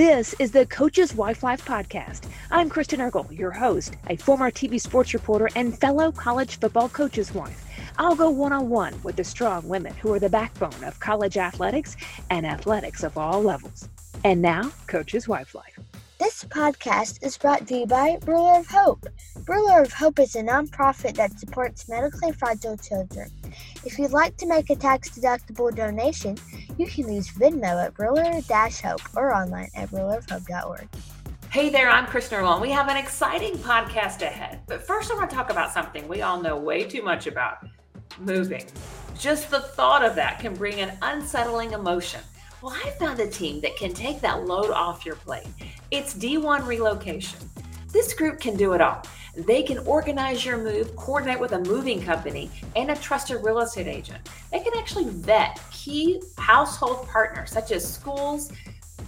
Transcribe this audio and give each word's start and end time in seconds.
This 0.00 0.34
is 0.38 0.50
the 0.50 0.64
Coach's 0.64 1.14
Wife 1.14 1.42
Life 1.42 1.62
podcast. 1.62 2.24
I'm 2.50 2.70
Kristen 2.70 3.02
Eargle, 3.02 3.28
your 3.30 3.50
host, 3.50 3.98
a 4.08 4.16
former 4.16 4.50
TV 4.50 4.80
sports 4.80 5.12
reporter 5.12 5.50
and 5.54 5.78
fellow 5.78 6.10
college 6.10 6.58
football 6.58 6.88
coach's 6.88 7.34
wife. 7.34 7.66
I'll 7.98 8.16
go 8.16 8.30
one 8.30 8.50
on 8.50 8.70
one 8.70 8.94
with 9.02 9.16
the 9.16 9.24
strong 9.24 9.68
women 9.68 9.92
who 9.96 10.10
are 10.14 10.18
the 10.18 10.30
backbone 10.30 10.84
of 10.84 10.98
college 11.00 11.36
athletics 11.36 11.98
and 12.30 12.46
athletics 12.46 13.02
of 13.02 13.18
all 13.18 13.42
levels. 13.42 13.90
And 14.24 14.40
now, 14.40 14.72
Coach's 14.86 15.28
Wife 15.28 15.54
Life. 15.54 15.78
This 16.20 16.44
podcast 16.44 17.24
is 17.24 17.38
brought 17.38 17.66
to 17.68 17.78
you 17.78 17.86
by 17.86 18.18
Ruler 18.26 18.58
of 18.58 18.66
Hope. 18.66 19.06
Ruler 19.48 19.80
of 19.80 19.90
Hope 19.90 20.18
is 20.18 20.36
a 20.36 20.42
nonprofit 20.42 21.14
that 21.14 21.40
supports 21.40 21.88
medically 21.88 22.30
fragile 22.32 22.76
children. 22.76 23.30
If 23.86 23.98
you'd 23.98 24.10
like 24.10 24.36
to 24.36 24.46
make 24.46 24.68
a 24.68 24.76
tax 24.76 25.08
deductible 25.08 25.74
donation, 25.74 26.36
you 26.76 26.88
can 26.88 27.10
use 27.10 27.30
Venmo 27.30 27.86
at 27.86 27.98
Ruler 27.98 28.38
Hope 28.82 29.00
or 29.16 29.34
online 29.34 29.70
at 29.74 29.88
rulerofhope.org. 29.92 30.88
Hey 31.48 31.70
there, 31.70 31.88
I'm 31.88 32.04
Kristen 32.04 32.40
Eargle. 32.40 32.60
We 32.60 32.70
have 32.70 32.88
an 32.88 32.98
exciting 32.98 33.54
podcast 33.54 34.20
ahead. 34.20 34.60
But 34.66 34.86
first, 34.86 35.10
I 35.10 35.14
want 35.14 35.30
to 35.30 35.34
talk 35.34 35.48
about 35.48 35.72
something 35.72 36.06
we 36.06 36.20
all 36.20 36.38
know 36.38 36.54
way 36.54 36.84
too 36.84 37.00
much 37.00 37.28
about 37.28 37.66
moving. 38.18 38.66
Just 39.18 39.50
the 39.50 39.60
thought 39.60 40.04
of 40.04 40.16
that 40.16 40.38
can 40.38 40.52
bring 40.52 40.82
an 40.82 40.98
unsettling 41.00 41.72
emotion. 41.72 42.20
Well, 42.62 42.76
I 42.84 42.90
found 42.90 43.18
a 43.20 43.26
team 43.26 43.62
that 43.62 43.76
can 43.76 43.94
take 43.94 44.20
that 44.20 44.44
load 44.46 44.70
off 44.70 45.06
your 45.06 45.16
plate. 45.16 45.46
It's 45.90 46.12
D1 46.12 46.66
Relocation. 46.66 47.38
This 47.90 48.12
group 48.12 48.38
can 48.38 48.54
do 48.54 48.74
it 48.74 48.82
all. 48.82 49.02
They 49.34 49.62
can 49.62 49.78
organize 49.78 50.44
your 50.44 50.58
move, 50.58 50.94
coordinate 50.94 51.40
with 51.40 51.52
a 51.52 51.60
moving 51.60 52.02
company, 52.02 52.50
and 52.76 52.90
a 52.90 52.96
trusted 52.96 53.42
real 53.42 53.60
estate 53.60 53.86
agent. 53.86 54.28
They 54.52 54.60
can 54.60 54.76
actually 54.76 55.06
vet 55.06 55.58
key 55.70 56.20
household 56.36 57.08
partners 57.08 57.50
such 57.50 57.72
as 57.72 57.90
schools, 57.90 58.52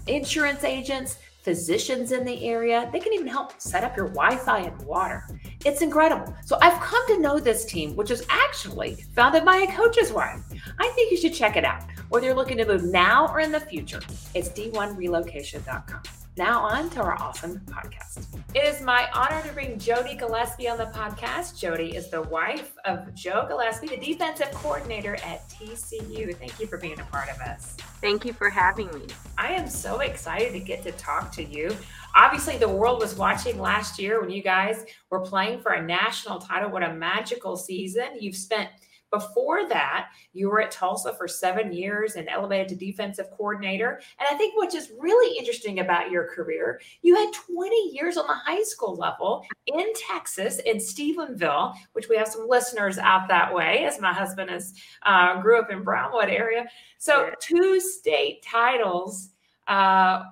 insurance 0.07 0.65
agents, 0.65 1.19
physicians 1.43 2.13
in 2.13 2.25
the 2.25 2.49
area. 2.49 2.89
They 2.91 3.01
can 3.01 3.13
even 3.13 3.27
help 3.27 3.61
set 3.61 3.85
up 3.85 3.97
your 3.97 4.09
Wi 4.09 4.37
Fi 4.37 4.61
and 4.61 4.83
water. 4.83 5.27
It's 5.65 5.83
incredible. 5.83 6.35
So 6.45 6.57
I've 6.63 6.81
come 6.81 7.07
to 7.09 7.19
know 7.19 7.39
this 7.39 7.65
team, 7.65 7.95
which 7.97 8.11
is 8.11 8.25
actually 8.31 8.95
founded 9.15 9.45
by 9.45 9.57
a 9.57 9.77
coach's 9.77 10.13
wife. 10.13 10.41
I 10.79 10.89
think 10.95 11.11
you 11.11 11.17
should 11.17 11.35
check 11.35 11.57
it 11.57 11.65
out, 11.65 11.83
whether 12.13 12.27
you're 12.27 12.37
looking 12.37 12.59
to 12.59 12.67
move 12.67 12.85
now 12.85 13.27
or 13.29 13.41
in 13.41 13.51
the 13.51 13.59
future. 13.59 14.01
It's 14.35 14.51
d1relocation.com. 14.51 16.03
Now 16.37 16.61
on 16.61 16.91
to 16.91 17.01
our 17.01 17.19
awesome 17.19 17.59
podcast. 17.61 18.27
It 18.55 18.65
is 18.65 18.83
my 18.83 19.09
honor 19.15 19.43
to 19.43 19.53
bring 19.55 19.79
Jodi 19.79 20.15
Gillespie 20.17 20.69
on 20.69 20.77
the 20.77 20.87
podcast. 20.87 21.59
Jodi 21.59 21.97
is 21.97 22.11
the 22.11 22.21
wife 22.21 22.75
of 22.85 23.15
Joe 23.15 23.47
Gillespie, 23.49 23.89
the 23.89 23.97
defensive 23.97 24.51
coordinator 24.53 25.15
at 25.25 25.49
TCU. 25.49 26.37
Thank 26.37 26.61
you 26.61 26.67
for 26.67 26.77
being 26.77 27.01
a 27.01 27.05
part 27.05 27.31
of 27.31 27.41
us. 27.41 27.79
Thank 28.03 28.27
you 28.27 28.35
for 28.35 28.51
having 28.51 28.89
me. 28.93 29.07
I 29.39 29.55
am 29.55 29.67
so 29.67 30.01
excited 30.01 30.53
to 30.53 30.61
get 30.61 30.83
to 30.83 30.93
talk 30.93 31.33
to 31.33 31.43
you. 31.43 31.75
Obviously, 32.15 32.59
the 32.59 32.69
world 32.69 33.01
was 33.01 33.15
watching 33.15 33.59
last 33.59 33.99
year 33.99 34.21
when 34.21 34.29
you 34.29 34.43
guys 34.43 34.85
were 35.09 35.21
playing 35.21 35.63
for 35.63 35.73
a 35.73 35.83
national 35.83 36.41
title. 36.41 36.71
What 36.71 36.83
a 36.83 36.93
magical 36.93 37.57
season. 37.57 38.09
You've 38.21 38.37
spent 38.37 38.69
before 39.13 39.69
that, 39.69 40.09
you 40.33 40.49
were 40.49 40.61
at 40.61 40.71
Tulsa 40.71 41.13
for 41.13 41.29
seven 41.29 41.73
years 41.73 42.17
and 42.17 42.29
elevated 42.29 42.69
to 42.71 42.75
defensive 42.75 43.31
coordinator. 43.31 44.01
And 44.19 44.27
I 44.31 44.35
think 44.35 44.57
what's 44.57 44.75
just 44.75 44.91
really 44.99 45.39
interesting 45.39 45.81
about 45.81 46.11
your 46.11 46.29
career, 46.35 46.81
you 47.03 47.15
had 47.15 47.33
20 47.33 47.91
years 47.93 48.17
on 48.17 48.27
the 48.27 48.35
high 48.35 48.63
school 48.63 48.97
level 48.97 49.45
in 49.67 49.93
Texas, 49.95 50.59
in 50.61 50.79
Stephenville, 50.79 51.75
which 51.93 52.09
we 52.09 52.17
have 52.17 52.29
some 52.29 52.49
listeners 52.49 52.99
out 52.99 53.29
that 53.29 53.53
way, 53.53 53.85
as 53.85 54.01
my 54.01 54.13
husband 54.13 54.51
is 54.51 54.75
uh, 55.05 55.41
grew 55.41 55.61
up 55.61 55.71
in 55.71 55.83
Brownwood 55.83 56.31
area. 56.31 56.67
So 56.99 57.31
two 57.39 57.81
state 57.81 58.43
titles. 58.43 59.31
Uh, 59.69 60.25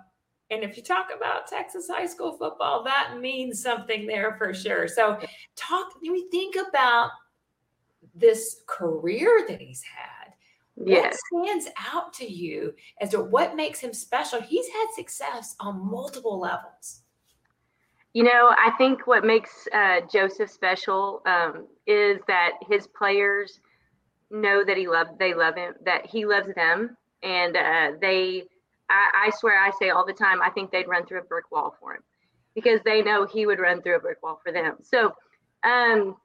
and 0.51 0.65
if 0.65 0.77
you 0.77 0.83
talk 0.83 1.11
about 1.17 1.47
Texas 1.47 1.89
high 1.89 2.07
school 2.07 2.33
football, 2.33 2.83
that 2.83 3.19
means 3.21 3.63
something 3.63 4.07
there 4.07 4.35
for 4.37 4.53
sure. 4.53 4.89
So, 4.89 5.19
talk, 5.55 5.93
we 6.03 6.29
think 6.31 6.57
about 6.57 7.11
this 8.15 8.63
career 8.67 9.45
that 9.49 9.61
he's 9.61 9.83
had. 9.83 10.33
Yes. 10.83 11.19
What 11.31 11.47
stands 11.47 11.69
out 11.93 12.13
to 12.15 12.31
you 12.31 12.75
as 13.01 13.11
to 13.11 13.21
what 13.21 13.55
makes 13.55 13.81
him 13.81 13.93
special? 13.93 14.41
He's 14.41 14.67
had 14.69 14.87
success 14.95 15.55
on 15.61 15.91
multiple 15.91 16.39
levels. 16.39 17.03
You 18.13 18.25
know, 18.25 18.55
I 18.57 18.73
think 18.77 19.07
what 19.07 19.25
makes 19.25 19.69
uh, 19.73 20.01
Joseph 20.13 20.51
special 20.51 21.23
um, 21.27 21.67
is 21.87 22.19
that 22.27 22.53
his 22.69 22.87
players 22.87 23.61
know 24.31 24.65
that 24.65 24.77
he 24.77 24.89
love 24.89 25.09
they 25.19 25.35
love 25.35 25.55
him, 25.55 25.75
that 25.85 26.07
he 26.07 26.25
loves 26.27 26.53
them, 26.55 26.97
and 27.23 27.57
uh, 27.57 27.93
they. 28.01 28.45
I, 28.89 29.27
I 29.27 29.31
swear, 29.39 29.63
I 29.63 29.71
say 29.79 29.91
all 29.91 30.05
the 30.05 30.13
time, 30.13 30.43
I 30.43 30.51
think 30.51 30.73
they'd 30.73 30.89
run 30.89 31.07
through 31.07 31.21
a 31.21 31.25
brick 31.25 31.53
wall 31.53 31.77
for 31.79 31.95
him 31.95 32.03
because 32.57 32.81
they 32.85 33.03
know 33.03 33.25
he 33.25 33.47
would 33.47 33.61
run 33.61 33.81
through 33.81 33.97
a 33.97 34.01
brick 34.01 34.21
wall 34.21 34.41
for 34.43 34.51
them. 34.51 34.79
So, 34.83 35.15
um, 35.63 36.17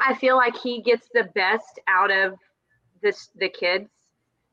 I 0.00 0.14
feel 0.14 0.36
like 0.36 0.56
he 0.56 0.82
gets 0.82 1.08
the 1.12 1.28
best 1.34 1.80
out 1.88 2.10
of 2.10 2.34
this 3.02 3.28
the 3.36 3.48
kids. 3.48 3.88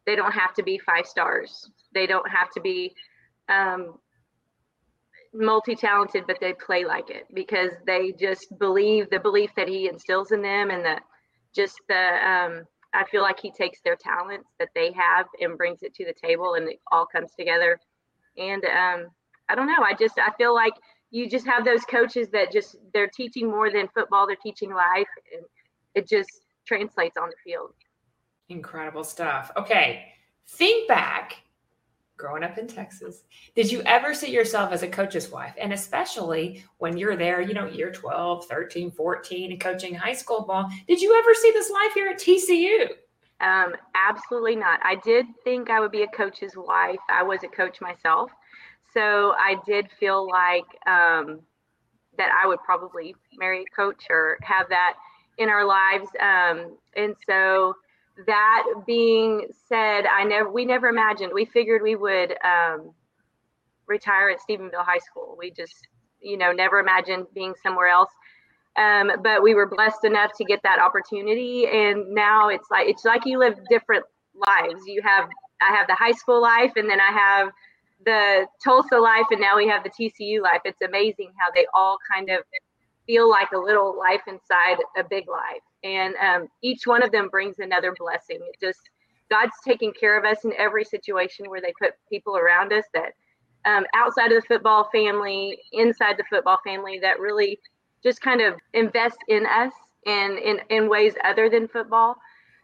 They 0.05 0.15
don't 0.15 0.31
have 0.31 0.53
to 0.55 0.63
be 0.63 0.77
five 0.79 1.05
stars. 1.05 1.69
They 1.93 2.07
don't 2.07 2.29
have 2.29 2.51
to 2.51 2.61
be 2.61 2.93
um, 3.49 3.97
multi-talented, 5.33 6.25
but 6.27 6.37
they 6.39 6.53
play 6.53 6.85
like 6.85 7.09
it 7.09 7.25
because 7.33 7.71
they 7.85 8.13
just 8.19 8.47
believe 8.59 9.09
the 9.09 9.19
belief 9.19 9.51
that 9.55 9.67
he 9.67 9.87
instills 9.87 10.31
in 10.31 10.41
them, 10.41 10.69
and 10.69 10.85
that 10.85 11.03
just 11.53 11.79
the. 11.87 11.95
Um, 11.95 12.63
I 12.93 13.03
feel 13.11 13.23
like 13.23 13.39
he 13.41 13.51
takes 13.51 13.81
their 13.81 13.97
talents 13.97 14.47
that 14.57 14.69
they 14.73 14.93
have 14.93 15.25
and 15.41 15.57
brings 15.57 15.83
it 15.83 15.93
to 15.95 16.05
the 16.05 16.13
table, 16.13 16.53
and 16.53 16.69
it 16.69 16.79
all 16.91 17.05
comes 17.05 17.31
together. 17.37 17.77
And 18.37 18.63
um, 18.65 19.07
I 19.49 19.55
don't 19.55 19.67
know. 19.67 19.83
I 19.83 19.93
just 19.99 20.17
I 20.17 20.31
feel 20.37 20.53
like 20.53 20.73
you 21.15 21.29
just 21.29 21.45
have 21.45 21.63
those 21.63 21.83
coaches 21.85 22.27
that 22.29 22.51
just 22.51 22.75
they're 22.93 23.07
teaching 23.07 23.49
more 23.49 23.71
than 23.71 23.87
football 23.93 24.27
they're 24.27 24.35
teaching 24.35 24.73
life 24.73 25.07
and 25.33 25.45
it 25.93 26.07
just 26.07 26.41
translates 26.67 27.15
on 27.15 27.29
the 27.29 27.35
field. 27.43 27.71
Incredible 28.49 29.03
stuff. 29.03 29.51
Okay 29.55 30.11
think 30.49 30.87
back 30.87 31.41
growing 32.17 32.43
up 32.43 32.57
in 32.57 32.67
texas 32.67 33.23
did 33.55 33.69
you 33.69 33.81
ever 33.81 34.13
see 34.13 34.31
yourself 34.31 34.71
as 34.71 34.83
a 34.83 34.87
coach's 34.87 35.29
wife? 35.29 35.53
And 35.59 35.73
especially 35.73 36.63
when 36.77 36.97
you're 36.97 37.17
there 37.17 37.41
you 37.41 37.53
know 37.53 37.67
year 37.67 37.91
12 37.91 38.45
13 38.45 38.91
14 38.91 39.51
and 39.51 39.59
coaching 39.59 39.93
high 39.93 40.13
school 40.13 40.45
ball 40.45 40.69
did 40.87 41.01
you 41.01 41.17
ever 41.17 41.33
see 41.33 41.51
this 41.51 41.69
life 41.69 41.93
here 41.93 42.07
at 42.07 42.19
tcu 42.19 42.89
um, 43.41 43.75
absolutely 43.95 44.55
not. 44.55 44.79
I 44.81 44.95
did 45.03 45.25
think 45.43 45.69
i 45.69 45.81
would 45.81 45.91
be 45.91 46.03
a 46.03 46.07
coach's 46.07 46.55
wife. 46.55 47.01
I 47.09 47.21
was 47.21 47.43
a 47.43 47.49
coach 47.49 47.81
myself 47.81 48.31
so 48.95 49.33
I 49.37 49.55
did 49.65 49.87
feel 49.99 50.27
like 50.27 50.65
um, 50.87 51.41
that 52.17 52.29
I 52.41 52.47
would 52.47 52.59
probably 52.65 53.15
marry 53.37 53.61
a 53.63 53.75
coach 53.75 54.05
or 54.09 54.37
have 54.41 54.69
that 54.69 54.93
in 55.37 55.49
our 55.49 55.65
lives. 55.65 56.07
Um, 56.21 56.77
and 56.95 57.15
so 57.27 57.75
that 58.25 58.63
being 58.87 59.47
said, 59.67 60.05
I 60.05 60.23
never 60.23 60.49
we 60.49 60.65
never 60.65 60.87
imagined. 60.87 61.31
We 61.33 61.45
figured 61.45 61.81
we 61.81 61.95
would 61.95 62.35
um, 62.43 62.91
retire 63.87 64.29
at 64.29 64.39
Stephenville 64.39 64.85
High 64.85 64.99
School. 64.99 65.35
We 65.37 65.51
just 65.51 65.87
you 66.21 66.37
know 66.37 66.51
never 66.51 66.79
imagined 66.79 67.27
being 67.33 67.53
somewhere 67.61 67.87
else. 67.87 68.11
Um, 68.77 69.11
but 69.23 69.41
we 69.41 69.55
were 69.55 69.67
blessed 69.67 70.03
enough 70.03 70.31
to 70.37 70.45
get 70.45 70.61
that 70.63 70.79
opportunity, 70.79 71.67
and 71.67 72.09
now 72.13 72.49
it's 72.49 72.69
like 72.71 72.87
it's 72.87 73.05
like 73.05 73.25
you 73.25 73.39
live 73.39 73.57
different 73.69 74.05
lives. 74.35 74.81
You 74.85 75.01
have 75.03 75.29
I 75.61 75.75
have 75.75 75.87
the 75.87 75.95
high 75.95 76.11
school 76.13 76.41
life, 76.41 76.73
and 76.77 76.89
then 76.89 76.99
I 76.99 77.11
have 77.11 77.49
the 78.05 78.45
Tulsa 78.63 78.97
life 78.97 79.25
and 79.31 79.41
now 79.41 79.57
we 79.57 79.67
have 79.67 79.83
the 79.83 79.89
TCU 79.89 80.41
life. 80.41 80.61
It's 80.63 80.81
amazing 80.81 81.31
how 81.37 81.51
they 81.53 81.65
all 81.73 81.97
kind 82.11 82.29
of 82.29 82.39
feel 83.05 83.29
like 83.29 83.51
a 83.51 83.57
little 83.57 83.97
life 83.97 84.21
inside 84.27 84.77
a 84.97 85.03
big 85.03 85.27
life. 85.27 85.61
And 85.83 86.15
um, 86.15 86.47
each 86.61 86.87
one 86.87 87.03
of 87.03 87.11
them 87.11 87.29
brings 87.29 87.59
another 87.59 87.93
blessing. 87.97 88.39
It 88.41 88.57
just, 88.59 88.79
God's 89.29 89.55
taking 89.63 89.91
care 89.91 90.17
of 90.17 90.25
us 90.25 90.43
in 90.45 90.53
every 90.57 90.83
situation 90.83 91.49
where 91.49 91.61
they 91.61 91.73
put 91.79 91.93
people 92.09 92.37
around 92.37 92.73
us 92.73 92.85
that 92.93 93.13
um, 93.65 93.85
outside 93.95 94.31
of 94.31 94.41
the 94.41 94.47
football 94.47 94.89
family, 94.91 95.57
inside 95.73 96.17
the 96.17 96.23
football 96.29 96.59
family, 96.63 96.99
that 96.99 97.19
really 97.19 97.59
just 98.03 98.21
kind 98.21 98.41
of 98.41 98.53
invest 98.73 99.17
in 99.27 99.45
us 99.45 99.73
in, 100.05 100.37
in, 100.43 100.59
in 100.69 100.89
ways 100.89 101.13
other 101.23 101.49
than 101.49 101.67
football 101.67 102.15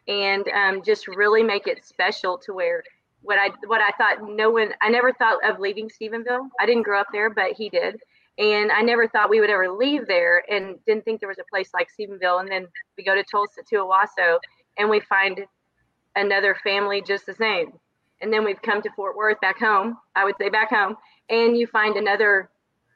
and 0.07 0.47
um, 0.49 0.83
just 0.83 1.07
really 1.07 1.43
make 1.43 1.67
it 1.67 1.83
special 1.85 2.37
to 2.37 2.53
where 2.53 2.83
what 3.21 3.37
I 3.37 3.49
what 3.67 3.81
I 3.81 3.91
thought 3.97 4.27
no 4.27 4.49
one 4.49 4.73
I 4.81 4.89
never 4.89 5.13
thought 5.13 5.37
of 5.47 5.59
leaving 5.59 5.89
Stephenville. 5.89 6.49
I 6.59 6.65
didn't 6.65 6.83
grow 6.83 6.99
up 6.99 7.07
there, 7.11 7.29
but 7.29 7.53
he 7.53 7.69
did. 7.69 7.99
And 8.37 8.71
I 8.71 8.81
never 8.81 9.07
thought 9.07 9.29
we 9.29 9.39
would 9.39 9.49
ever 9.49 9.69
leave 9.69 10.07
there 10.07 10.43
and 10.49 10.77
didn't 10.85 11.05
think 11.05 11.19
there 11.19 11.29
was 11.29 11.39
a 11.39 11.51
place 11.51 11.69
like 11.73 11.89
Stephenville. 11.89 12.39
And 12.39 12.49
then 12.49 12.67
we 12.97 13.03
go 13.03 13.13
to 13.13 13.23
Tulsa 13.23 13.61
to 13.69 13.75
Owasso 13.75 14.39
and 14.77 14.89
we 14.89 14.99
find 15.01 15.45
another 16.15 16.55
family 16.63 17.01
just 17.05 17.25
the 17.25 17.33
same. 17.33 17.73
And 18.21 18.31
then 18.31 18.43
we've 18.45 18.61
come 18.61 18.81
to 18.81 18.89
Fort 18.95 19.15
Worth 19.15 19.39
back 19.41 19.59
home, 19.59 19.97
I 20.15 20.25
would 20.25 20.35
say 20.39 20.49
back 20.49 20.69
home, 20.69 20.95
and 21.29 21.57
you 21.57 21.67
find 21.67 21.97
another 21.97 22.49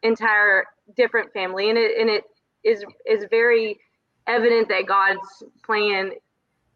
entire 0.03 0.65
different 0.95 1.33
family. 1.33 1.69
And 1.69 1.77
it 1.77 1.99
and 1.99 2.09
it 2.09 2.23
is 2.63 2.83
is 3.05 3.25
very 3.29 3.79
evident 4.27 4.69
that 4.69 4.87
God's 4.87 5.43
plan 5.63 6.11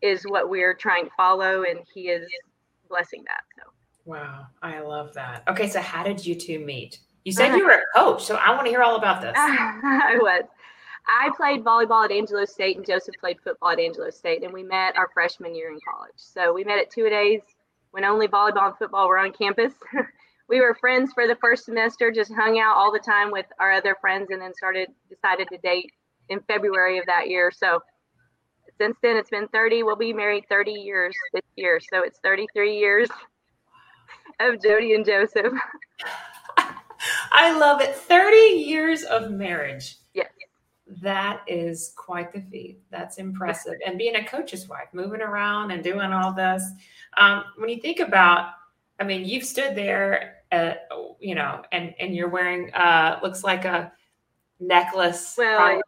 is 0.02 0.24
what 0.24 0.50
we're 0.50 0.74
trying 0.74 1.06
to 1.06 1.12
follow 1.18 1.64
and 1.64 1.80
he 1.94 2.04
is 2.04 2.26
blessing 2.90 3.24
that. 3.26 3.44
So 3.56 3.72
Wow, 4.10 4.48
I 4.64 4.80
love 4.80 5.14
that. 5.14 5.44
Okay, 5.48 5.70
so 5.70 5.80
how 5.82 6.04
did 6.04 6.26
you 6.26 6.34
two 6.34 6.58
meet? 6.58 7.00
You 7.26 7.32
said 7.32 7.56
you 7.56 7.64
were 7.66 7.72
a 7.72 7.84
coach, 7.96 8.24
so 8.24 8.36
I 8.38 8.52
want 8.52 8.66
to 8.66 8.72
hear 8.72 8.82
all 8.82 8.96
about 8.96 9.22
this. 9.22 9.34
I 9.38 10.18
was. 10.20 10.46
I 11.08 11.30
played 11.38 11.64
volleyball 11.64 12.06
at 12.06 12.12
Angelo 12.12 12.46
State, 12.46 12.78
and 12.78 12.86
Joseph 12.86 13.16
played 13.20 13.38
football 13.44 13.70
at 13.70 13.80
Angelo 13.80 14.10
State, 14.10 14.44
and 14.44 14.52
we 14.52 14.64
met 14.64 14.96
our 14.98 15.10
freshman 15.14 15.56
year 15.56 15.72
in 15.72 15.80
college. 15.88 16.14
So 16.16 16.54
we 16.54 16.64
met 16.64 16.80
at 16.80 16.90
two 16.90 17.06
a 17.06 17.10
days 17.10 17.42
when 17.92 18.04
only 18.04 18.28
volleyball 18.28 18.68
and 18.68 18.78
football 18.78 19.08
were 19.08 19.20
on 19.20 19.32
campus. 19.32 19.74
we 20.50 20.60
were 20.60 20.76
friends 20.76 21.12
for 21.14 21.28
the 21.28 21.36
first 21.36 21.66
semester, 21.66 22.12
just 22.12 22.34
hung 22.34 22.60
out 22.60 22.76
all 22.76 22.92
the 22.92 23.00
time 23.00 23.32
with 23.32 23.46
our 23.60 23.72
other 23.72 23.96
friends, 24.02 24.30
and 24.32 24.42
then 24.42 24.54
started 24.56 24.90
decided 25.08 25.48
to 25.52 25.58
date 25.60 25.92
in 26.30 26.40
February 26.42 26.98
of 26.98 27.06
that 27.06 27.30
year. 27.30 27.52
So 27.52 27.80
since 28.80 28.98
then, 29.02 29.18
it's 29.18 29.30
been 29.30 29.48
30. 29.50 29.84
We'll 29.84 29.96
be 29.96 30.14
married 30.14 30.46
30 30.50 30.72
years 30.72 31.16
this 31.34 31.44
year, 31.56 31.80
so 31.80 32.02
it's 32.04 32.20
33 32.20 32.78
years 32.78 33.10
of 34.40 34.62
Jodi 34.62 34.94
and 34.94 35.06
Joseph. 35.06 35.54
I 37.32 37.58
love 37.58 37.82
it. 37.82 37.96
30 37.96 38.38
years 38.38 39.04
of 39.04 39.32
marriage. 39.32 39.98
Yes. 40.14 40.32
That 41.02 41.42
is 41.48 41.94
quite 41.96 42.34
the 42.34 42.42
feat. 42.42 42.80
That's 42.90 43.18
impressive. 43.18 43.76
And 43.86 43.98
being 43.98 44.16
a 44.16 44.26
coach's 44.26 44.68
wife, 44.68 44.88
moving 44.94 45.22
around 45.22 45.72
and 45.72 45.84
doing 45.84 46.12
all 46.12 46.34
this. 46.34 46.64
Um, 47.18 47.44
when 47.58 47.70
you 47.70 47.80
think 47.80 48.00
about, 48.00 48.54
I 49.00 49.04
mean, 49.04 49.26
you've 49.26 49.46
stood 49.46 49.76
there, 49.76 50.38
uh, 50.52 50.74
you 51.20 51.36
know, 51.36 51.62
and 51.72 51.94
and 52.00 52.16
you're 52.16 52.30
wearing 52.30 52.74
uh, 52.74 53.20
looks 53.22 53.44
like 53.44 53.66
a 53.66 53.92
necklace. 54.60 55.36
Well, 55.38 55.80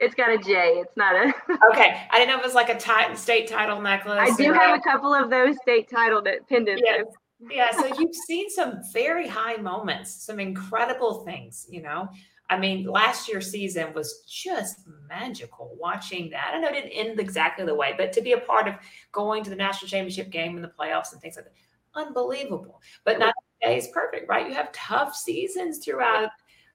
it's 0.00 0.14
got 0.14 0.30
a 0.30 0.38
J. 0.38 0.74
It's 0.76 0.96
not 0.96 1.14
a. 1.14 1.32
okay, 1.72 2.02
I 2.10 2.18
didn't 2.18 2.28
know 2.28 2.36
if 2.36 2.40
it 2.40 2.46
was 2.46 2.54
like 2.54 2.68
a 2.68 2.78
t- 2.78 3.16
state 3.16 3.48
title 3.48 3.80
necklace. 3.80 4.18
I 4.20 4.34
do 4.36 4.52
have 4.52 4.78
a 4.78 4.82
couple 4.82 5.12
of 5.12 5.30
those 5.30 5.56
state 5.62 5.90
title 5.90 6.22
pendants. 6.48 6.82
Yes. 6.84 7.06
Yeah, 7.50 7.70
so 7.70 7.86
you've 7.98 8.14
seen 8.14 8.50
some 8.50 8.80
very 8.92 9.28
high 9.28 9.56
moments, 9.56 10.12
some 10.24 10.40
incredible 10.40 11.24
things, 11.24 11.66
you 11.70 11.82
know. 11.82 12.08
I 12.50 12.58
mean, 12.58 12.84
last 12.86 13.28
year's 13.28 13.50
season 13.50 13.92
was 13.92 14.24
just 14.26 14.80
magical 15.08 15.76
watching 15.78 16.30
that. 16.30 16.52
I 16.54 16.58
know 16.58 16.68
it 16.68 16.72
didn't 16.72 16.92
end 16.92 17.20
exactly 17.20 17.64
the 17.64 17.74
way, 17.74 17.94
but 17.96 18.12
to 18.14 18.22
be 18.22 18.32
a 18.32 18.40
part 18.40 18.66
of 18.66 18.74
going 19.12 19.44
to 19.44 19.50
the 19.50 19.56
national 19.56 19.88
championship 19.88 20.30
game 20.30 20.56
and 20.56 20.64
the 20.64 20.72
playoffs 20.78 21.12
and 21.12 21.20
things 21.20 21.36
like 21.36 21.44
that, 21.44 21.54
unbelievable. 21.94 22.80
But 23.04 23.18
not 23.18 23.34
every 23.62 23.74
day 23.74 23.78
is 23.78 23.88
perfect, 23.92 24.28
right? 24.28 24.48
You 24.48 24.54
have 24.54 24.72
tough 24.72 25.14
seasons 25.14 25.78
throughout 25.78 26.30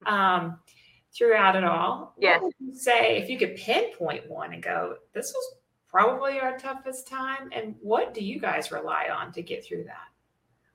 um, 0.06 0.60
throughout 1.16 1.56
it 1.56 1.64
all. 1.64 2.14
Yes. 2.20 2.44
say 2.74 3.18
if 3.18 3.30
you 3.30 3.38
could 3.38 3.56
pinpoint 3.56 4.30
one 4.30 4.54
and 4.54 4.64
go, 4.64 4.96
this 5.14 5.32
was 5.34 5.56
probably 5.88 6.40
our 6.40 6.58
toughest 6.58 7.08
time, 7.08 7.50
and 7.52 7.76
what 7.82 8.14
do 8.14 8.24
you 8.24 8.40
guys 8.40 8.72
rely 8.72 9.10
on 9.16 9.32
to 9.34 9.42
get 9.42 9.64
through 9.66 9.84
that? 9.84 10.08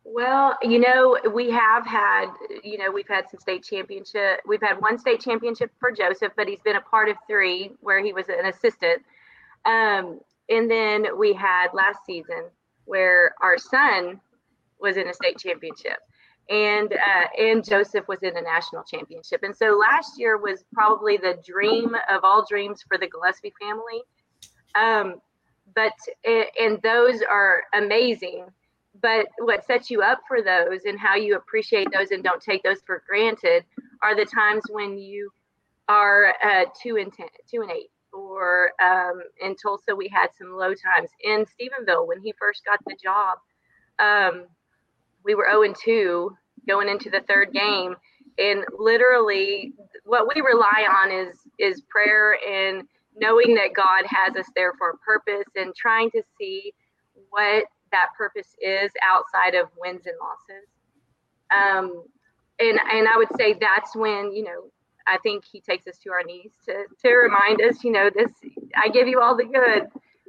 Well, 0.04 0.56
you 0.62 0.78
know, 0.78 1.18
we 1.34 1.50
have 1.50 1.86
had, 1.86 2.28
you 2.64 2.78
know, 2.78 2.90
we've 2.90 3.08
had 3.08 3.28
some 3.28 3.40
state 3.40 3.62
championship. 3.62 4.40
We've 4.46 4.62
had 4.62 4.80
one 4.80 4.98
state 4.98 5.20
championship 5.20 5.70
for 5.78 5.90
Joseph, 5.90 6.32
but 6.34 6.48
he's 6.48 6.62
been 6.64 6.76
a 6.76 6.80
part 6.80 7.10
of 7.10 7.16
three 7.26 7.72
where 7.80 8.02
he 8.02 8.14
was 8.14 8.28
an 8.30 8.46
assistant. 8.46 9.02
Um, 9.66 10.20
and 10.48 10.70
then 10.70 11.18
we 11.18 11.34
had 11.34 11.68
last 11.74 11.98
season 12.06 12.44
where 12.86 13.34
our 13.42 13.58
son 13.58 14.18
was 14.80 14.96
in 14.96 15.08
a 15.08 15.12
state 15.14 15.38
championship, 15.38 15.98
and 16.48 16.92
uh, 16.92 17.26
and 17.38 17.64
Joseph 17.64 18.08
was 18.08 18.22
in 18.22 18.36
a 18.36 18.42
national 18.42 18.82
championship. 18.84 19.42
And 19.42 19.54
so 19.54 19.78
last 19.78 20.18
year 20.18 20.38
was 20.38 20.64
probably 20.72 21.16
the 21.16 21.38
dream 21.44 21.94
of 22.10 22.24
all 22.24 22.44
dreams 22.48 22.82
for 22.86 22.98
the 22.98 23.08
Gillespie 23.08 23.52
family. 23.60 24.02
Um, 24.74 25.20
but 25.74 25.92
and 26.58 26.80
those 26.82 27.22
are 27.22 27.62
amazing 27.74 28.46
but 29.00 29.26
what 29.38 29.64
sets 29.66 29.90
you 29.90 30.02
up 30.02 30.20
for 30.26 30.42
those 30.42 30.84
and 30.84 30.98
how 30.98 31.14
you 31.14 31.36
appreciate 31.36 31.88
those 31.92 32.10
and 32.10 32.22
don't 32.22 32.42
take 32.42 32.62
those 32.62 32.80
for 32.86 33.02
granted 33.08 33.64
are 34.02 34.16
the 34.16 34.24
times 34.24 34.62
when 34.70 34.98
you 34.98 35.30
are 35.88 36.34
uh, 36.44 36.64
two 36.80 36.96
and 36.96 37.12
ten, 37.12 37.26
two 37.50 37.62
and 37.62 37.70
eight, 37.70 37.90
or 38.12 38.72
um, 38.82 39.20
in 39.40 39.54
Tulsa 39.56 39.94
we 39.94 40.08
had 40.08 40.28
some 40.36 40.52
low 40.52 40.74
times. 40.74 41.10
In 41.22 41.44
Stephenville, 41.44 42.06
when 42.06 42.20
he 42.20 42.34
first 42.38 42.64
got 42.64 42.78
the 42.86 42.96
job, 43.02 43.38
um, 43.98 44.46
we 45.28 45.34
were 45.34 45.44
zero 45.44 45.60
oh 45.60 45.62
and 45.62 45.76
two 45.76 46.36
going 46.66 46.88
into 46.88 47.10
the 47.10 47.20
third 47.28 47.52
game, 47.52 47.94
and 48.38 48.64
literally 48.78 49.74
what 50.04 50.26
we 50.34 50.40
rely 50.40 50.88
on 50.90 51.12
is 51.12 51.36
is 51.58 51.82
prayer 51.82 52.36
and 52.48 52.82
knowing 53.14 53.54
that 53.54 53.74
God 53.76 54.04
has 54.06 54.34
us 54.36 54.46
there 54.56 54.72
for 54.78 54.90
a 54.90 54.96
purpose 54.98 55.46
and 55.54 55.74
trying 55.76 56.10
to 56.12 56.22
see 56.38 56.72
what 57.30 57.64
that 57.92 58.08
purpose 58.16 58.56
is 58.60 58.90
outside 59.04 59.54
of 59.54 59.68
wins 59.76 60.06
and 60.06 60.16
losses. 60.20 60.68
Um, 61.50 62.04
and 62.58 62.78
and 62.90 63.06
I 63.06 63.16
would 63.16 63.28
say 63.36 63.54
that's 63.60 63.94
when 63.94 64.32
you 64.32 64.44
know 64.44 64.70
I 65.06 65.18
think 65.22 65.44
he 65.44 65.60
takes 65.60 65.86
us 65.86 65.98
to 65.98 66.10
our 66.10 66.22
knees 66.24 66.52
to 66.64 66.84
to 67.02 67.14
remind 67.14 67.60
us, 67.60 67.84
you 67.84 67.92
know, 67.92 68.08
this 68.08 68.30
I 68.76 68.88
give 68.88 69.08
you 69.08 69.20
all 69.20 69.36
the 69.36 69.44
good, 69.44 69.88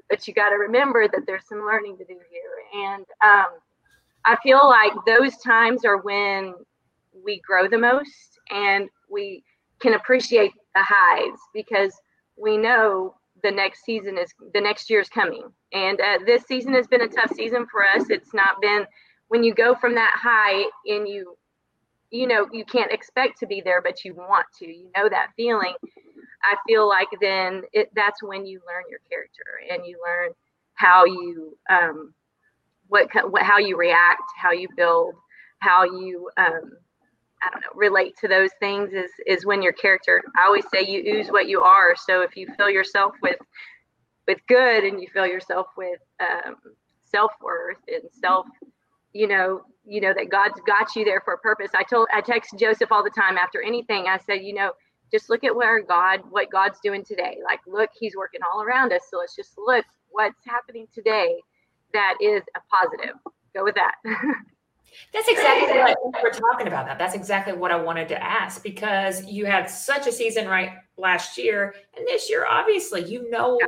but 0.10 0.28
you 0.28 0.34
got 0.34 0.50
to 0.50 0.56
remember 0.56 1.07
that 1.07 1.25
there's 1.25 1.48
some 1.48 1.60
learning 1.60 1.98
to 2.00 2.06
do 2.06 2.19
here. 2.30 2.84
And 2.86 3.06
um, 3.24 3.60
I 4.25 4.38
feel 4.44 4.68
like 4.68 4.94
those 5.06 5.38
times 5.38 5.86
are 5.86 5.98
when 5.98 6.54
we 7.24 7.42
grow 7.45 7.68
the 7.68 7.77
most 7.77 8.39
and 8.50 8.89
we 9.10 9.44
can 9.81 9.94
appreciate 9.94 10.51
the 10.75 10.83
highs 10.83 11.38
because 11.54 11.94
we 12.38 12.57
know 12.57 13.16
the 13.44 13.51
next 13.51 13.83
season 13.86 14.18
is 14.18 14.33
the 14.54 14.62
next 14.62 14.89
year 14.89 15.00
is 15.00 15.10
coming. 15.10 15.44
And 15.74 16.00
uh, 16.01 16.19
this 16.25 16.44
season 16.44 16.74
has 16.74 16.88
been 16.88 17.01
a 17.01 17.07
tough 17.07 17.31
season 17.33 17.66
for 17.71 17.86
us. 17.86 18.10
It's 18.10 18.33
not 18.33 18.62
been 18.62 18.86
when 19.30 19.44
you 19.44 19.54
go 19.54 19.75
from 19.75 19.95
that 19.95 20.13
high 20.16 20.65
and 20.86 21.07
you, 21.07 21.36
you 22.12 22.27
know, 22.27 22.48
you 22.51 22.65
can't 22.65 22.92
expect 22.92 23.39
to 23.39 23.48
be 23.48 23.62
there, 23.62 23.81
but 23.81 24.04
you 24.04 24.13
want 24.15 24.45
to. 24.60 24.68
You 24.68 24.89
know 24.95 25.07
that 25.10 25.30
feeling. 25.38 25.75
I 26.44 26.56
feel 26.68 26.88
like 26.88 27.07
then 27.22 27.63
it, 27.74 27.89
that's 27.95 28.24
when 28.24 28.45
you 28.45 28.62
learn 28.68 28.83
your 28.89 29.00
character 29.10 29.62
and 29.72 29.86
you 29.86 30.00
learn 30.06 30.31
how 30.75 31.06
you, 31.06 31.57
um, 31.69 32.13
what, 32.89 33.07
what 33.31 33.44
how 33.44 33.57
you 33.57 33.77
react, 33.77 34.24
how 34.38 34.51
you 34.51 34.68
build, 34.75 35.15
how 35.59 35.83
you 35.83 36.30
um, 36.38 36.71
I 37.41 37.50
don't 37.51 37.62
know, 37.62 37.68
relate 37.75 38.15
to 38.21 38.27
those 38.27 38.50
things 38.59 38.91
is 38.94 39.12
is 39.25 39.45
when 39.45 39.62
your 39.62 39.74
character. 39.74 40.21
I 40.38 40.45
always 40.45 40.65
say 40.74 40.86
you 40.86 41.15
ooze 41.15 41.30
what 41.30 41.47
you 41.47 41.62
are. 41.62 41.95
So 41.95 42.21
if 42.21 42.36
you 42.36 42.47
fill 42.57 42.69
yourself 42.69 43.13
with 43.21 43.38
with 44.27 44.39
good 44.47 44.83
and 44.83 45.01
you 45.01 45.07
fill 45.13 45.25
yourself 45.25 45.68
with 45.77 46.00
um, 46.19 46.56
self 47.06 47.31
worth 47.41 47.77
and 47.88 48.03
self, 48.12 48.47
you 49.13 49.27
know, 49.27 49.62
you 49.86 50.01
know 50.01 50.13
that 50.13 50.29
God's 50.29 50.60
got 50.67 50.96
you 50.96 51.05
there 51.05 51.22
for 51.22 51.34
a 51.34 51.38
purpose. 51.38 51.72
I 51.74 51.84
told 51.84 52.08
I 52.13 52.22
text 52.22 52.55
Joseph 52.58 52.91
all 52.91 53.03
the 53.03 53.10
time 53.10 53.38
after 53.38 53.62
anything. 53.62 54.05
I 54.08 54.17
said, 54.17 54.41
you 54.43 54.53
know, 54.53 54.74
just 55.12 55.29
look 55.29 55.43
at 55.43 55.55
where 55.55 55.81
God, 55.81 56.22
what 56.29 56.51
God's 56.51 56.79
doing 56.84 57.03
today. 57.05 57.38
Like, 57.43 57.60
look, 57.65 57.89
He's 57.98 58.15
working 58.15 58.41
all 58.53 58.62
around 58.62 58.91
us. 58.93 59.01
So 59.10 59.17
let's 59.17 59.36
just 59.36 59.53
look 59.58 59.86
what's 60.10 60.46
happening 60.46 60.88
today. 60.93 61.39
That 61.93 62.15
is 62.22 62.41
a 62.55 62.60
positive. 62.69 63.15
Go 63.55 63.63
with 63.63 63.75
that. 63.75 63.96
That's 65.13 65.27
exactly 65.27 65.77
what 65.77 66.24
we're 66.24 66.31
talking 66.31 66.67
about. 66.67 66.86
That 66.86 66.98
that's 66.98 67.15
exactly 67.15 67.53
what 67.53 67.72
I 67.72 67.75
wanted 67.75 68.08
to 68.10 68.24
ask 68.24 68.62
because 68.63 69.25
you 69.25 69.46
had 69.46 69.69
such 69.69 70.08
a 70.08 70.12
season 70.12 70.48
right 70.48 70.72
last 70.98 71.38
year, 71.38 71.74
and 71.98 72.05
this 72.08 72.29
year, 72.29 72.46
obviously, 72.48 73.03
you 73.05 73.29
know, 73.29 73.58
yeah. 73.60 73.67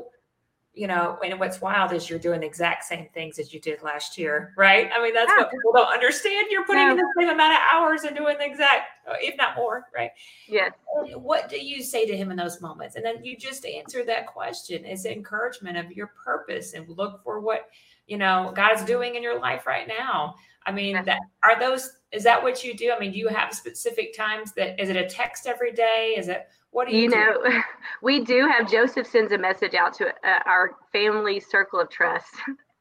you 0.73 0.87
know, 0.87 1.17
and 1.23 1.39
what's 1.39 1.59
wild 1.61 1.93
is 1.93 2.09
you're 2.09 2.19
doing 2.19 2.41
the 2.41 2.45
exact 2.45 2.83
same 2.83 3.07
things 3.13 3.39
as 3.39 3.53
you 3.53 3.59
did 3.59 3.81
last 3.81 4.17
year, 4.17 4.53
right? 4.57 4.89
I 4.93 5.01
mean, 5.01 5.13
that's 5.13 5.31
yeah. 5.35 5.43
what 5.43 5.51
people 5.51 5.71
don't 5.73 5.91
understand. 5.91 6.47
You're 6.51 6.65
putting 6.65 6.83
yeah. 6.83 6.91
in 6.91 6.97
the 6.97 7.13
same 7.17 7.29
amount 7.29 7.53
of 7.53 7.59
hours 7.73 8.03
and 8.03 8.15
doing 8.15 8.37
the 8.37 8.45
exact, 8.45 8.89
if 9.21 9.35
not 9.37 9.55
more, 9.55 9.87
right? 9.95 10.11
Yes. 10.47 10.71
What 11.15 11.49
do 11.49 11.63
you 11.63 11.81
say 11.81 12.05
to 12.05 12.15
him 12.15 12.29
in 12.29 12.37
those 12.37 12.61
moments? 12.61 12.95
And 12.95 13.05
then 13.05 13.23
you 13.23 13.35
just 13.35 13.65
answer 13.65 14.03
that 14.05 14.27
question: 14.27 14.85
is 14.85 15.05
encouragement 15.05 15.77
of 15.77 15.91
your 15.91 16.11
purpose 16.23 16.73
and 16.73 16.87
look 16.89 17.23
for 17.23 17.39
what 17.39 17.69
you 18.11 18.17
know 18.17 18.51
God's 18.53 18.83
doing 18.83 19.15
in 19.15 19.23
your 19.23 19.39
life 19.39 19.65
right 19.65 19.87
now. 19.87 20.35
I 20.65 20.71
mean, 20.73 21.01
that, 21.05 21.19
are 21.43 21.57
those 21.57 21.93
is 22.11 22.23
that 22.23 22.43
what 22.43 22.61
you 22.61 22.75
do? 22.75 22.91
I 22.91 22.99
mean, 22.99 23.13
do 23.13 23.17
you 23.17 23.29
have 23.29 23.53
specific 23.53 24.15
times 24.15 24.51
that 24.57 24.77
is 24.81 24.89
it 24.89 24.97
a 24.97 25.07
text 25.07 25.47
every 25.47 25.71
day? 25.71 26.15
Is 26.17 26.27
it 26.27 26.49
what 26.71 26.89
do 26.89 26.93
you? 26.93 27.03
You 27.03 27.09
do? 27.09 27.15
know, 27.15 27.61
we 28.01 28.19
do 28.19 28.45
have 28.47 28.69
Joseph 28.69 29.07
sends 29.07 29.31
a 29.31 29.37
message 29.37 29.75
out 29.75 29.93
to 29.93 30.09
uh, 30.09 30.39
our 30.45 30.75
family 30.91 31.39
circle 31.39 31.79
of 31.79 31.89
trust. 31.89 32.33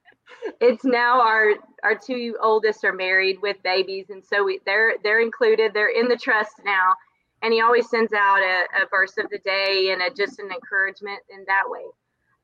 it's 0.60 0.84
now 0.84 1.20
our 1.20 1.54
our 1.84 1.96
two 1.96 2.36
oldest 2.42 2.84
are 2.84 2.92
married 2.92 3.38
with 3.40 3.56
babies, 3.62 4.10
and 4.10 4.24
so 4.24 4.42
we 4.42 4.58
they're 4.66 4.94
they're 5.04 5.22
included. 5.22 5.72
They're 5.72 5.96
in 5.96 6.08
the 6.08 6.16
trust 6.16 6.54
now, 6.64 6.94
and 7.42 7.52
he 7.52 7.60
always 7.60 7.88
sends 7.88 8.12
out 8.12 8.40
a, 8.40 8.82
a 8.82 8.88
verse 8.90 9.16
of 9.16 9.30
the 9.30 9.38
day 9.38 9.90
and 9.92 10.02
a, 10.02 10.12
just 10.12 10.40
an 10.40 10.50
encouragement 10.50 11.20
in 11.30 11.44
that 11.46 11.62
way. 11.68 11.84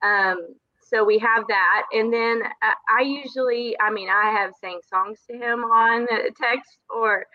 Um, 0.05 0.55
so 0.88 1.05
we 1.05 1.19
have 1.19 1.45
that. 1.49 1.83
And 1.93 2.12
then 2.12 2.43
uh, 2.45 2.73
i 2.99 3.02
usually 3.02 3.76
i 3.81 3.90
mean 3.90 4.09
i 4.09 4.31
have 4.31 4.52
sang 4.61 4.81
songs 4.88 5.21
to 5.31 5.37
him 5.37 5.64
on 5.64 6.07
text 6.40 6.78
or 6.95 7.26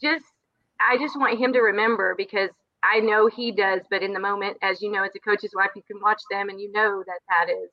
just 0.00 0.24
i 0.80 0.96
just 0.98 1.18
want 1.18 1.38
him 1.38 1.52
to 1.52 1.60
remember 1.60 2.14
because 2.16 2.50
i 2.82 2.98
know 3.00 3.28
he 3.28 3.52
does 3.52 3.80
but 3.90 4.02
in 4.02 4.12
the 4.12 4.20
moment 4.20 4.56
as 4.62 4.82
you 4.82 4.90
know 4.90 5.04
as 5.04 5.12
a 5.14 5.20
coach's 5.20 5.52
wife 5.54 5.70
you 5.76 5.82
can 5.86 6.00
watch 6.02 6.20
them 6.30 6.48
and 6.48 6.60
you 6.60 6.70
know 6.72 7.02
that 7.06 7.20
that 7.28 7.50
is 7.50 7.70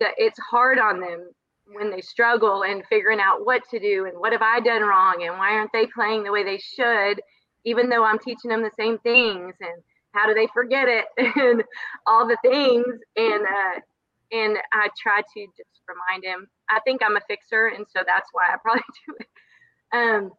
that 0.00 0.12
it's 0.18 0.38
hard 0.38 0.78
on 0.78 1.00
them 1.00 1.28
when 1.72 1.90
they 1.90 2.00
struggle 2.00 2.62
and 2.62 2.84
figuring 2.86 3.20
out 3.20 3.44
what 3.44 3.62
to 3.70 3.78
do 3.78 4.06
and 4.06 4.18
what 4.18 4.32
have 4.32 4.42
I 4.42 4.60
done 4.60 4.82
wrong 4.82 5.22
and 5.22 5.38
why 5.38 5.52
aren't 5.52 5.72
they 5.72 5.86
playing 5.86 6.24
the 6.24 6.32
way 6.32 6.44
they 6.44 6.58
should, 6.58 7.20
even 7.64 7.88
though 7.88 8.04
I'm 8.04 8.18
teaching 8.18 8.50
them 8.50 8.62
the 8.62 8.70
same 8.78 8.98
things 8.98 9.54
and 9.60 9.82
how 10.12 10.26
do 10.26 10.34
they 10.34 10.48
forget 10.52 10.88
it 10.88 11.06
and 11.36 11.64
all 12.06 12.26
the 12.26 12.36
things. 12.42 12.84
And 13.16 13.42
uh, 13.42 13.80
and 14.32 14.56
I 14.72 14.88
try 15.00 15.20
to 15.20 15.46
just 15.56 15.82
remind 15.88 16.24
him. 16.24 16.48
I 16.70 16.80
think 16.80 17.02
I'm 17.04 17.16
a 17.16 17.20
fixer, 17.28 17.68
and 17.68 17.86
so 17.88 18.02
that's 18.06 18.28
why 18.32 18.44
I 18.52 18.56
probably 18.62 18.82
do 19.06 19.14
it. 19.20 19.28
Um, 19.92 20.32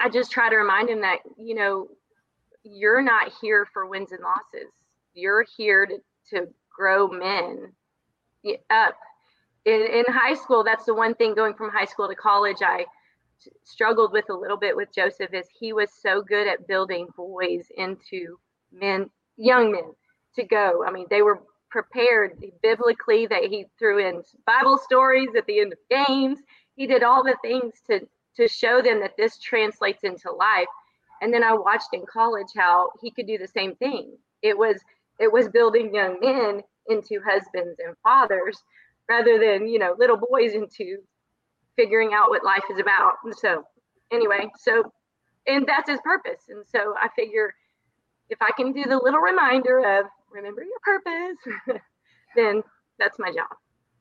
I 0.00 0.08
just 0.08 0.30
try 0.30 0.48
to 0.48 0.56
remind 0.56 0.88
him 0.88 1.00
that 1.02 1.18
you 1.36 1.54
know 1.54 1.88
you're 2.62 3.02
not 3.02 3.32
here 3.40 3.66
for 3.72 3.86
wins 3.86 4.12
and 4.12 4.22
losses. 4.22 4.70
You're 5.14 5.44
here 5.56 5.86
to 5.86 5.98
to 6.30 6.48
grow 6.70 7.08
men 7.08 7.72
up. 8.70 8.94
In, 9.64 9.82
in 9.82 10.04
high 10.08 10.34
school, 10.34 10.64
that's 10.64 10.84
the 10.84 10.94
one 10.94 11.14
thing 11.14 11.34
going 11.34 11.54
from 11.54 11.70
high 11.70 11.84
school 11.84 12.08
to 12.08 12.14
college. 12.14 12.58
I 12.62 12.86
struggled 13.64 14.12
with 14.12 14.30
a 14.30 14.34
little 14.34 14.56
bit 14.56 14.76
with 14.76 14.88
Joseph 14.94 15.32
is 15.32 15.46
he 15.58 15.72
was 15.72 15.90
so 15.92 16.22
good 16.22 16.46
at 16.46 16.66
building 16.66 17.08
boys 17.16 17.66
into 17.76 18.38
men, 18.72 19.10
young 19.36 19.72
men 19.72 19.92
to 20.36 20.44
go. 20.44 20.84
I 20.86 20.90
mean, 20.90 21.06
they 21.10 21.22
were 21.22 21.42
prepared 21.70 22.42
biblically 22.62 23.26
that 23.26 23.44
he 23.44 23.66
threw 23.78 23.98
in 23.98 24.22
Bible 24.46 24.78
stories 24.78 25.30
at 25.36 25.46
the 25.46 25.60
end 25.60 25.72
of 25.72 26.06
games. 26.06 26.38
He 26.76 26.86
did 26.86 27.02
all 27.02 27.22
the 27.22 27.36
things 27.42 27.74
to 27.90 28.00
to 28.36 28.48
show 28.48 28.80
them 28.80 29.00
that 29.00 29.16
this 29.18 29.38
translates 29.38 30.04
into 30.04 30.30
life. 30.30 30.68
And 31.20 31.34
then 31.34 31.42
I 31.42 31.52
watched 31.52 31.88
in 31.92 32.04
college 32.06 32.46
how 32.56 32.90
he 33.02 33.10
could 33.10 33.26
do 33.26 33.36
the 33.36 33.48
same 33.48 33.74
thing. 33.76 34.16
It 34.42 34.56
was 34.56 34.80
it 35.18 35.32
was 35.32 35.48
building 35.48 35.94
young 35.94 36.18
men 36.20 36.62
into 36.88 37.20
husbands 37.26 37.80
and 37.84 37.96
fathers 38.02 38.62
rather 39.08 39.38
than, 39.38 39.66
you 39.66 39.78
know, 39.78 39.94
little 39.98 40.16
boys 40.16 40.52
into 40.52 40.98
figuring 41.76 42.12
out 42.14 42.30
what 42.30 42.44
life 42.44 42.62
is 42.70 42.78
about. 42.78 43.14
And 43.24 43.34
so 43.36 43.64
anyway, 44.12 44.48
so 44.56 44.92
and 45.46 45.66
that's 45.66 45.90
his 45.90 46.00
purpose. 46.04 46.42
And 46.48 46.64
so 46.64 46.94
I 47.00 47.08
figure 47.16 47.52
if 48.30 48.38
I 48.40 48.50
can 48.56 48.72
do 48.72 48.84
the 48.84 48.98
little 49.02 49.20
reminder 49.20 49.98
of 49.98 50.06
remember 50.32 50.62
your 50.62 50.80
purpose, 50.82 51.80
then 52.36 52.62
that's 52.98 53.18
my 53.18 53.30
job. 53.30 53.56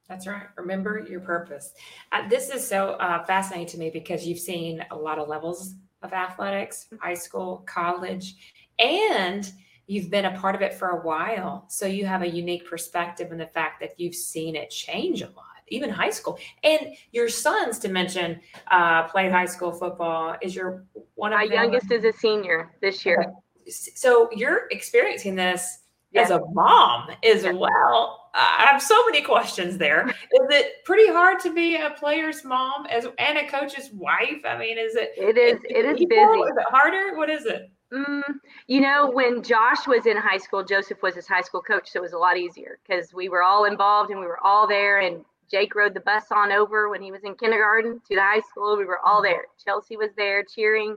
That's 0.07 0.25
right. 0.25 0.47
Remember 0.55 1.05
your 1.09 1.19
purpose. 1.19 1.73
Uh, 2.11 2.27
this 2.29 2.49
is 2.49 2.65
so 2.65 2.91
uh, 2.91 3.25
fascinating 3.25 3.67
to 3.67 3.77
me 3.77 3.89
because 3.89 4.25
you've 4.25 4.39
seen 4.39 4.83
a 4.91 4.95
lot 4.95 5.19
of 5.19 5.27
levels 5.27 5.75
of 6.01 6.13
athletics, 6.13 6.87
high 7.01 7.13
school, 7.13 7.63
college, 7.67 8.35
and 8.79 9.51
you've 9.87 10.09
been 10.09 10.25
a 10.25 10.37
part 10.39 10.55
of 10.55 10.61
it 10.61 10.73
for 10.73 10.89
a 10.89 11.05
while. 11.05 11.65
So 11.69 11.85
you 11.85 12.05
have 12.05 12.21
a 12.21 12.29
unique 12.29 12.69
perspective 12.69 13.31
in 13.31 13.37
the 13.37 13.47
fact 13.47 13.81
that 13.81 13.99
you've 13.99 14.15
seen 14.15 14.55
it 14.55 14.69
change 14.69 15.21
a 15.21 15.27
lot, 15.27 15.45
even 15.67 15.89
high 15.89 16.09
school. 16.09 16.39
And 16.63 16.95
your 17.11 17.27
sons, 17.27 17.77
to 17.79 17.89
mention, 17.89 18.39
uh, 18.71 19.07
played 19.07 19.31
high 19.31 19.45
school 19.45 19.73
football. 19.73 20.35
Is 20.41 20.55
your 20.55 20.85
one 21.15 21.33
of 21.33 21.39
my 21.39 21.43
youngest 21.43 21.91
is 21.91 22.05
a 22.05 22.13
senior 22.13 22.75
this 22.81 23.05
year. 23.05 23.21
Okay. 23.21 23.31
So 23.71 24.29
you're 24.33 24.67
experiencing 24.71 25.35
this 25.35 25.79
as 26.15 26.29
a 26.31 26.41
mom 26.53 27.09
as 27.23 27.43
well. 27.43 28.29
I 28.33 28.67
have 28.69 28.81
so 28.81 29.03
many 29.05 29.23
questions 29.23 29.77
there. 29.77 30.07
Is 30.07 30.15
it 30.31 30.83
pretty 30.85 31.07
hard 31.07 31.39
to 31.41 31.53
be 31.53 31.75
a 31.75 31.89
player's 31.91 32.43
mom 32.43 32.85
as 32.85 33.07
and 33.17 33.37
a 33.37 33.47
coach's 33.47 33.91
wife? 33.93 34.41
I 34.45 34.57
mean, 34.57 34.77
is 34.77 34.95
it? 34.95 35.11
It 35.17 35.37
is. 35.37 35.59
It 35.63 35.85
is 35.85 35.97
busy. 35.97 36.39
Is 36.39 36.57
it 36.57 36.65
harder? 36.69 37.17
What 37.17 37.29
is 37.29 37.45
it? 37.45 37.71
Mm, 37.91 38.21
you 38.67 38.81
know, 38.81 39.09
when 39.09 39.41
Josh 39.41 39.87
was 39.87 40.05
in 40.05 40.17
high 40.17 40.37
school, 40.37 40.63
Joseph 40.63 41.01
was 41.01 41.15
his 41.15 41.27
high 41.27 41.41
school 41.41 41.61
coach, 41.61 41.89
so 41.89 41.99
it 41.99 42.01
was 42.01 42.13
a 42.13 42.17
lot 42.17 42.37
easier 42.37 42.79
because 42.85 43.13
we 43.13 43.29
were 43.29 43.43
all 43.43 43.63
involved 43.63 44.11
and 44.11 44.19
we 44.19 44.27
were 44.27 44.43
all 44.43 44.67
there. 44.67 44.99
And 44.99 45.23
Jake 45.49 45.73
rode 45.73 45.93
the 45.93 46.01
bus 46.01 46.25
on 46.31 46.51
over 46.51 46.89
when 46.89 47.01
he 47.01 47.11
was 47.11 47.23
in 47.23 47.35
kindergarten 47.35 48.01
to 48.07 48.15
the 48.15 48.21
high 48.21 48.41
school. 48.41 48.77
We 48.77 48.85
were 48.85 48.99
all 49.05 49.21
there. 49.21 49.45
Chelsea 49.63 49.95
was 49.97 50.09
there 50.17 50.43
cheering, 50.43 50.95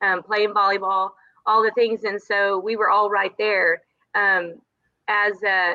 um, 0.00 0.22
playing 0.22 0.54
volleyball, 0.54 1.10
all 1.44 1.62
the 1.62 1.72
things, 1.72 2.04
and 2.04 2.22
so 2.22 2.58
we 2.58 2.76
were 2.76 2.88
all 2.88 3.10
right 3.10 3.36
there 3.36 3.82
um, 4.14 4.54
as 5.08 5.42
uh, 5.42 5.74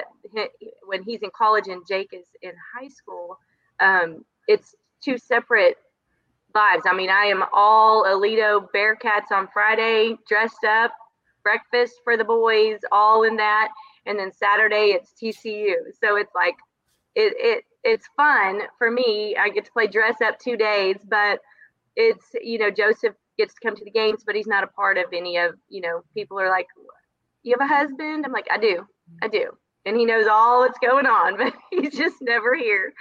when 0.86 1.04
he's 1.04 1.22
in 1.22 1.30
college 1.36 1.68
and 1.68 1.82
Jake 1.88 2.10
is 2.14 2.26
in 2.42 2.54
high 2.76 2.88
school, 2.88 3.38
um, 3.80 4.24
it's 4.48 4.76
two 5.04 5.18
separate 5.18 5.78
vibes. 6.54 6.84
I 6.86 6.96
mean, 6.96 7.10
I 7.10 7.26
am 7.26 7.44
all 7.54 8.06
Aledo 8.06 8.68
Bearcats 8.74 9.32
on 9.32 9.48
Friday, 9.54 10.18
dressed 10.28 10.64
up, 10.64 10.92
breakfast 11.44 12.02
for 12.04 12.18
the 12.18 12.24
boys, 12.24 12.80
all 12.92 13.24
in 13.24 13.36
that, 13.38 13.70
and 14.06 14.18
then 14.18 14.32
Saturday 14.32 14.98
it's 14.98 15.14
TCU. 15.22 15.74
So 16.04 16.16
it's 16.16 16.34
like 16.34 16.56
it 17.16 17.34
it 17.38 17.64
it's 17.84 18.08
fun 18.16 18.62
for 18.78 18.92
me. 18.92 19.36
I 19.40 19.50
get 19.50 19.66
to 19.66 19.72
play 19.72 19.88
dress 19.88 20.18
up 20.24 20.40
two 20.40 20.58
days, 20.58 20.98
but 21.08 21.40
it's 21.96 22.26
you 22.42 22.58
know 22.58 22.72
Joseph 22.72 23.16
gets 23.38 23.54
to 23.54 23.60
come 23.64 23.76
to 23.76 23.86
the 23.86 23.92
games, 23.92 24.24
but 24.26 24.36
he's 24.36 24.48
not 24.48 24.64
a 24.64 24.68
part 24.68 24.98
of 24.98 25.06
any 25.14 25.38
of 25.38 25.56
you 25.70 25.82
know 25.82 26.02
people 26.14 26.40
are 26.40 26.50
like 26.50 26.68
you 27.48 27.56
have 27.60 27.70
a 27.70 27.74
husband? 27.74 28.26
I'm 28.26 28.32
like, 28.32 28.48
I 28.52 28.58
do. 28.58 28.86
I 29.22 29.28
do. 29.28 29.52
And 29.86 29.96
he 29.96 30.06
knows 30.06 30.28
all 30.28 30.62
that's 30.62 30.80
going 30.80 31.06
on, 31.06 31.38
but 31.42 31.54
he's 31.72 31.96
just 31.96 32.18
never 32.22 32.56
here 32.56 32.94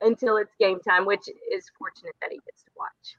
until 0.00 0.36
it's 0.36 0.54
game 0.58 0.80
time, 0.80 1.06
which 1.06 1.28
is 1.52 1.70
fortunate 1.78 2.14
that 2.20 2.30
he 2.30 2.38
gets 2.38 2.62
to 2.64 2.70
watch 2.76 3.16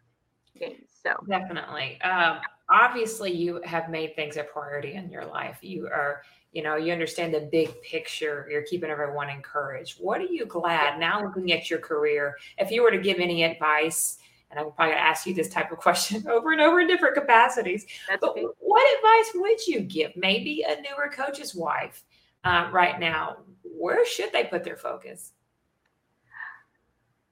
games. 0.59 0.89
So 1.01 1.15
definitely. 1.27 1.99
Um, 2.01 2.39
obviously, 2.69 3.31
you 3.31 3.61
have 3.63 3.89
made 3.89 4.15
things 4.15 4.37
a 4.37 4.43
priority 4.43 4.93
in 4.93 5.09
your 5.09 5.25
life. 5.25 5.59
You 5.61 5.87
are, 5.87 6.23
you 6.51 6.63
know, 6.63 6.75
you 6.75 6.91
understand 6.91 7.33
the 7.33 7.47
big 7.51 7.81
picture. 7.81 8.47
You're 8.49 8.63
keeping 8.63 8.89
everyone 8.89 9.29
encouraged. 9.29 9.97
What 9.99 10.21
are 10.21 10.25
you 10.25 10.45
glad 10.45 10.99
now 10.99 11.21
looking 11.23 11.51
at 11.51 11.69
your 11.69 11.79
career? 11.79 12.35
If 12.57 12.71
you 12.71 12.83
were 12.83 12.91
to 12.91 12.99
give 12.99 13.19
any 13.19 13.43
advice, 13.43 14.17
and 14.53 14.59
I'm 14.59 14.71
probably 14.71 14.93
going 14.93 14.97
to 14.97 15.03
ask 15.03 15.25
you 15.25 15.33
this 15.33 15.49
type 15.49 15.71
of 15.71 15.79
question 15.79 16.27
over 16.31 16.51
and 16.51 16.61
over 16.61 16.79
in 16.79 16.87
different 16.87 17.15
capacities. 17.15 17.85
That's 18.07 18.21
but 18.21 18.31
okay. 18.31 18.45
what 18.59 18.97
advice 18.97 19.31
would 19.35 19.65
you 19.65 19.79
give 19.81 20.11
maybe 20.15 20.63
a 20.67 20.75
newer 20.81 21.09
coach's 21.11 21.55
wife 21.55 22.03
uh, 22.43 22.69
right 22.71 22.99
now? 22.99 23.37
Where 23.63 24.05
should 24.05 24.31
they 24.31 24.43
put 24.43 24.63
their 24.63 24.77
focus? 24.77 25.31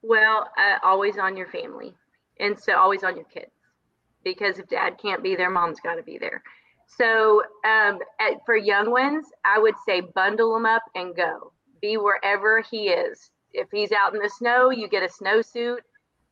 Well, 0.01 0.50
uh, 0.58 0.80
always 0.84 1.20
on 1.20 1.38
your 1.38 1.48
family, 1.48 1.94
and 2.40 2.60
so 2.60 2.75
always 2.75 3.04
on 3.04 3.16
your 3.16 3.25
kids, 3.25 3.51
because 4.24 4.58
if 4.58 4.68
dad 4.68 4.98
can't 5.00 5.22
be 5.22 5.36
there, 5.36 5.51
mom's 5.51 5.80
got 5.80 5.96
to 5.96 6.04
be 6.04 6.18
there. 6.18 6.42
So 6.88 7.44
um, 7.66 8.00
at, 8.20 8.44
for 8.48 8.58
young 8.58 8.90
ones, 8.90 9.28
I 9.46 9.60
would 9.60 9.75
say 9.86 10.01
bundle 10.01 10.54
them 10.56 10.66
up 10.66 10.82
and 10.96 11.16
go. 11.16 11.54
Be 11.82 11.98
wherever 11.98 12.62
he 12.62 12.90
is. 12.90 13.30
If 13.54 13.68
he's 13.72 13.92
out 13.92 14.16
in 14.16 14.22
the 14.22 14.30
snow, 14.30 14.72
you 14.72 14.90
get 14.90 15.04
a 15.04 15.08
snowsuit 15.08 15.82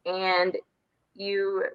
and 0.05 0.57
you 1.19 1.65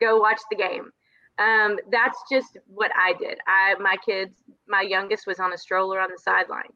go 0.00 0.18
watch 0.18 0.40
the 0.50 0.56
game. 0.56 0.90
Um, 1.38 1.78
that's 1.90 2.18
just 2.30 2.58
what 2.66 2.90
I 2.96 3.14
did. 3.18 3.38
I 3.46 3.74
my 3.80 3.96
kids, 4.04 4.34
my 4.68 4.82
youngest 4.82 5.26
was 5.26 5.38
on 5.38 5.52
a 5.52 5.58
stroller 5.58 6.00
on 6.00 6.10
the 6.10 6.18
sideline, 6.18 6.72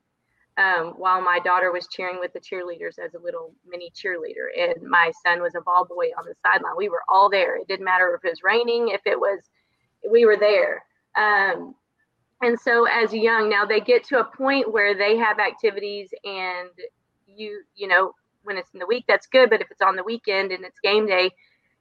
um, 0.56 0.95
while 0.97 1.21
my 1.21 1.38
daughter 1.45 1.73
was 1.73 1.88
cheering 1.88 2.18
with 2.18 2.33
the 2.33 2.40
cheerleaders 2.40 2.99
as 2.99 3.14
a 3.14 3.18
little 3.18 3.54
mini 3.66 3.92
cheerleader, 3.95 4.49
and 4.59 4.88
my 4.88 5.12
son 5.25 5.42
was 5.42 5.54
a 5.54 5.61
ball 5.61 5.85
boy 5.85 6.06
on 6.18 6.25
the 6.25 6.35
sideline. 6.45 6.76
We 6.76 6.88
were 6.88 7.02
all 7.09 7.28
there. 7.28 7.56
It 7.56 7.68
didn't 7.68 7.85
matter 7.85 8.14
if 8.14 8.25
it 8.25 8.30
was 8.30 8.42
raining, 8.42 8.88
if 8.88 9.02
it 9.04 9.18
was, 9.18 9.40
we 10.11 10.25
were 10.25 10.38
there. 10.38 10.83
Um, 11.16 11.75
and 12.42 12.59
so 12.59 12.87
as 12.87 13.12
young, 13.12 13.49
now 13.49 13.64
they 13.64 13.80
get 13.80 14.04
to 14.04 14.21
a 14.21 14.25
point 14.25 14.73
where 14.73 14.95
they 14.95 15.16
have 15.16 15.38
activities, 15.38 16.09
and 16.25 16.71
you, 17.26 17.62
you 17.75 17.88
know, 17.88 18.12
when 18.45 18.56
it's 18.56 18.73
in 18.73 18.80
the 18.80 18.87
week, 18.87 19.04
that's 19.06 19.26
good. 19.26 19.50
But 19.50 19.61
if 19.61 19.71
it's 19.71 19.83
on 19.83 19.97
the 19.97 20.04
weekend 20.04 20.52
and 20.52 20.64
it's 20.64 20.80
game 20.80 21.06
day, 21.06 21.30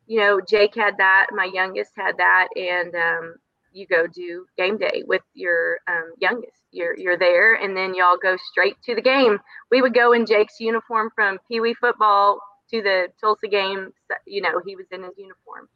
you 0.08 0.20
know, 0.20 0.40
Jake 0.48 0.76
had 0.76 0.98
that, 0.98 1.28
my 1.32 1.50
youngest 1.52 1.92
had 1.98 2.18
that, 2.18 2.48
and 2.56 2.94
um, 2.96 3.36
you 3.72 3.86
go 3.88 4.08
do 4.08 4.46
game 4.58 4.78
day 4.78 5.04
with 5.06 5.22
your 5.34 5.80
um, 5.88 6.14
youngest. 6.20 6.62
You're 6.72 6.98
you're 6.98 7.18
there, 7.18 7.56
and 7.56 7.76
then 7.76 7.96
y'all 7.96 8.18
go 8.22 8.38
straight 8.52 8.78
to 8.84 8.96
the 8.96 9.02
game. 9.02 9.38
We 9.72 9.82
would 9.82 9.94
go 9.94 10.14
in 10.14 10.26
Jake's 10.26 10.60
uniform 10.60 11.10
from 11.16 11.40
Pee 11.50 11.60
Wee 11.60 11.76
football 11.80 12.40
to 12.72 12.82
the 12.82 13.08
Tulsa 13.20 13.48
game. 13.48 13.92
You 14.26 14.42
know, 14.42 14.62
he 14.66 14.76
was 14.76 14.86
in 14.92 15.04
his 15.04 15.14
uniform, 15.18 15.68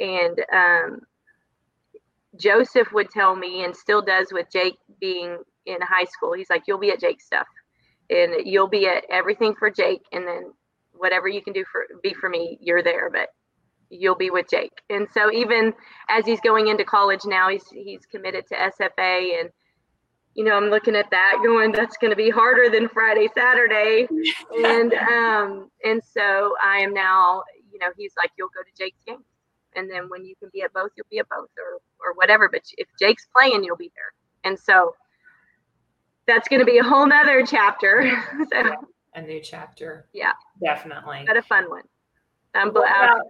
and 0.00 0.40
um, 0.52 1.00
Joseph 2.38 2.92
would 2.92 3.10
tell 3.10 3.36
me, 3.36 3.64
and 3.64 3.76
still 3.76 4.02
does 4.02 4.28
with 4.32 4.46
Jake 4.52 4.76
being 5.00 5.38
in 5.66 5.80
high 5.82 6.04
school. 6.04 6.32
He's 6.32 6.50
like, 6.50 6.64
"You'll 6.66 6.78
be 6.78 6.90
at 6.90 7.00
Jake's 7.00 7.26
stuff, 7.26 7.46
and 8.10 8.46
you'll 8.46 8.68
be 8.68 8.86
at 8.86 9.04
everything 9.10 9.54
for 9.58 9.70
Jake, 9.70 10.02
and 10.12 10.26
then 10.26 10.52
whatever 10.92 11.28
you 11.28 11.42
can 11.42 11.52
do 11.52 11.64
for 11.70 11.86
be 12.02 12.14
for 12.14 12.28
me, 12.28 12.58
you're 12.60 12.82
there." 12.82 13.10
But 13.10 13.28
you'll 13.92 14.16
be 14.16 14.30
with 14.30 14.46
Jake. 14.50 14.72
And 14.90 15.06
so 15.12 15.30
even 15.30 15.72
as 16.08 16.24
he's 16.24 16.40
going 16.40 16.68
into 16.68 16.84
college 16.84 17.20
now, 17.24 17.48
he's 17.48 17.68
he's 17.70 18.06
committed 18.06 18.46
to 18.48 18.54
SFA 18.54 19.40
and 19.40 19.50
you 20.34 20.44
know, 20.44 20.56
I'm 20.56 20.70
looking 20.70 20.96
at 20.96 21.10
that 21.10 21.40
going, 21.44 21.72
that's 21.72 21.96
going 21.98 22.10
to 22.10 22.16
be 22.16 22.30
harder 22.30 22.70
than 22.70 22.88
Friday, 22.88 23.28
Saturday. 23.34 24.08
and, 24.64 24.94
um, 24.94 25.70
and 25.84 26.00
so 26.02 26.54
I 26.62 26.78
am 26.78 26.94
now, 26.94 27.42
you 27.70 27.78
know, 27.78 27.88
he's 27.98 28.14
like, 28.16 28.30
you'll 28.38 28.48
go 28.48 28.62
to 28.62 28.82
Jake's 28.82 29.02
game. 29.06 29.22
And 29.76 29.90
then 29.90 30.08
when 30.08 30.24
you 30.24 30.34
can 30.36 30.48
be 30.52 30.62
at 30.62 30.72
both, 30.72 30.90
you'll 30.96 31.06
be 31.10 31.18
at 31.18 31.28
both 31.28 31.50
or, 31.58 31.80
or 32.00 32.14
whatever. 32.14 32.48
But 32.50 32.62
if 32.78 32.88
Jake's 32.98 33.26
playing, 33.34 33.62
you'll 33.64 33.76
be 33.76 33.92
there. 33.94 34.50
And 34.50 34.58
so 34.58 34.94
that's 36.26 36.48
going 36.48 36.60
to 36.60 36.66
be 36.66 36.78
a 36.78 36.82
whole 36.82 37.06
nother 37.06 37.44
chapter. 37.44 38.10
so 38.52 38.72
a 39.14 39.22
new 39.22 39.40
chapter. 39.40 40.06
Yeah, 40.12 40.32
definitely. 40.62 41.24
But 41.26 41.36
a 41.36 41.42
fun 41.42 41.68
one. 41.68 41.82
Um, 42.54 42.72
but 42.72 42.84
about, 42.84 43.20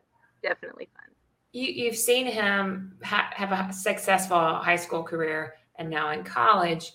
definitely 0.42 0.88
fun. 0.94 1.14
You, 1.52 1.64
you've 1.64 1.96
seen 1.96 2.26
him 2.26 2.96
ha- 3.04 3.30
have 3.34 3.52
a 3.52 3.72
successful 3.72 4.38
high 4.38 4.76
school 4.76 5.02
career 5.02 5.54
and 5.76 5.90
now 5.90 6.11
in 6.11 6.25
college. 6.25 6.92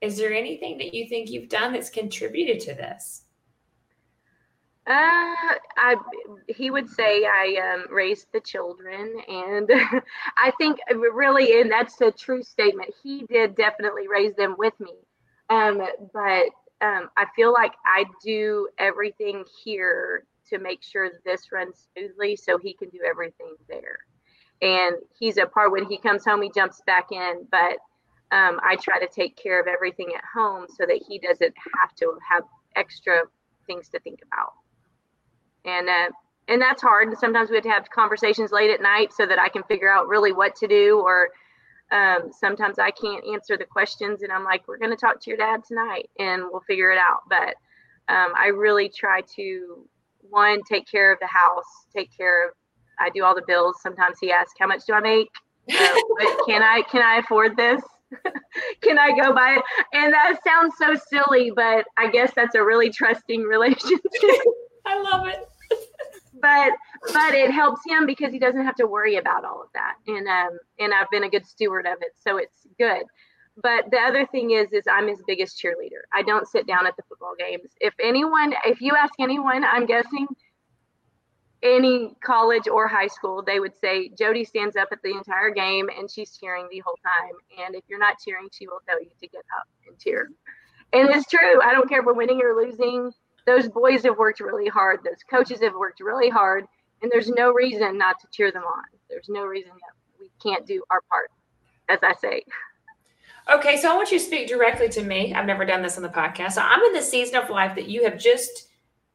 Is 0.00 0.16
there 0.16 0.32
anything 0.32 0.78
that 0.78 0.94
you 0.94 1.08
think 1.08 1.30
you've 1.30 1.48
done 1.48 1.72
that's 1.72 1.90
contributed 1.90 2.60
to 2.60 2.74
this? 2.74 3.22
Uh, 4.86 4.92
I 5.78 5.96
he 6.46 6.70
would 6.70 6.90
say 6.90 7.24
I 7.24 7.56
um, 7.72 7.92
raised 7.92 8.26
the 8.32 8.40
children, 8.40 9.16
and 9.28 9.70
I 10.36 10.52
think 10.58 10.78
really, 10.94 11.58
and 11.58 11.70
that's 11.70 11.98
a 12.02 12.10
true 12.10 12.42
statement. 12.42 12.92
He 13.02 13.22
did 13.22 13.56
definitely 13.56 14.08
raise 14.08 14.34
them 14.34 14.56
with 14.58 14.78
me, 14.78 14.92
um, 15.48 15.78
but 16.12 16.50
um, 16.82 17.08
I 17.16 17.24
feel 17.34 17.50
like 17.54 17.72
I 17.86 18.04
do 18.22 18.68
everything 18.78 19.44
here 19.64 20.26
to 20.50 20.58
make 20.58 20.82
sure 20.82 21.10
this 21.24 21.52
runs 21.52 21.88
smoothly, 21.92 22.36
so 22.36 22.58
he 22.58 22.74
can 22.74 22.88
do 22.90 23.00
everything 23.06 23.54
there. 23.68 23.98
And 24.62 24.96
he's 25.18 25.36
a 25.36 25.46
part 25.46 25.72
when 25.72 25.86
he 25.86 25.98
comes 25.98 26.24
home, 26.24 26.42
he 26.42 26.50
jumps 26.54 26.82
back 26.86 27.12
in, 27.12 27.46
but 27.50 27.78
um, 28.32 28.60
I 28.62 28.76
try 28.76 28.98
to 28.98 29.08
take 29.08 29.36
care 29.36 29.60
of 29.60 29.66
everything 29.66 30.12
at 30.16 30.24
home 30.32 30.66
so 30.68 30.86
that 30.86 31.02
he 31.06 31.18
doesn't 31.18 31.54
have 31.80 31.94
to 31.96 32.18
have 32.28 32.44
extra 32.76 33.22
things 33.66 33.88
to 33.88 34.00
think 34.00 34.20
about 34.26 34.52
and 35.64 35.88
uh, 35.88 36.10
and 36.48 36.60
that's 36.60 36.82
hard. 36.82 37.08
And 37.08 37.18
sometimes 37.18 37.50
we 37.50 37.56
have 37.56 37.64
to 37.64 37.70
have 37.70 37.90
conversations 37.90 38.52
late 38.52 38.70
at 38.70 38.82
night 38.82 39.12
so 39.12 39.24
that 39.26 39.38
I 39.38 39.48
can 39.48 39.62
figure 39.64 39.90
out 39.90 40.08
really 40.08 40.32
what 40.32 40.54
to 40.56 40.68
do. 40.68 41.00
Or 41.00 41.30
um, 41.90 42.30
sometimes 42.38 42.78
I 42.78 42.90
can't 42.90 43.24
answer 43.26 43.56
the 43.56 43.64
questions, 43.64 44.22
and 44.22 44.32
I'm 44.32 44.44
like, 44.44 44.66
"We're 44.68 44.78
going 44.78 44.90
to 44.90 44.96
talk 44.96 45.20
to 45.20 45.30
your 45.30 45.38
dad 45.38 45.62
tonight, 45.66 46.10
and 46.18 46.44
we'll 46.50 46.64
figure 46.66 46.90
it 46.90 46.98
out." 46.98 47.20
But 47.28 47.54
um, 48.12 48.32
I 48.36 48.48
really 48.48 48.88
try 48.88 49.22
to 49.36 49.88
one 50.34 50.60
take 50.70 50.86
care 50.90 51.12
of 51.12 51.18
the 51.20 51.26
house, 51.26 51.64
take 51.94 52.14
care 52.16 52.48
of. 52.48 52.54
I 52.98 53.10
do 53.10 53.24
all 53.24 53.34
the 53.34 53.44
bills. 53.46 53.76
Sometimes 53.80 54.18
he 54.20 54.30
asks, 54.30 54.54
"How 54.58 54.66
much 54.66 54.84
do 54.86 54.92
I 54.92 55.00
make? 55.00 55.30
Uh, 55.70 55.96
can 56.46 56.62
I 56.62 56.82
can 56.90 57.02
I 57.02 57.16
afford 57.18 57.56
this?" 57.56 57.82
can 58.82 58.98
I 58.98 59.10
go 59.10 59.32
buy 59.32 59.56
it? 59.56 59.62
And 59.92 60.12
that 60.12 60.38
sounds 60.46 60.74
so 60.78 60.94
silly, 61.10 61.50
but 61.50 61.84
I 61.96 62.08
guess 62.08 62.32
that's 62.36 62.54
a 62.54 62.62
really 62.62 62.90
trusting 62.90 63.42
relationship. 63.54 64.00
I 64.86 65.00
love 65.00 65.26
it 65.26 65.48
but 66.44 66.72
but 67.12 67.34
it 67.34 67.50
helps 67.50 67.80
him 67.86 68.04
because 68.06 68.30
he 68.30 68.38
doesn't 68.38 68.64
have 68.64 68.74
to 68.74 68.86
worry 68.86 69.16
about 69.16 69.44
all 69.44 69.62
of 69.62 69.68
that 69.72 69.94
and 70.06 70.28
um 70.28 70.58
and 70.78 70.92
i've 70.92 71.08
been 71.10 71.24
a 71.24 71.28
good 71.28 71.46
steward 71.46 71.86
of 71.86 71.96
it 72.02 72.12
so 72.16 72.36
it's 72.36 72.66
good 72.78 73.04
but 73.62 73.90
the 73.90 73.98
other 73.98 74.26
thing 74.26 74.50
is 74.50 74.72
is 74.72 74.84
i'm 74.90 75.08
his 75.08 75.22
biggest 75.26 75.60
cheerleader. 75.60 76.02
I 76.12 76.22
don't 76.22 76.46
sit 76.48 76.66
down 76.66 76.86
at 76.86 76.96
the 76.96 77.02
football 77.08 77.34
games. 77.38 77.70
If 77.80 77.94
anyone 78.00 78.54
if 78.64 78.80
you 78.80 78.94
ask 78.96 79.14
anyone 79.18 79.64
i'm 79.64 79.86
guessing 79.86 80.26
any 81.62 82.14
college 82.22 82.68
or 82.68 82.86
high 82.86 83.06
school 83.06 83.42
they 83.42 83.58
would 83.60 83.76
say 83.78 84.10
jodi 84.18 84.44
stands 84.44 84.76
up 84.76 84.88
at 84.92 85.02
the 85.02 85.10
entire 85.10 85.50
game 85.50 85.88
and 85.96 86.10
she's 86.10 86.36
cheering 86.36 86.68
the 86.70 86.80
whole 86.80 86.98
time. 87.02 87.64
And 87.64 87.74
if 87.74 87.84
you're 87.88 87.98
not 87.98 88.16
cheering 88.24 88.48
she 88.52 88.66
will 88.66 88.80
tell 88.86 89.00
you 89.00 89.10
to 89.20 89.28
get 89.28 89.42
up 89.58 89.66
and 89.86 89.98
cheer. 89.98 90.30
And 90.92 91.10
it's 91.10 91.28
true. 91.28 91.60
I 91.60 91.72
don't 91.72 91.88
care 91.88 92.00
if 92.00 92.06
we're 92.06 92.12
winning 92.14 92.40
or 92.40 92.54
losing. 92.54 93.12
Those 93.46 93.68
boys 93.68 94.04
have 94.04 94.16
worked 94.16 94.40
really 94.40 94.68
hard. 94.68 95.00
Those 95.04 95.22
coaches 95.28 95.60
have 95.60 95.74
worked 95.74 96.00
really 96.00 96.30
hard, 96.30 96.64
and 97.02 97.10
there's 97.12 97.28
no 97.28 97.52
reason 97.52 97.98
not 97.98 98.20
to 98.20 98.28
cheer 98.32 98.50
them 98.50 98.62
on. 98.62 98.84
There's 99.10 99.28
no 99.28 99.44
reason 99.44 99.72
that 99.72 100.20
we 100.20 100.30
can't 100.42 100.66
do 100.66 100.82
our 100.90 101.02
part, 101.10 101.30
as 101.88 101.98
I 102.02 102.14
say. 102.14 102.44
Okay, 103.52 103.76
so 103.76 103.92
I 103.92 103.96
want 103.96 104.10
you 104.10 104.18
to 104.18 104.24
speak 104.24 104.48
directly 104.48 104.88
to 104.90 105.02
me. 105.02 105.34
I've 105.34 105.46
never 105.46 105.64
done 105.64 105.82
this 105.82 105.96
on 105.96 106.02
the 106.02 106.08
podcast. 106.08 106.52
So 106.52 106.62
I'm 106.62 106.80
in 106.82 106.92
the 106.94 107.02
season 107.02 107.36
of 107.36 107.50
life 107.50 107.74
that 107.74 107.88
you 107.88 108.04
have 108.04 108.18
just 108.18 108.68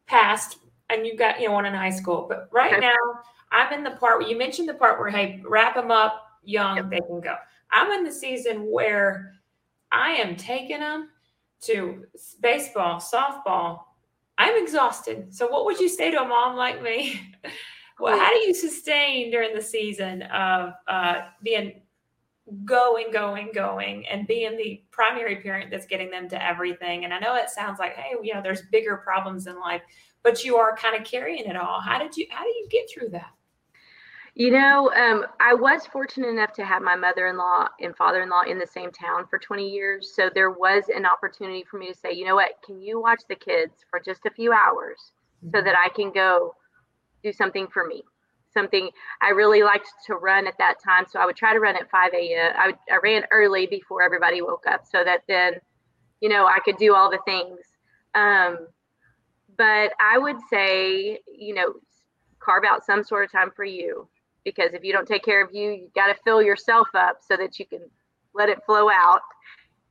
passed, 0.05 0.57
and 0.89 1.05
you've 1.05 1.17
got 1.17 1.39
you 1.39 1.48
know 1.48 1.53
one 1.53 1.65
in 1.65 1.74
high 1.74 1.89
school. 1.89 2.25
But 2.29 2.48
right 2.51 2.74
okay. 2.74 2.81
now, 2.81 2.95
I'm 3.51 3.74
in 3.74 3.83
the 3.83 3.91
part 3.91 4.19
where 4.19 4.29
you 4.29 4.38
mentioned 4.38 4.69
the 4.69 4.75
part 4.75 5.00
where 5.00 5.09
hey, 5.09 5.41
wrap 5.48 5.75
them 5.75 5.91
up 5.91 6.25
young, 6.43 6.77
yep. 6.77 6.89
they 6.89 6.99
can 6.99 7.21
go. 7.21 7.36
I'm 7.71 7.91
in 7.91 8.03
the 8.03 8.12
season 8.12 8.71
where 8.71 9.34
I 9.91 10.12
am 10.12 10.36
taking 10.36 10.80
them 10.80 11.10
to 11.62 12.06
baseball, 12.41 12.99
softball, 12.99 13.82
I'm 14.38 14.62
exhausted. 14.62 15.34
So, 15.36 15.47
what 15.47 15.65
would 15.65 15.80
you 15.80 15.89
say 15.89 16.12
to 16.12 16.21
a 16.21 16.27
mom 16.27 16.56
like 16.56 16.82
me? 16.82 17.19
well, 17.99 18.17
how 18.17 18.30
do 18.30 18.39
you 18.39 18.53
sustain 18.53 19.32
during 19.32 19.53
the 19.53 19.62
season 19.62 20.23
of 20.23 20.73
uh, 20.88 21.21
being 21.43 21.82
going, 22.65 23.12
going, 23.12 23.51
going, 23.53 24.05
and 24.07 24.27
being 24.27 24.57
the 24.57 24.81
primary 24.91 25.38
parent 25.38 25.71
that's 25.71 25.85
getting 25.85 26.09
them 26.09 26.29
to 26.29 26.45
everything? 26.45 27.05
And 27.05 27.13
I 27.13 27.19
know 27.19 27.35
it 27.35 27.49
sounds 27.49 27.79
like, 27.79 27.95
hey, 27.95 28.15
you 28.21 28.33
know, 28.33 28.41
there's 28.41 28.63
bigger 28.71 28.97
problems 28.97 29.47
in 29.47 29.59
life, 29.59 29.81
but 30.23 30.43
you 30.43 30.57
are 30.57 30.75
kind 30.75 30.95
of 30.95 31.05
carrying 31.05 31.45
it 31.45 31.55
all. 31.55 31.79
How 31.81 31.99
did 31.99 32.15
you? 32.17 32.27
How 32.29 32.43
do 32.43 32.49
you 32.49 32.67
get 32.69 32.89
through 32.93 33.09
that? 33.09 33.31
You 34.35 34.51
know, 34.51 34.89
um, 34.93 35.25
I 35.41 35.53
was 35.53 35.85
fortunate 35.85 36.29
enough 36.29 36.53
to 36.53 36.63
have 36.63 36.81
my 36.81 36.95
mother 36.95 37.27
in 37.27 37.38
law 37.38 37.67
and 37.81 37.93
father 37.95 38.21
in 38.21 38.29
law 38.29 38.43
in 38.43 38.57
the 38.57 38.65
same 38.65 38.91
town 38.91 39.25
for 39.29 39.38
20 39.38 39.67
years. 39.67 40.13
So 40.15 40.29
there 40.33 40.51
was 40.51 40.85
an 40.95 41.05
opportunity 41.05 41.65
for 41.69 41.77
me 41.77 41.88
to 41.88 41.93
say, 41.93 42.13
you 42.13 42.25
know 42.25 42.35
what, 42.35 42.51
can 42.65 42.81
you 42.81 43.01
watch 43.01 43.21
the 43.27 43.35
kids 43.35 43.85
for 43.89 43.99
just 43.99 44.25
a 44.25 44.31
few 44.31 44.53
hours 44.53 45.12
so 45.41 45.47
mm-hmm. 45.47 45.65
that 45.65 45.75
I 45.77 45.89
can 45.89 46.12
go 46.13 46.55
do 47.21 47.33
something 47.33 47.67
for 47.67 47.85
me? 47.85 48.03
Something 48.51 48.89
I 49.21 49.29
really 49.29 49.63
liked 49.63 49.89
to 50.07 50.15
run 50.15 50.47
at 50.47 50.57
that 50.57 50.75
time. 50.83 51.05
So 51.07 51.19
I 51.19 51.25
would 51.25 51.35
try 51.35 51.53
to 51.53 51.59
run 51.59 51.75
at 51.75 51.89
5 51.89 52.13
a.m. 52.13 52.53
I, 52.57 52.67
would, 52.67 52.75
I 52.91 52.99
ran 53.03 53.23
early 53.31 53.67
before 53.67 54.01
everybody 54.01 54.41
woke 54.41 54.65
up 54.67 54.85
so 54.89 55.03
that 55.03 55.23
then, 55.27 55.53
you 56.21 56.29
know, 56.29 56.45
I 56.45 56.59
could 56.63 56.77
do 56.77 56.95
all 56.95 57.12
the 57.12 57.19
things. 57.25 57.59
Um, 58.15 58.67
but 59.57 59.93
I 59.99 60.17
would 60.17 60.38
say, 60.49 61.19
you 61.27 61.53
know, 61.53 61.73
carve 62.39 62.63
out 62.63 62.85
some 62.85 63.03
sort 63.03 63.25
of 63.25 63.31
time 63.31 63.51
for 63.55 63.65
you 63.65 64.07
because 64.43 64.73
if 64.73 64.83
you 64.83 64.93
don't 64.93 65.07
take 65.07 65.23
care 65.23 65.43
of 65.43 65.53
you, 65.53 65.71
you 65.71 65.91
got 65.93 66.07
to 66.07 66.15
fill 66.23 66.41
yourself 66.41 66.88
up 66.95 67.19
so 67.21 67.38
that 67.38 67.59
you 67.59 67.65
can 67.65 67.81
let 68.33 68.49
it 68.49 68.63
flow 68.65 68.89
out. 68.89 69.21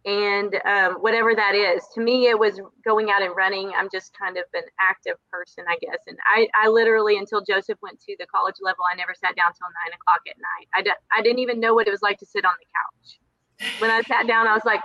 And 0.08 0.54
um, 0.64 0.94
whatever 1.02 1.34
that 1.34 1.54
is, 1.54 1.84
to 1.94 2.00
me, 2.00 2.28
it 2.28 2.38
was 2.38 2.58
going 2.82 3.10
out 3.10 3.20
and 3.20 3.36
running. 3.36 3.72
I'm 3.76 3.90
just 3.92 4.16
kind 4.18 4.38
of 4.38 4.44
an 4.54 4.62
active 4.80 5.16
person, 5.30 5.64
I 5.68 5.76
guess. 5.82 5.98
And 6.06 6.16
I, 6.24 6.48
I 6.54 6.68
literally, 6.68 7.18
until 7.18 7.42
Joseph 7.44 7.76
went 7.82 8.00
to 8.00 8.16
the 8.18 8.24
college 8.24 8.54
level, 8.62 8.84
I 8.90 8.96
never 8.96 9.12
sat 9.12 9.36
down 9.36 9.52
till 9.52 9.68
nine 9.68 9.92
o'clock 9.92 10.22
at 10.26 10.36
night. 10.38 10.68
I, 10.74 10.80
d- 10.80 10.98
I 11.12 11.20
didn't 11.20 11.40
even 11.40 11.60
know 11.60 11.74
what 11.74 11.86
it 11.86 11.90
was 11.90 12.00
like 12.00 12.16
to 12.20 12.26
sit 12.26 12.46
on 12.46 12.54
the 12.58 12.66
couch. 12.72 13.74
When 13.82 13.90
I 13.90 14.00
sat 14.00 14.26
down, 14.26 14.46
I 14.46 14.54
was 14.54 14.64
like, 14.64 14.80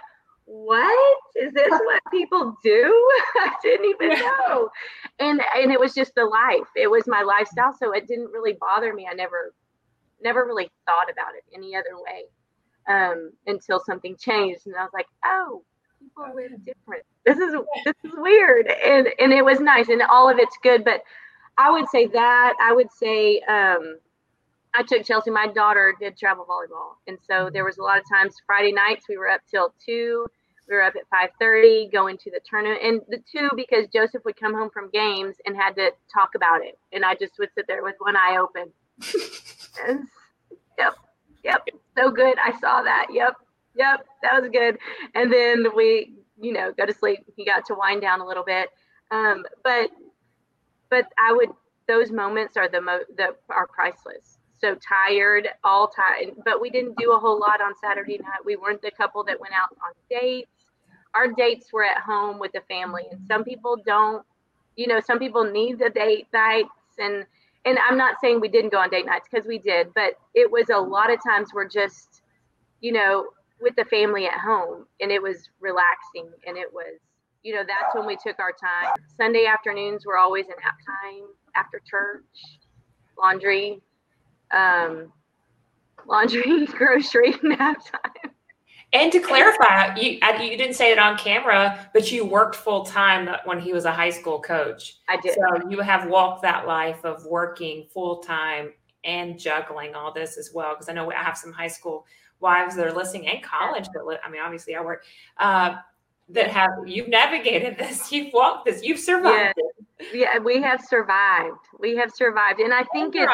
what 0.45 1.17
is 1.37 1.53
this 1.53 1.69
what 1.69 2.01
people 2.11 2.53
do 2.65 2.83
i 3.37 3.53
didn't 3.63 3.85
even 3.85 4.09
know 4.19 4.69
and 5.19 5.41
and 5.55 5.71
it 5.71 5.79
was 5.79 5.93
just 5.93 6.13
the 6.15 6.25
life 6.25 6.67
it 6.75 6.91
was 6.91 7.07
my 7.07 7.21
lifestyle 7.21 7.73
so 7.79 7.93
it 7.93 8.05
didn't 8.09 8.29
really 8.29 8.57
bother 8.59 8.93
me 8.93 9.07
i 9.09 9.13
never 9.13 9.53
never 10.21 10.45
really 10.45 10.69
thought 10.85 11.09
about 11.09 11.33
it 11.37 11.45
any 11.55 11.77
other 11.77 11.95
way 11.95 12.23
um, 12.87 13.31
until 13.47 13.79
something 13.79 14.15
changed. 14.17 14.65
And 14.65 14.75
i 14.75 14.83
was 14.83 14.93
like 14.93 15.07
oh 15.25 15.63
people 15.99 16.35
live 16.35 16.51
different. 16.65 17.03
This 17.25 17.37
is 17.37 17.55
this 17.85 17.95
is 18.03 18.11
weird. 18.15 18.67
And 18.67 19.07
and 19.19 19.31
it 19.31 19.43
was 19.43 19.59
nice. 19.59 19.89
And 19.89 20.01
all 20.03 20.29
of 20.29 20.37
it's 20.37 20.57
good. 20.63 20.83
But 20.83 21.03
i 21.57 21.69
would 21.69 21.87
say 21.89 22.07
that 22.07 22.53
i 22.59 22.73
would 22.73 22.91
say 22.91 23.39
um, 23.41 23.97
I 24.73 24.83
took 24.83 25.05
Chelsea. 25.05 25.29
My 25.29 25.47
daughter 25.47 25.95
did 25.99 26.17
travel 26.17 26.45
volleyball, 26.45 26.95
and 27.07 27.17
so 27.27 27.49
there 27.51 27.63
was 27.63 27.77
a 27.77 27.83
lot 27.83 27.99
of 27.99 28.03
times 28.09 28.35
Friday 28.45 28.71
nights 28.71 29.05
we 29.07 29.17
were 29.17 29.29
up 29.29 29.41
till 29.49 29.73
two. 29.85 30.25
We 30.67 30.75
were 30.75 30.81
up 30.81 30.95
at 30.95 31.07
five 31.09 31.29
thirty, 31.39 31.89
going 31.91 32.17
to 32.17 32.31
the 32.31 32.39
tournament, 32.49 32.81
and 32.83 33.01
the 33.07 33.21
two 33.31 33.49
because 33.55 33.87
Joseph 33.93 34.23
would 34.25 34.35
come 34.35 34.53
home 34.53 34.71
from 34.73 34.89
games 34.89 35.35
and 35.45 35.55
had 35.55 35.75
to 35.75 35.91
talk 36.11 36.29
about 36.35 36.63
it, 36.63 36.79
and 36.91 37.05
I 37.05 37.13
just 37.13 37.37
would 37.37 37.49
sit 37.53 37.65
there 37.67 37.83
with 37.83 37.95
one 37.99 38.15
eye 38.15 38.37
open. 38.41 38.71
and, 39.87 40.07
yep, 40.77 40.95
yep, 41.43 41.67
so 41.97 42.11
good. 42.11 42.37
I 42.43 42.51
saw 42.59 42.81
that. 42.83 43.07
Yep, 43.11 43.35
yep, 43.75 44.05
that 44.21 44.41
was 44.41 44.49
good. 44.51 44.77
And 45.15 45.31
then 45.31 45.67
we, 45.75 46.13
you 46.39 46.53
know, 46.53 46.71
go 46.77 46.85
to 46.85 46.93
sleep. 46.93 47.25
He 47.35 47.45
got 47.45 47.65
to 47.67 47.75
wind 47.75 48.01
down 48.01 48.21
a 48.21 48.25
little 48.25 48.43
bit, 48.43 48.69
um, 49.11 49.45
but 49.63 49.89
but 50.89 51.05
I 51.17 51.33
would. 51.33 51.49
Those 51.87 52.11
moments 52.11 52.55
are 52.55 52.69
the 52.69 52.79
most 52.79 53.05
that 53.17 53.31
are 53.49 53.67
priceless 53.67 54.37
so 54.63 54.75
tired 54.75 55.49
all 55.63 55.87
time. 55.89 56.31
But 56.45 56.61
we 56.61 56.69
didn't 56.69 56.97
do 56.97 57.11
a 57.11 57.19
whole 57.19 57.39
lot 57.39 57.61
on 57.61 57.73
Saturday 57.81 58.17
night. 58.17 58.45
We 58.45 58.55
weren't 58.55 58.81
the 58.81 58.91
couple 58.91 59.23
that 59.25 59.39
went 59.39 59.53
out 59.53 59.75
on 59.83 59.91
dates. 60.09 60.49
Our 61.13 61.27
dates 61.27 61.71
were 61.73 61.83
at 61.83 61.99
home 62.01 62.39
with 62.39 62.53
the 62.53 62.61
family, 62.69 63.03
and 63.11 63.19
some 63.27 63.43
people 63.43 63.77
don't. 63.85 64.25
You 64.75 64.87
know, 64.87 64.99
some 64.99 65.19
people 65.19 65.43
need 65.43 65.79
the 65.79 65.89
date 65.89 66.27
nights, 66.33 66.69
and 66.97 67.25
and 67.65 67.77
I'm 67.87 67.97
not 67.97 68.15
saying 68.21 68.41
we 68.41 68.49
didn't 68.49 68.71
go 68.71 68.77
on 68.79 68.89
date 68.89 69.05
nights 69.05 69.27
because 69.31 69.47
we 69.47 69.57
did, 69.57 69.93
but 69.93 70.15
it 70.33 70.51
was 70.51 70.69
a 70.69 70.77
lot 70.77 71.11
of 71.11 71.19
times 71.23 71.49
we're 71.53 71.67
just, 71.67 72.21
you 72.81 72.91
know, 72.91 73.27
with 73.61 73.75
the 73.75 73.85
family 73.85 74.25
at 74.25 74.37
home, 74.39 74.85
and 74.99 75.11
it 75.11 75.21
was 75.21 75.49
relaxing, 75.59 76.29
and 76.45 76.57
it 76.57 76.71
was 76.73 76.99
you 77.43 77.53
know 77.53 77.61
that's 77.67 77.93
when 77.93 78.05
we 78.07 78.15
took 78.15 78.39
our 78.39 78.53
time 78.53 78.93
sunday 79.17 79.45
afternoons 79.45 80.05
were 80.05 80.17
always 80.17 80.45
an 80.45 80.53
nap 80.63 80.77
time 80.87 81.25
after 81.57 81.81
church 81.85 82.23
laundry 83.19 83.81
um, 84.53 85.11
laundry, 86.07 86.65
grocery, 86.67 87.33
nap 87.43 87.83
time. 87.85 88.22
And 88.93 89.11
to 89.11 89.19
clarify, 89.19 89.95
you 89.95 90.19
you 90.39 90.55
didn't 90.55 90.75
say 90.75 90.91
it 90.91 90.99
on 90.99 91.17
camera, 91.17 91.89
but 91.93 92.11
you 92.11 92.25
worked 92.25 92.55
full 92.55 92.85
time 92.85 93.27
when 93.45 93.59
he 93.59 93.73
was 93.73 93.85
a 93.85 93.91
high 93.91 94.11
school 94.11 94.39
coach. 94.39 94.97
I 95.09 95.17
did. 95.17 95.33
So 95.33 95.67
you 95.67 95.79
have 95.79 96.07
walked 96.07 96.43
that 96.43 96.67
life 96.67 97.03
of 97.03 97.25
working 97.25 97.87
full 97.91 98.17
time 98.17 98.71
and 99.03 99.39
juggling 99.39 99.95
all 99.95 100.13
this 100.13 100.37
as 100.37 100.51
well. 100.53 100.75
Because 100.75 100.89
I 100.89 100.93
know 100.93 101.11
I 101.11 101.15
have 101.15 101.35
some 101.35 101.51
high 101.51 101.67
school 101.67 102.05
wives 102.39 102.75
that 102.75 102.85
are 102.85 102.93
listening 102.93 103.27
and 103.27 103.41
college 103.41 103.87
that 103.95 104.05
li- 104.05 104.17
I 104.23 104.29
mean, 104.29 104.41
obviously 104.41 104.75
I 104.75 104.81
work 104.81 105.03
uh, 105.37 105.77
that 106.29 106.51
have 106.51 106.69
you've 106.85 107.07
navigated 107.07 107.77
this, 107.77 108.11
you've 108.11 108.31
walked 108.31 108.65
this, 108.65 108.83
you've 108.83 108.99
survived. 108.99 109.55
Yeah, 110.13 110.35
yeah 110.35 110.37
we 110.37 110.61
have 110.61 110.81
survived. 110.81 111.57
We 111.79 111.95
have 111.95 112.11
survived, 112.13 112.59
and 112.59 112.73
I 112.73 112.83
think 112.93 113.15
it's 113.15 113.31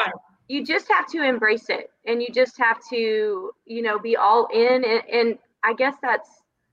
you 0.48 0.64
just 0.64 0.88
have 0.90 1.06
to 1.08 1.22
embrace 1.22 1.68
it, 1.68 1.90
and 2.06 2.22
you 2.22 2.28
just 2.32 2.56
have 2.58 2.78
to 2.88 3.52
you 3.66 3.82
know 3.82 3.98
be 3.98 4.16
all 4.16 4.48
in, 4.54 4.84
and, 4.84 5.02
and 5.12 5.38
I 5.62 5.74
guess 5.74 5.94
that's 6.02 6.28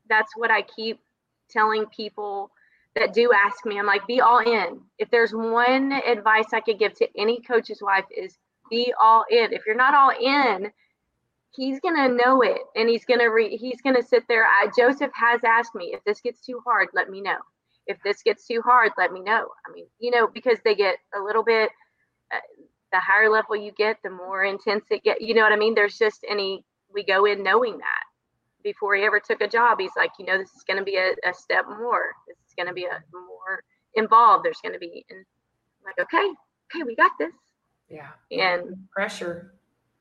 that's 0.10 0.32
what 0.36 0.52
I 0.52 0.62
keep 0.62 1.00
telling 1.50 1.86
people 1.88 2.52
that 2.95 3.13
do 3.13 3.32
ask 3.34 3.65
me. 3.65 3.78
I'm 3.78 3.86
like, 3.86 4.08
be 4.08 4.21
all 4.21 4.39
in. 4.39 4.82
If 4.97 5.10
there's 5.12 5.32
one 5.32 5.91
advice 5.91 6.54
I 6.54 6.62
could 6.62 6.80
give 6.80 6.93
to 6.95 7.08
any 7.17 7.41
coach's 7.41 7.82
wife 7.82 8.06
is 8.15 8.38
be 8.69 8.93
all 9.02 9.26
in. 9.30 9.54
If 9.54 9.65
you're 9.65 9.76
not 9.76 9.93
all 9.93 10.12
in, 10.12 10.71
he's 11.52 11.80
gonna 11.80 12.10
know 12.10 12.41
it 12.41 12.62
and 12.76 12.89
he's 12.89 13.06
gonna 13.06 13.30
re- 13.30 13.58
he's 13.58 13.82
gonna 13.82 14.04
sit 14.04 14.23
there. 14.28 14.45
I, 14.45 14.69
Joseph 14.78 15.12
has 15.13 15.43
asked 15.43 15.76
me 15.76 15.93
if 15.93 16.04
this 16.06 16.21
gets 16.21 16.41
too 16.41 16.62
hard, 16.65 16.88
let 16.93 17.10
me 17.10 17.21
know. 17.21 17.38
If 17.86 17.97
this 18.04 18.21
gets 18.23 18.45
too 18.45 18.62
hard, 18.65 18.91
let 18.97 19.13
me 19.13 19.21
know. 19.21 19.47
I 19.65 19.71
mean, 19.73 19.86
you 20.00 20.12
know, 20.12 20.28
because 20.28 20.58
they 20.63 20.76
get 20.76 20.97
a 21.15 21.21
little 21.21 21.43
bit. 21.43 21.69
Uh, 22.34 22.39
the 22.93 23.00
higher 23.00 23.30
level 23.30 23.56
you 23.56 23.73
get, 23.73 23.97
the 24.02 24.10
more 24.10 24.45
intense 24.45 24.86
it 24.89 25.04
get. 25.04 25.21
You 25.21 25.34
know 25.34 25.41
what 25.41 25.52
I 25.52 25.58
mean? 25.58 25.76
There's 25.76 25.97
just 25.97 26.26
any. 26.30 26.63
We 26.93 27.04
go 27.04 27.26
in 27.26 27.43
knowing 27.43 27.78
that 27.78 28.04
before 28.63 28.96
he 28.96 29.04
ever 29.04 29.20
took 29.20 29.41
a 29.41 29.48
job. 29.48 29.80
He's 29.80 29.96
like, 29.96 30.12
you 30.20 30.26
know, 30.26 30.38
this 30.38 30.52
is 30.52 30.63
going 30.63 30.78
to 30.78 30.84
be 30.84 30.98
a, 30.98 31.12
a 31.30 31.34
step 31.34 31.65
more. 31.67 32.13
This 32.28 32.38
is 32.48 32.54
going 32.56 32.67
to 32.67 32.74
be 32.74 32.86
a 32.86 33.04
more 33.13 33.63
involved. 33.96 34.46
There's 34.46 34.60
going 34.62 34.74
to 34.74 34.80
be, 34.80 35.06
and 35.10 35.20
I'm 35.20 35.86
like, 35.86 36.08
okay, 36.08 36.28
okay, 36.74 36.84
we 36.84 36.96
got 36.96 37.12
this. 37.20 37.34
Yeah. 37.89 38.10
And 38.32 38.88
pressure. 38.91 39.54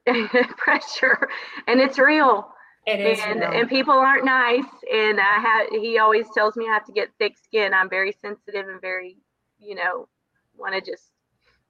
pressure, 0.57 1.29
and 1.66 1.81
it's 1.81 1.99
real. 1.99 2.49
It 2.87 3.01
is, 3.01 3.19
and 3.25 3.40
real. 3.40 3.51
and 3.53 3.69
people 3.69 3.95
aren't 3.95 4.25
nice. 4.25 4.64
And 4.92 5.21
I 5.21 5.40
have. 5.40 5.69
He 5.71 5.99
always 5.99 6.27
tells 6.33 6.57
me 6.57 6.69
I 6.69 6.75
have 6.75 6.85
to 6.87 6.92
get 6.92 7.09
thick 7.19 7.37
skin. 7.42 7.75
I'm 7.75 7.90
very 7.90 8.14
sensitive 8.23 8.69
and 8.69 8.81
very, 8.81 9.16
you 9.59 9.75
know, 9.75 10.09
want 10.57 10.75
to 10.75 10.81
just 10.81 11.11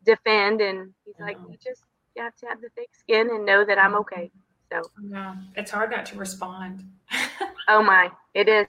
defend. 0.04 0.60
And 0.60 0.92
he's 1.06 1.14
like, 1.18 1.38
you 1.48 1.56
just 1.62 1.82
you 2.14 2.22
have 2.22 2.36
to 2.36 2.46
have 2.46 2.60
the 2.60 2.68
thick 2.76 2.90
skin 2.98 3.30
and 3.30 3.46
know 3.46 3.64
that 3.64 3.78
I'm 3.78 3.94
okay. 3.96 4.30
So 4.72 4.82
yeah, 5.08 5.36
it's 5.56 5.70
hard 5.70 5.90
not 5.90 6.06
to 6.06 6.18
respond. 6.18 6.84
oh 7.68 7.82
my, 7.82 8.10
it 8.34 8.48
is. 8.48 8.66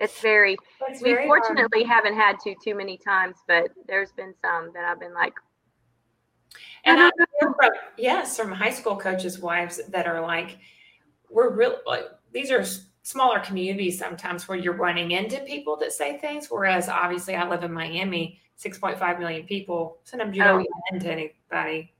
It's 0.00 0.20
very. 0.20 0.56
It's 0.88 1.02
we 1.02 1.12
very 1.14 1.26
fortunately 1.26 1.84
hard. 1.84 2.04
haven't 2.04 2.16
had 2.18 2.38
to 2.40 2.54
too 2.62 2.74
many 2.74 2.98
times, 2.98 3.36
but 3.48 3.70
there's 3.86 4.12
been 4.12 4.34
some 4.42 4.70
that 4.74 4.84
I've 4.84 5.00
been 5.00 5.14
like, 5.14 5.34
And 6.84 6.98
uh-huh. 6.98 7.10
I 7.18 7.24
hear 7.40 7.54
from, 7.54 7.70
yes, 7.96 8.36
from 8.36 8.52
high 8.52 8.70
school 8.70 8.96
coaches' 8.96 9.38
wives 9.38 9.80
that 9.88 10.06
are 10.06 10.20
like, 10.20 10.58
we're 11.30 11.50
real 11.54 11.78
like 11.86 12.04
these 12.32 12.50
are 12.50 12.64
smaller 13.02 13.38
communities 13.40 13.98
sometimes 13.98 14.48
where 14.48 14.58
you're 14.58 14.74
running 14.76 15.12
into 15.12 15.38
people 15.40 15.76
that 15.76 15.92
say 15.92 16.18
things. 16.18 16.48
Whereas 16.50 16.88
obviously 16.88 17.34
I 17.36 17.48
live 17.48 17.62
in 17.64 17.72
Miami, 17.72 18.40
6.5 18.58 19.18
million 19.18 19.46
people. 19.46 19.98
Sometimes 20.04 20.36
you 20.36 20.42
Oh, 20.42 20.46
don't 20.46 20.60
yeah. 20.60 20.66
run 20.90 21.00
into 21.00 21.10
anybody. 21.12 21.93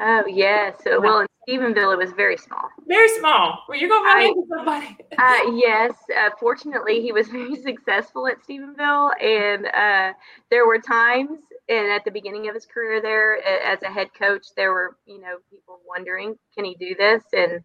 Oh 0.00 0.26
yeah. 0.26 0.72
So 0.82 1.00
well, 1.00 1.20
in 1.20 1.26
Stephenville 1.48 1.92
it 1.92 1.98
was 1.98 2.12
very 2.12 2.36
small. 2.36 2.68
Very 2.86 3.08
small. 3.18 3.62
Well, 3.68 3.78
you're 3.78 3.88
gonna 3.88 4.04
run 4.04 4.18
I- 4.18 4.24
into 4.24 4.42
somebody. 4.48 4.96
Uh, 5.18 5.52
yes, 5.52 5.92
uh, 6.16 6.30
fortunately, 6.38 7.02
he 7.02 7.12
was 7.12 7.28
very 7.38 7.54
successful 7.56 8.26
at 8.26 8.36
Stephenville, 8.42 9.10
and 9.22 9.66
uh, 9.66 10.12
there 10.50 10.66
were 10.66 10.78
times, 10.78 11.38
and 11.68 11.92
at 11.92 12.04
the 12.06 12.10
beginning 12.10 12.48
of 12.48 12.54
his 12.54 12.64
career 12.64 13.02
there 13.02 13.36
as 13.46 13.82
a 13.82 13.88
head 13.92 14.08
coach, 14.18 14.46
there 14.56 14.72
were 14.72 14.96
you 15.04 15.20
know 15.20 15.36
people 15.50 15.80
wondering, 15.86 16.36
can 16.54 16.64
he 16.64 16.74
do 16.76 16.94
this, 16.98 17.22
and 17.34 17.60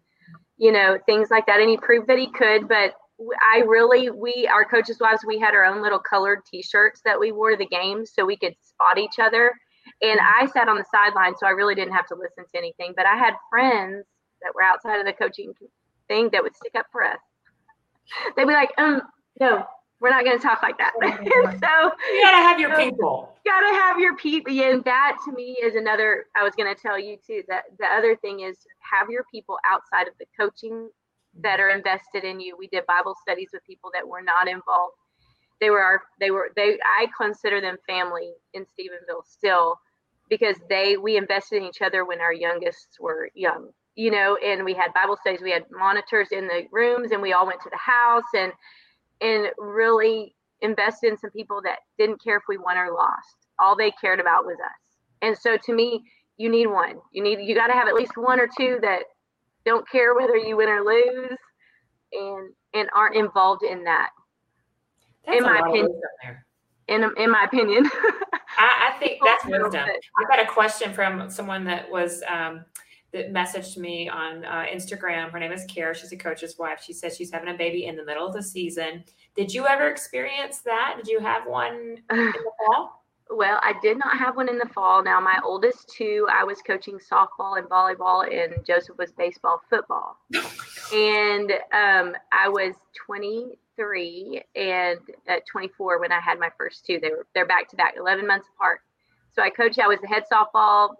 you 0.58 0.70
know 0.72 0.98
things 1.06 1.30
like 1.30 1.46
that, 1.46 1.60
and 1.60 1.70
he 1.70 1.76
proved 1.78 2.08
that 2.08 2.18
he 2.18 2.30
could. 2.30 2.68
But 2.68 2.94
I 3.40 3.60
really, 3.66 4.10
we 4.10 4.46
our 4.52 4.64
coaches' 4.64 4.98
wives, 5.00 5.24
we 5.26 5.38
had 5.38 5.54
our 5.54 5.64
own 5.64 5.80
little 5.82 5.98
colored 6.00 6.40
T-shirts 6.50 7.00
that 7.06 7.18
we 7.18 7.32
wore 7.32 7.52
to 7.52 7.56
the 7.56 7.66
games 7.66 8.12
so 8.14 8.26
we 8.26 8.36
could 8.36 8.54
spot 8.62 8.98
each 8.98 9.18
other. 9.18 9.52
And 10.02 10.20
I 10.20 10.46
sat 10.46 10.68
on 10.68 10.76
the 10.76 10.84
sideline, 10.90 11.34
so 11.36 11.46
I 11.46 11.50
really 11.50 11.74
didn't 11.74 11.94
have 11.94 12.06
to 12.08 12.14
listen 12.14 12.44
to 12.52 12.58
anything. 12.58 12.92
But 12.96 13.06
I 13.06 13.16
had 13.16 13.34
friends 13.50 14.04
that 14.42 14.54
were 14.54 14.62
outside 14.62 14.98
of 15.00 15.06
the 15.06 15.12
coaching 15.12 15.52
thing 16.08 16.28
that 16.32 16.42
would 16.42 16.54
stick 16.54 16.72
up 16.76 16.86
for 16.92 17.02
us. 17.02 17.18
They'd 18.36 18.46
be 18.46 18.52
like, 18.52 18.70
um, 18.78 19.02
no, 19.40 19.64
we're 20.00 20.10
not 20.10 20.24
going 20.24 20.38
to 20.38 20.42
talk 20.42 20.62
like 20.62 20.76
that. 20.78 20.92
so 21.00 21.02
You 22.12 22.22
gotta 22.22 22.36
have 22.36 22.60
your 22.60 22.68
No. 22.70 22.76
people. 22.90 23.34
gotta 23.44 23.74
have 23.74 23.98
your 23.98 24.16
people. 24.16 24.52
Yeah, 24.52 24.72
and 24.72 24.84
that 24.84 25.16
to 25.24 25.32
me 25.32 25.56
is 25.62 25.74
another. 25.74 26.26
I 26.36 26.42
was 26.42 26.54
going 26.54 26.72
to 26.72 26.80
tell 26.80 26.98
you 26.98 27.16
too. 27.26 27.42
That 27.48 27.64
the 27.78 27.86
other 27.86 28.14
thing 28.16 28.40
is 28.40 28.58
have 28.80 29.08
your 29.10 29.24
people 29.32 29.56
outside 29.64 30.06
of 30.08 30.14
the 30.20 30.26
coaching 30.38 30.90
that 31.40 31.58
are 31.60 31.70
invested 31.70 32.24
in 32.24 32.38
you. 32.40 32.56
We 32.58 32.66
did 32.68 32.84
Bible 32.86 33.14
studies 33.22 33.48
with 33.52 33.64
people 33.64 33.90
that 33.94 34.06
were 34.06 34.22
not 34.22 34.46
involved. 34.48 34.94
They 35.60 35.70
were 35.70 35.80
our. 35.80 36.02
They 36.20 36.30
were. 36.30 36.50
They. 36.54 36.76
I 36.84 37.06
consider 37.18 37.60
them 37.62 37.76
family 37.86 38.32
in 38.52 38.64
Stephenville 38.64 39.24
still, 39.24 39.78
because 40.28 40.56
they 40.68 40.96
we 40.96 41.16
invested 41.16 41.56
in 41.58 41.64
each 41.64 41.82
other 41.82 42.04
when 42.04 42.20
our 42.20 42.32
youngest 42.32 42.96
were 43.00 43.30
young. 43.34 43.70
You 43.94 44.10
know, 44.10 44.36
and 44.44 44.64
we 44.64 44.74
had 44.74 44.92
Bible 44.92 45.16
studies. 45.20 45.40
We 45.42 45.52
had 45.52 45.64
monitors 45.70 46.28
in 46.30 46.46
the 46.48 46.64
rooms, 46.70 47.12
and 47.12 47.22
we 47.22 47.32
all 47.32 47.46
went 47.46 47.60
to 47.62 47.70
the 47.70 47.78
house 47.78 48.24
and 48.34 48.52
and 49.20 49.48
really 49.58 50.34
invested 50.60 51.10
in 51.10 51.18
some 51.18 51.30
people 51.30 51.60
that 51.64 51.78
didn't 51.98 52.22
care 52.22 52.36
if 52.36 52.42
we 52.48 52.58
won 52.58 52.76
or 52.76 52.92
lost. 52.92 53.48
All 53.58 53.76
they 53.76 53.90
cared 53.92 54.20
about 54.20 54.44
was 54.44 54.56
us. 54.62 54.96
And 55.22 55.36
so 55.36 55.56
to 55.56 55.74
me, 55.74 56.02
you 56.36 56.50
need 56.50 56.66
one. 56.66 56.96
You 57.12 57.22
need 57.22 57.40
you 57.40 57.54
got 57.54 57.68
to 57.68 57.72
have 57.72 57.88
at 57.88 57.94
least 57.94 58.16
one 58.16 58.40
or 58.40 58.48
two 58.58 58.78
that 58.82 59.04
don't 59.64 59.88
care 59.90 60.14
whether 60.14 60.36
you 60.36 60.56
win 60.56 60.68
or 60.68 60.84
lose 60.84 61.38
and 62.12 62.52
and 62.74 62.88
aren't 62.94 63.16
involved 63.16 63.62
in 63.64 63.84
that. 63.84 64.10
That's 65.26 65.38
In 65.38 65.44
my 65.44 65.58
opinion. 65.58 66.00
there. 66.22 66.45
In 66.88 67.10
in 67.16 67.30
my 67.30 67.44
opinion. 67.44 67.90
I, 68.58 68.92
I 68.94 68.98
think 68.98 69.20
that's 69.24 69.44
wisdom. 69.44 69.84
I've 70.18 70.28
got 70.28 70.40
a 70.40 70.46
question 70.46 70.92
from 70.92 71.28
someone 71.28 71.64
that 71.64 71.90
was 71.90 72.22
um, 72.28 72.64
that 73.12 73.32
messaged 73.32 73.76
me 73.76 74.08
on 74.08 74.44
uh, 74.44 74.64
Instagram. 74.72 75.30
Her 75.30 75.38
name 75.38 75.52
is 75.52 75.64
Kara. 75.66 75.94
She's 75.94 76.12
a 76.12 76.16
coach's 76.16 76.58
wife. 76.58 76.82
She 76.82 76.92
says 76.92 77.16
she's 77.16 77.32
having 77.32 77.48
a 77.48 77.56
baby 77.56 77.86
in 77.86 77.96
the 77.96 78.04
middle 78.04 78.26
of 78.26 78.34
the 78.34 78.42
season. 78.42 79.04
Did 79.34 79.52
you 79.52 79.66
ever 79.66 79.88
experience 79.88 80.58
that? 80.60 80.94
Did 80.96 81.08
you 81.08 81.20
have 81.20 81.46
one 81.46 81.74
in 81.74 82.02
the 82.10 82.50
fall? 82.66 83.02
Well, 83.28 83.58
I 83.62 83.74
did 83.82 83.98
not 83.98 84.18
have 84.18 84.36
one 84.36 84.48
in 84.48 84.58
the 84.58 84.68
fall. 84.72 85.02
Now, 85.02 85.18
my 85.20 85.40
oldest 85.42 85.88
two, 85.88 86.28
I 86.32 86.44
was 86.44 86.62
coaching 86.62 86.98
softball 86.98 87.58
and 87.58 87.68
volleyball, 87.68 88.24
and 88.24 88.64
Joseph 88.64 88.96
was 88.98 89.10
baseball, 89.12 89.60
football. 89.68 90.18
and 90.94 91.52
um, 91.72 92.14
I 92.30 92.48
was 92.48 92.74
23 93.76 94.42
and 94.54 94.98
at 95.28 95.46
24 95.50 96.00
when 96.00 96.12
I 96.12 96.20
had 96.20 96.38
my 96.38 96.50
first 96.58 96.84
two. 96.86 96.98
They 97.00 97.10
were 97.10 97.26
they're 97.34 97.46
back 97.46 97.68
to 97.70 97.76
back, 97.76 97.94
11 97.98 98.26
months 98.26 98.48
apart. 98.54 98.80
So 99.32 99.42
I 99.42 99.50
coached. 99.50 99.78
I 99.78 99.86
was 99.86 99.98
the 100.00 100.08
head 100.08 100.24
softball. 100.32 100.94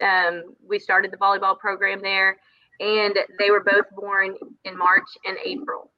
Um, 0.00 0.54
we 0.66 0.78
started 0.78 1.10
the 1.10 1.16
volleyball 1.16 1.58
program 1.58 2.00
there, 2.02 2.36
and 2.80 3.16
they 3.38 3.50
were 3.50 3.62
both 3.62 3.86
born 3.96 4.36
in 4.64 4.76
March 4.76 5.08
and 5.24 5.36
April, 5.44 5.90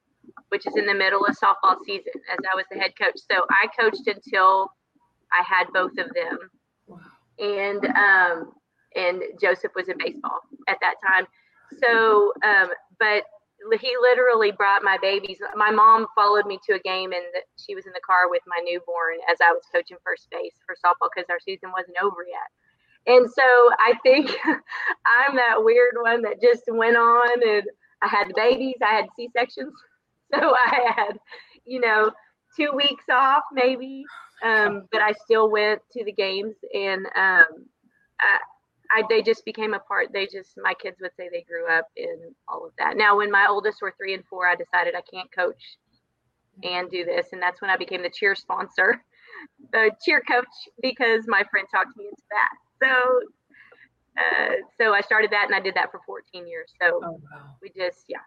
which 0.49 0.65
is 0.67 0.75
in 0.75 0.85
the 0.85 0.93
middle 0.93 1.25
of 1.25 1.35
softball 1.37 1.77
season. 1.85 2.13
As 2.31 2.39
I 2.51 2.55
was 2.55 2.65
the 2.71 2.79
head 2.79 2.93
coach, 2.99 3.19
so 3.29 3.45
I 3.49 3.67
coached 3.79 4.07
until 4.07 4.71
I 5.31 5.43
had 5.43 5.67
both 5.73 5.91
of 5.97 6.11
them, 6.13 6.37
and 7.39 7.85
um, 7.85 8.51
and 8.95 9.21
Joseph 9.39 9.71
was 9.75 9.87
in 9.87 9.97
baseball 9.97 10.39
at 10.67 10.77
that 10.81 10.95
time. 11.05 11.25
So, 11.83 12.33
um, 12.43 12.69
but 12.99 13.23
he 13.79 13.93
literally 14.01 14.51
brought 14.51 14.83
my 14.83 14.97
babies. 15.01 15.37
My 15.55 15.71
mom 15.71 16.07
followed 16.15 16.45
me 16.45 16.59
to 16.67 16.75
a 16.75 16.79
game, 16.79 17.11
and 17.11 17.23
she 17.57 17.75
was 17.75 17.85
in 17.85 17.93
the 17.93 18.01
car 18.05 18.29
with 18.29 18.41
my 18.47 18.59
newborn 18.63 19.17
as 19.29 19.37
I 19.41 19.51
was 19.51 19.63
coaching 19.73 19.97
first 20.03 20.27
base 20.31 20.55
for 20.65 20.75
softball 20.75 21.09
because 21.13 21.29
our 21.29 21.39
season 21.39 21.71
wasn't 21.71 21.97
over 22.01 22.25
yet. 22.27 22.49
And 23.07 23.29
so 23.29 23.43
I 23.79 23.93
think 24.03 24.29
I'm 25.05 25.35
that 25.35 25.63
weird 25.63 25.95
one 26.01 26.21
that 26.23 26.41
just 26.41 26.63
went 26.67 26.97
on, 26.97 27.47
and 27.47 27.63
I 28.01 28.07
had 28.07 28.29
the 28.29 28.33
babies. 28.35 28.77
I 28.81 28.93
had 28.93 29.05
C 29.15 29.29
sections, 29.35 29.73
so 30.33 30.55
I 30.55 30.93
had, 30.95 31.17
you 31.65 31.79
know, 31.79 32.11
two 32.57 32.71
weeks 32.75 33.05
off 33.09 33.43
maybe 33.53 34.03
um, 34.41 34.87
but 34.91 35.01
I 35.01 35.13
still 35.13 35.49
went 35.49 35.81
to 35.93 36.03
the 36.03 36.11
games, 36.11 36.55
and 36.73 37.05
um, 37.15 37.65
I 38.93 39.03
they 39.09 39.21
just 39.21 39.45
became 39.45 39.73
a 39.73 39.79
part. 39.79 40.09
They 40.13 40.25
just 40.25 40.51
my 40.61 40.73
kids 40.73 40.97
would 41.01 41.11
say 41.17 41.29
they 41.31 41.43
grew 41.43 41.67
up 41.69 41.87
in 41.95 42.33
all 42.47 42.65
of 42.65 42.71
that. 42.77 42.97
Now, 42.97 43.17
when 43.17 43.31
my 43.31 43.47
oldest 43.49 43.81
were 43.81 43.93
three 43.97 44.13
and 44.13 44.23
four, 44.29 44.47
I 44.47 44.55
decided 44.55 44.95
I 44.95 45.01
can't 45.13 45.31
coach 45.33 45.61
and 46.63 46.89
do 46.91 47.05
this, 47.05 47.27
and 47.31 47.41
that's 47.41 47.61
when 47.61 47.69
I 47.71 47.77
became 47.77 48.03
the 48.03 48.09
cheer 48.09 48.35
sponsor, 48.35 49.03
the 49.71 49.91
cheer 50.03 50.21
coach, 50.21 50.45
because 50.81 51.23
my 51.27 51.43
friend 51.49 51.67
talked 51.73 51.95
me 51.97 52.05
into 52.05 52.21
that. 52.31 52.49
So, 52.83 53.21
uh, 54.17 54.55
so 54.79 54.93
I 54.93 55.01
started 55.01 55.31
that, 55.31 55.45
and 55.45 55.55
I 55.55 55.59
did 55.61 55.75
that 55.75 55.89
for 55.91 56.01
14 56.05 56.47
years. 56.47 56.71
So 56.81 56.99
Oh 57.03 57.11
wow. 57.31 57.55
we 57.61 57.69
just 57.75 58.05
yeah. 58.07 58.17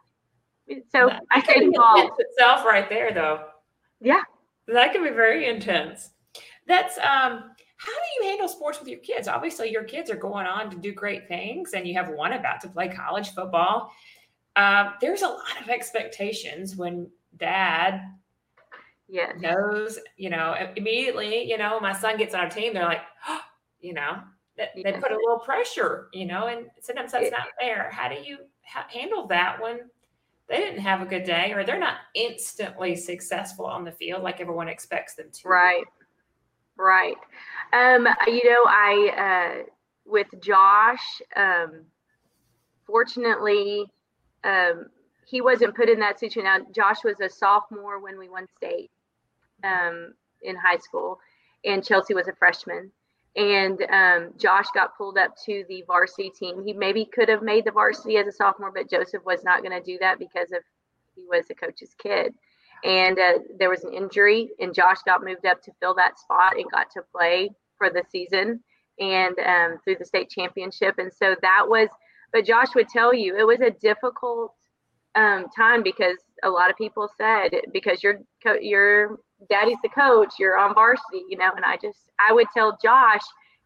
So 0.90 1.08
That- 1.08 1.22
I 1.30 1.42
stayed 1.42 1.62
involved. 1.62 2.00
intense 2.00 2.18
itself 2.18 2.64
right 2.64 2.88
there, 2.88 3.12
though. 3.12 3.44
Yeah. 4.00 4.22
That 4.68 4.92
can 4.94 5.04
be 5.04 5.10
very 5.10 5.46
intense. 5.46 6.10
That's 6.66 6.96
um. 6.98 7.50
How 7.76 7.92
do 7.92 8.06
you 8.24 8.30
handle 8.30 8.48
sports 8.48 8.78
with 8.78 8.88
your 8.88 9.00
kids? 9.00 9.28
Obviously, 9.28 9.70
your 9.70 9.84
kids 9.84 10.10
are 10.10 10.16
going 10.16 10.46
on 10.46 10.70
to 10.70 10.76
do 10.78 10.92
great 10.92 11.28
things, 11.28 11.72
and 11.74 11.86
you 11.86 11.94
have 11.94 12.08
one 12.10 12.32
about 12.32 12.60
to 12.62 12.68
play 12.68 12.88
college 12.88 13.30
football. 13.34 13.92
Um, 14.56 14.94
there's 15.00 15.22
a 15.22 15.28
lot 15.28 15.60
of 15.62 15.68
expectations 15.68 16.76
when 16.76 17.10
dad 17.36 18.02
Yes. 19.08 19.38
knows, 19.40 19.98
you 20.16 20.30
know, 20.30 20.54
immediately, 20.76 21.42
you 21.48 21.58
know, 21.58 21.80
my 21.80 21.92
son 21.92 22.16
gets 22.16 22.34
on 22.34 22.40
our 22.40 22.48
team, 22.50 22.72
they're 22.74 22.84
like, 22.84 23.02
you 23.80 23.92
know, 23.92 24.22
that 24.56 24.70
they 24.82 24.92
put 24.92 25.12
a 25.12 25.16
little 25.16 25.40
pressure, 25.40 26.08
you 26.12 26.26
know, 26.26 26.46
and 26.46 26.70
sometimes 26.80 27.12
that's 27.12 27.24
It- 27.26 27.32
not 27.32 27.48
fair. 27.58 27.90
How 27.90 28.08
do 28.08 28.16
you 28.22 28.38
ha- 28.64 28.86
handle 28.88 29.26
that 29.28 29.60
when 29.60 29.90
they 30.48 30.58
didn't 30.58 30.80
have 30.80 31.02
a 31.02 31.06
good 31.06 31.24
day 31.24 31.52
or 31.52 31.64
they're 31.64 31.78
not 31.78 31.98
instantly 32.14 32.96
successful 32.96 33.66
on 33.66 33.84
the 33.84 33.92
field 33.92 34.22
like 34.22 34.40
everyone 34.40 34.68
expects 34.68 35.14
them 35.16 35.30
to? 35.32 35.48
Right. 35.48 35.84
Right. 36.76 37.16
Um, 37.72 38.06
you 38.26 38.44
know, 38.50 38.64
I 38.66 39.62
uh 39.62 39.62
with 40.06 40.26
Josh, 40.40 41.22
um 41.36 41.84
fortunately, 42.86 43.86
um 44.44 44.86
he 45.26 45.40
wasn't 45.40 45.76
put 45.76 45.88
in 45.88 46.00
that 46.00 46.18
situation. 46.20 46.44
Now 46.44 46.58
Josh 46.74 47.04
was 47.04 47.20
a 47.20 47.28
sophomore 47.30 48.00
when 48.00 48.18
we 48.18 48.28
won 48.28 48.46
state 48.56 48.90
um 49.64 50.14
in 50.42 50.56
high 50.56 50.78
school 50.78 51.18
and 51.64 51.84
Chelsea 51.84 52.14
was 52.14 52.28
a 52.28 52.34
freshman. 52.34 52.90
And 53.36 53.82
um, 53.90 54.32
Josh 54.38 54.66
got 54.74 54.96
pulled 54.96 55.18
up 55.18 55.34
to 55.46 55.64
the 55.68 55.82
varsity 55.86 56.30
team. 56.30 56.64
He 56.64 56.72
maybe 56.72 57.04
could 57.04 57.28
have 57.28 57.42
made 57.42 57.64
the 57.64 57.72
varsity 57.72 58.16
as 58.16 58.26
a 58.28 58.32
sophomore, 58.32 58.72
but 58.72 58.90
Joseph 58.90 59.24
was 59.24 59.44
not 59.44 59.62
going 59.62 59.72
to 59.78 59.84
do 59.84 59.98
that 60.00 60.18
because 60.18 60.52
of 60.52 60.62
he 61.16 61.24
was 61.28 61.46
the 61.48 61.54
coach's 61.54 61.94
kid 61.98 62.34
and 62.84 63.18
uh, 63.18 63.38
there 63.58 63.70
was 63.70 63.84
an 63.84 63.92
injury 63.92 64.50
and 64.60 64.74
josh 64.74 64.98
got 65.04 65.24
moved 65.24 65.46
up 65.46 65.62
to 65.62 65.72
fill 65.80 65.94
that 65.94 66.18
spot 66.18 66.56
and 66.56 66.70
got 66.70 66.90
to 66.90 67.02
play 67.14 67.50
for 67.78 67.90
the 67.90 68.02
season 68.10 68.60
and 69.00 69.36
um, 69.40 69.78
through 69.82 69.96
the 69.98 70.04
state 70.04 70.30
championship. 70.30 70.94
And 70.98 71.12
so 71.12 71.34
that 71.42 71.64
was 71.68 71.88
but 72.32 72.46
josh 72.46 72.74
would 72.74 72.88
tell 72.88 73.14
you 73.14 73.36
it 73.36 73.46
was 73.46 73.60
a 73.60 73.70
difficult 73.70 74.54
um, 75.16 75.46
time 75.56 75.82
because 75.82 76.18
a 76.42 76.50
lot 76.50 76.70
of 76.70 76.76
people 76.76 77.08
said 77.16 77.50
because 77.72 78.02
your 78.02 78.20
your 78.60 79.18
daddy's 79.50 79.78
the 79.82 79.88
coach 79.88 80.34
you're 80.38 80.58
on 80.58 80.74
varsity 80.74 81.22
you 81.28 81.36
know 81.36 81.50
and 81.54 81.64
i 81.64 81.76
just 81.76 81.98
i 82.18 82.32
would 82.32 82.46
tell 82.54 82.78
josh 82.82 83.20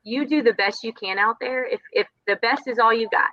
you 0.09 0.27
do 0.27 0.43
the 0.43 0.55
best 0.55 0.85
you 0.85 0.93
can 0.93 1.19
out 1.19 1.37
there. 1.41 1.67
If 1.67 1.81
if 1.93 2.07
the 2.27 2.37
best 2.37 2.67
is 2.67 2.79
all 2.79 2.95
you 2.95 3.09
got. 3.11 3.31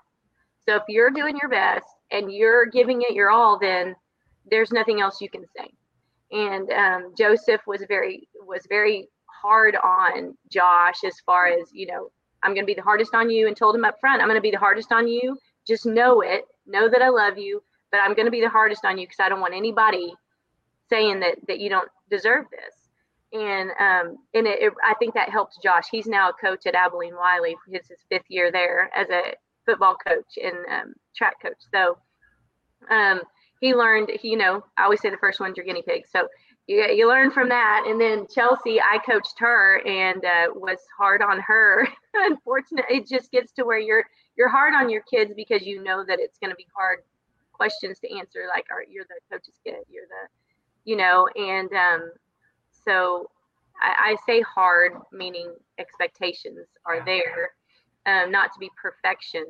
So 0.67 0.75
if 0.75 0.83
you're 0.89 1.11
doing 1.11 1.37
your 1.37 1.49
best 1.49 1.85
and 2.11 2.31
you're 2.31 2.65
giving 2.65 3.01
it 3.01 3.13
your 3.13 3.29
all 3.29 3.57
then 3.59 3.95
there's 4.49 4.71
nothing 4.71 5.01
else 5.01 5.21
you 5.21 5.29
can 5.29 5.45
say. 5.55 5.69
And 6.31 6.69
um, 6.71 7.13
Joseph 7.17 7.61
was 7.67 7.83
very 7.87 8.27
was 8.41 8.65
very 8.67 9.07
hard 9.41 9.75
on 9.75 10.35
Josh 10.51 11.03
as 11.05 11.19
far 11.25 11.47
as 11.47 11.69
you 11.71 11.87
know. 11.87 12.11
I'm 12.43 12.53
going 12.53 12.63
to 12.63 12.67
be 12.67 12.75
the 12.75 12.81
hardest 12.81 13.15
on 13.15 13.29
you, 13.29 13.47
and 13.47 13.57
told 13.57 13.75
him 13.75 13.85
up 13.85 13.99
front, 13.99 14.21
I'm 14.21 14.27
going 14.27 14.37
to 14.37 14.41
be 14.41 14.51
the 14.51 14.57
hardest 14.57 14.91
on 14.91 15.07
you. 15.07 15.37
Just 15.67 15.85
know 15.85 16.21
it. 16.21 16.45
Know 16.67 16.89
that 16.89 17.01
I 17.01 17.09
love 17.09 17.37
you, 17.37 17.63
but 17.91 17.99
I'm 17.99 18.13
going 18.13 18.25
to 18.25 18.31
be 18.31 18.41
the 18.41 18.49
hardest 18.49 18.85
on 18.85 18.97
you 18.97 19.07
because 19.07 19.19
I 19.19 19.29
don't 19.29 19.39
want 19.39 19.55
anybody 19.55 20.13
saying 20.89 21.19
that 21.21 21.37
that 21.47 21.59
you 21.59 21.69
don't 21.69 21.89
deserve 22.09 22.45
this. 22.51 23.39
And 23.41 23.69
um, 23.79 24.17
and 24.33 24.47
it, 24.47 24.61
it, 24.61 24.73
I 24.83 24.93
think 24.95 25.13
that 25.15 25.29
helped 25.29 25.57
Josh. 25.63 25.85
He's 25.91 26.07
now 26.07 26.29
a 26.29 26.33
coach 26.33 26.65
at 26.65 26.75
Abilene 26.75 27.15
Wylie. 27.15 27.55
It's 27.67 27.89
his 27.89 27.99
fifth 28.09 28.29
year 28.29 28.51
there 28.51 28.89
as 28.95 29.09
a 29.09 29.33
football 29.65 29.95
coach 29.95 30.37
and 30.41 30.55
um, 30.71 30.93
track 31.15 31.41
coach. 31.41 31.57
So 31.73 31.97
um, 32.89 33.21
he 33.61 33.73
learned, 33.73 34.09
he, 34.21 34.29
you 34.29 34.37
know, 34.37 34.63
I 34.77 34.83
always 34.83 35.01
say 35.01 35.09
the 35.09 35.17
first 35.17 35.39
one's 35.39 35.57
your 35.57 35.65
guinea 35.65 35.83
pig. 35.87 36.05
So 36.07 36.27
you, 36.67 36.83
you 36.83 37.07
learn 37.07 37.31
from 37.31 37.49
that. 37.49 37.85
And 37.87 37.99
then 37.99 38.27
Chelsea, 38.33 38.81
I 38.81 38.99
coached 39.05 39.35
her 39.39 39.81
and 39.85 40.23
uh, 40.23 40.53
was 40.53 40.79
hard 40.97 41.21
on 41.21 41.39
her. 41.41 41.87
Unfortunately, 42.13 42.97
it 42.97 43.07
just 43.07 43.31
gets 43.31 43.51
to 43.53 43.63
where 43.63 43.79
you're 43.79 44.05
you're 44.37 44.49
hard 44.49 44.73
on 44.73 44.89
your 44.89 45.01
kids 45.03 45.33
because 45.35 45.65
you 45.65 45.81
know 45.81 46.03
that 46.05 46.19
it's 46.19 46.37
going 46.39 46.49
to 46.49 46.55
be 46.55 46.67
hard 46.75 46.99
questions 47.53 47.99
to 47.99 48.17
answer. 48.17 48.47
Like, 48.49 48.65
are 48.69 48.83
you're 48.89 49.05
the 49.05 49.15
coach's 49.31 49.57
kid, 49.65 49.75
you're 49.89 50.07
the, 50.07 50.27
you 50.83 50.97
know, 50.97 51.27
and 51.35 51.71
um, 51.71 52.11
so 52.83 53.29
I, 53.81 54.11
I 54.11 54.15
say 54.25 54.41
hard, 54.41 54.93
meaning 55.11 55.53
expectations 55.79 56.67
are 56.85 57.03
there, 57.05 57.51
um, 58.05 58.31
not 58.31 58.53
to 58.53 58.59
be 58.59 58.69
perfection, 58.81 59.45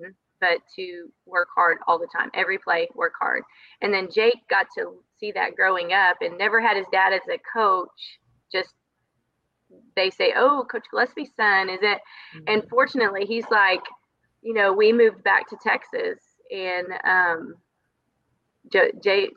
but 0.46 0.62
to 0.76 1.12
work 1.26 1.48
hard 1.56 1.78
all 1.88 1.98
the 2.00 2.08
time. 2.16 2.30
Every 2.34 2.58
play, 2.58 2.88
work 2.96 3.14
hard. 3.20 3.44
And 3.82 3.94
then 3.94 4.10
Jake 4.12 4.48
got 4.50 4.68
to 4.78 4.94
see 5.20 5.32
that 5.34 5.56
growing 5.56 5.94
up 5.94 6.18
and 6.22 6.38
never 6.38 6.62
had 6.62 6.78
his 6.78 6.86
dad 6.92 7.14
as 7.14 7.22
a 7.30 7.40
coach. 7.58 8.20
Just 8.52 8.74
they 9.96 10.10
say, 10.10 10.34
"Oh, 10.36 10.66
Coach 10.70 10.86
Gillespie's 10.92 11.32
son 11.36 11.70
is 11.70 11.80
it?" 11.82 12.00
And 12.48 12.64
fortunately, 12.70 13.26
he's 13.26 13.50
like, 13.50 13.82
you 14.42 14.54
know, 14.54 14.72
we 14.72 14.94
moved 14.94 15.24
back 15.24 15.50
to 15.50 15.58
Texas, 15.62 16.20
and 16.52 16.88
um, 17.04 17.56
J- 18.72 18.94
Jake 19.04 19.34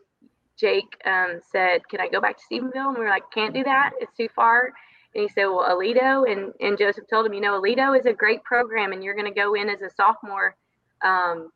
Jake 0.59 1.01
um, 1.07 1.41
said, 1.51 1.89
"Can 1.89 2.01
I 2.01 2.09
go 2.09 2.21
back 2.21 2.37
to 2.37 2.45
Stephenville?" 2.51 2.89
And 2.89 2.99
we 2.99 3.05
were 3.05 3.11
like, 3.11 3.31
"Can't 3.33 3.55
do 3.55 3.65
that. 3.65 3.93
It's 4.01 4.17
too 4.17 4.29
far." 4.37 4.73
And 5.15 5.23
he 5.23 5.29
said, 5.29 5.47
"Well, 5.47 5.67
Aledo," 5.69 6.31
and 6.31 6.53
and 6.61 6.77
Joseph 6.77 7.09
told 7.09 7.25
him, 7.27 7.33
"You 7.33 7.41
know, 7.41 7.61
Aledo 7.61 7.99
is 7.99 8.07
a 8.07 8.13
great 8.13 8.45
program, 8.45 8.93
and 8.93 9.03
you're 9.03 9.15
going 9.15 9.33
to 9.33 9.41
go 9.41 9.55
in 9.55 9.71
as 9.71 9.81
a 9.81 9.91
sophomore." 9.91 10.55
Um, 11.03 11.51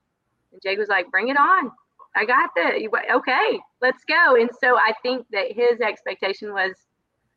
and 0.52 0.60
Jake 0.62 0.78
was 0.78 0.88
like, 0.88 1.10
"Bring 1.10 1.28
it 1.28 1.36
on. 1.36 1.70
I 2.14 2.24
got 2.24 2.50
that. 2.56 2.74
Okay, 3.14 3.60
let's 3.80 4.04
go." 4.04 4.36
And 4.36 4.50
so 4.60 4.76
I 4.76 4.92
think 5.02 5.26
that 5.32 5.52
his 5.52 5.80
expectation 5.80 6.52
was, 6.52 6.72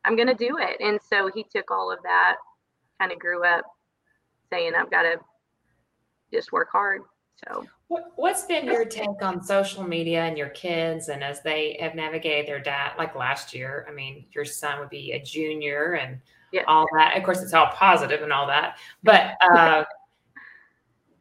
"I'm 0.04 0.16
going 0.16 0.28
to 0.28 0.34
do 0.34 0.58
it," 0.58 0.76
and 0.80 1.00
so 1.02 1.30
he 1.34 1.44
took 1.44 1.70
all 1.70 1.90
of 1.90 2.02
that, 2.02 2.36
kind 3.00 3.12
of 3.12 3.18
grew 3.18 3.44
up 3.44 3.64
saying, 4.50 4.74
"I've 4.74 4.90
got 4.90 5.02
to 5.02 5.18
just 6.32 6.52
work 6.52 6.68
hard." 6.70 7.02
So 7.46 7.66
What, 7.88 8.12
what's 8.16 8.44
been 8.44 8.66
your 8.66 8.84
take 8.86 9.22
on 9.22 9.42
social 9.42 9.84
media 9.84 10.22
and 10.22 10.38
your 10.38 10.48
kids 10.48 11.08
and 11.08 11.22
as 11.22 11.42
they 11.42 11.76
have 11.80 11.94
navigated 11.94 12.48
their 12.48 12.60
dad 12.60 12.92
like 12.96 13.14
last 13.14 13.54
year? 13.54 13.86
I 13.88 13.92
mean, 13.92 14.24
your 14.32 14.46
son 14.46 14.80
would 14.80 14.88
be 14.88 15.12
a 15.12 15.22
junior 15.22 15.94
and 15.94 16.20
Yes. 16.52 16.64
all 16.68 16.86
that. 16.96 17.16
Of 17.16 17.22
course, 17.24 17.42
it's 17.42 17.52
all 17.52 17.66
positive 17.66 18.22
and 18.22 18.32
all 18.32 18.46
that. 18.46 18.78
But 19.02 19.36
uh, 19.42 19.84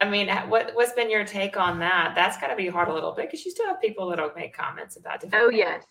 I 0.06 0.10
mean, 0.10 0.30
what 0.50 0.72
what's 0.76 0.94
been 0.94 1.10
your 1.10 1.26
take 1.26 1.58
on 1.58 1.80
that? 1.80 2.14
That's 2.16 2.38
got 2.38 2.48
to 2.48 2.56
be 2.56 2.68
hard 2.68 2.90
a 2.90 2.94
little 2.94 3.12
bit 3.12 3.28
because 3.28 3.44
you 3.44 3.52
still 3.52 3.66
have 3.66 3.82
people 3.82 4.10
that'll 4.10 4.32
make 4.36 4.56
comments 4.56 4.98
about 4.98 5.22
different. 5.22 5.44
Oh 5.44 5.50
things. 5.50 5.60
yes. 5.60 5.84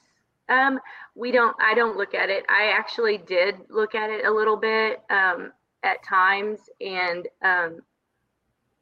Um, 0.49 0.79
we 1.15 1.33
don't. 1.33 1.57
I 1.61 1.75
don't 1.75 1.97
look 1.97 2.15
at 2.15 2.31
it. 2.31 2.45
I 2.49 2.73
actually 2.73 3.19
did 3.19 3.57
look 3.69 3.95
at 3.95 4.11
it 4.11 4.25
a 4.25 4.31
little 4.31 4.57
bit 4.57 5.03
um, 5.11 5.53
at 5.83 6.03
times, 6.05 6.61
and 6.81 7.27
um, 7.43 7.81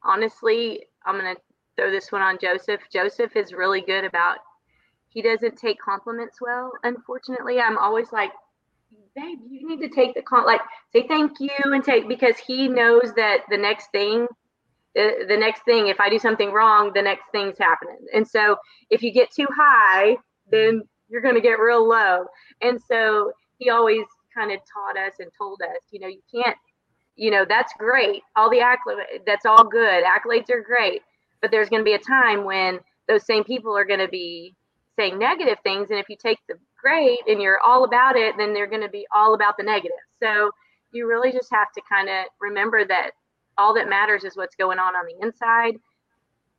honestly, 0.03 0.85
I'm 1.07 1.17
gonna 1.17 1.37
throw 1.77 1.91
this 1.91 2.13
one 2.13 2.21
on 2.21 2.39
Joseph. 2.41 2.81
Joseph 2.93 3.35
is 3.35 3.53
really 3.53 3.81
good 3.81 4.05
about. 4.05 4.39
He 5.09 5.23
doesn't 5.23 5.57
take 5.57 5.79
compliments 5.81 6.41
well. 6.41 6.73
Unfortunately, 6.85 7.61
I'm 7.61 7.79
always 7.79 8.13
like, 8.13 8.33
babe, 9.15 9.39
you 9.49 9.69
need 9.69 9.81
to 9.81 9.95
take 9.95 10.15
the 10.15 10.23
con 10.23 10.45
like 10.45 10.61
say 10.93 11.07
thank 11.07 11.41
you 11.41 11.51
and 11.65 11.83
take 11.83 12.07
because 12.07 12.37
he 12.37 12.69
knows 12.69 13.13
that 13.17 13.41
the 13.49 13.59
next 13.59 13.93
thing 13.93 14.27
the, 14.95 15.25
the 15.29 15.37
next 15.37 15.65
thing 15.65 15.89
if 15.89 16.01
i 16.01 16.09
do 16.09 16.19
something 16.19 16.53
wrong 16.53 16.91
the 16.95 17.03
next 17.03 17.25
thing's 17.33 17.59
happening. 17.59 17.99
And 18.15 18.27
so 18.27 18.57
if 18.91 19.03
you 19.03 19.13
get 19.13 19.31
too 19.31 19.47
high 19.57 20.17
then 20.51 20.83
you're 21.09 21.21
going 21.23 21.35
to 21.35 21.41
get 21.41 21.59
real 21.59 21.87
low. 21.87 22.25
And 22.63 22.81
so 22.89 23.33
he 23.59 23.71
always 23.71 24.05
kind 24.35 24.51
of 24.51 24.59
taught 24.61 24.97
us 24.97 25.15
and 25.19 25.31
told 25.37 25.61
us 25.63 25.83
you 25.91 26.01
know 26.01 26.09
you 26.09 26.23
can't 26.33 26.57
you 27.17 27.31
know 27.31 27.45
that's 27.49 27.73
great. 27.79 28.23
All 28.37 28.51
the 28.51 28.59
accolades 28.59 29.25
that's 29.27 29.47
all 29.47 29.65
good. 29.65 30.05
Accolades 30.05 30.51
are 30.51 30.63
great. 30.63 31.03
But 31.41 31.51
there's 31.51 31.69
going 31.69 31.81
to 31.81 31.85
be 31.85 31.95
a 31.95 31.99
time 31.99 32.45
when 32.45 32.79
those 33.09 33.27
same 33.27 33.45
people 33.45 33.77
are 33.77 33.85
going 33.85 34.01
to 34.01 34.09
be 34.09 34.55
saying 34.97 35.19
negative 35.19 35.59
things. 35.63 35.91
And 35.91 35.99
if 35.99 36.09
you 36.09 36.17
take 36.17 36.39
the 36.49 36.55
great 36.81 37.21
and 37.27 37.41
you're 37.41 37.61
all 37.61 37.85
about 37.85 38.17
it 38.17 38.35
then 38.37 38.53
they're 38.53 38.67
going 38.67 38.83
to 38.83 38.89
be 38.89 39.07
all 39.15 39.35
about 39.35 39.57
the 39.57 39.63
negative. 39.63 39.97
So 40.21 40.51
you 40.93 41.09
really 41.09 41.33
just 41.33 41.51
have 41.51 41.73
to 41.75 41.83
kind 41.89 42.09
of 42.09 42.27
remember 42.41 42.85
that 42.85 43.13
all 43.59 43.75
that 43.75 43.89
matters 43.89 44.25
is 44.25 44.37
what's 44.37 44.57
going 44.57 44.79
on 44.79 44.95
on 44.95 45.05
the 45.07 45.25
inside. 45.25 45.77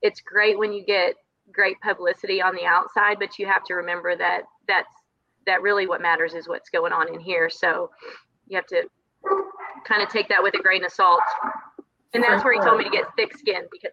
It's 0.01 0.21
great 0.21 0.57
when 0.57 0.73
you 0.73 0.83
get 0.85 1.15
great 1.51 1.79
publicity 1.81 2.41
on 2.41 2.55
the 2.55 2.65
outside, 2.65 3.17
but 3.19 3.37
you 3.37 3.45
have 3.45 3.63
to 3.65 3.75
remember 3.75 4.15
that 4.15 4.43
that's 4.67 4.89
that 5.45 5.61
really 5.61 5.87
what 5.87 6.01
matters 6.01 6.33
is 6.33 6.47
what's 6.47 6.69
going 6.69 6.93
on 6.93 7.13
in 7.13 7.19
here. 7.19 7.49
So 7.49 7.89
you 8.47 8.55
have 8.55 8.67
to 8.67 8.83
kind 9.85 10.01
of 10.01 10.09
take 10.09 10.29
that 10.29 10.41
with 10.41 10.53
a 10.55 10.61
grain 10.61 10.85
of 10.85 10.91
salt. 10.91 11.21
And 12.13 12.23
that's 12.23 12.43
where 12.43 12.53
he 12.53 12.59
told 12.59 12.77
me 12.77 12.85
to 12.85 12.89
get 12.89 13.05
thick 13.17 13.35
skin 13.37 13.63
because 13.71 13.91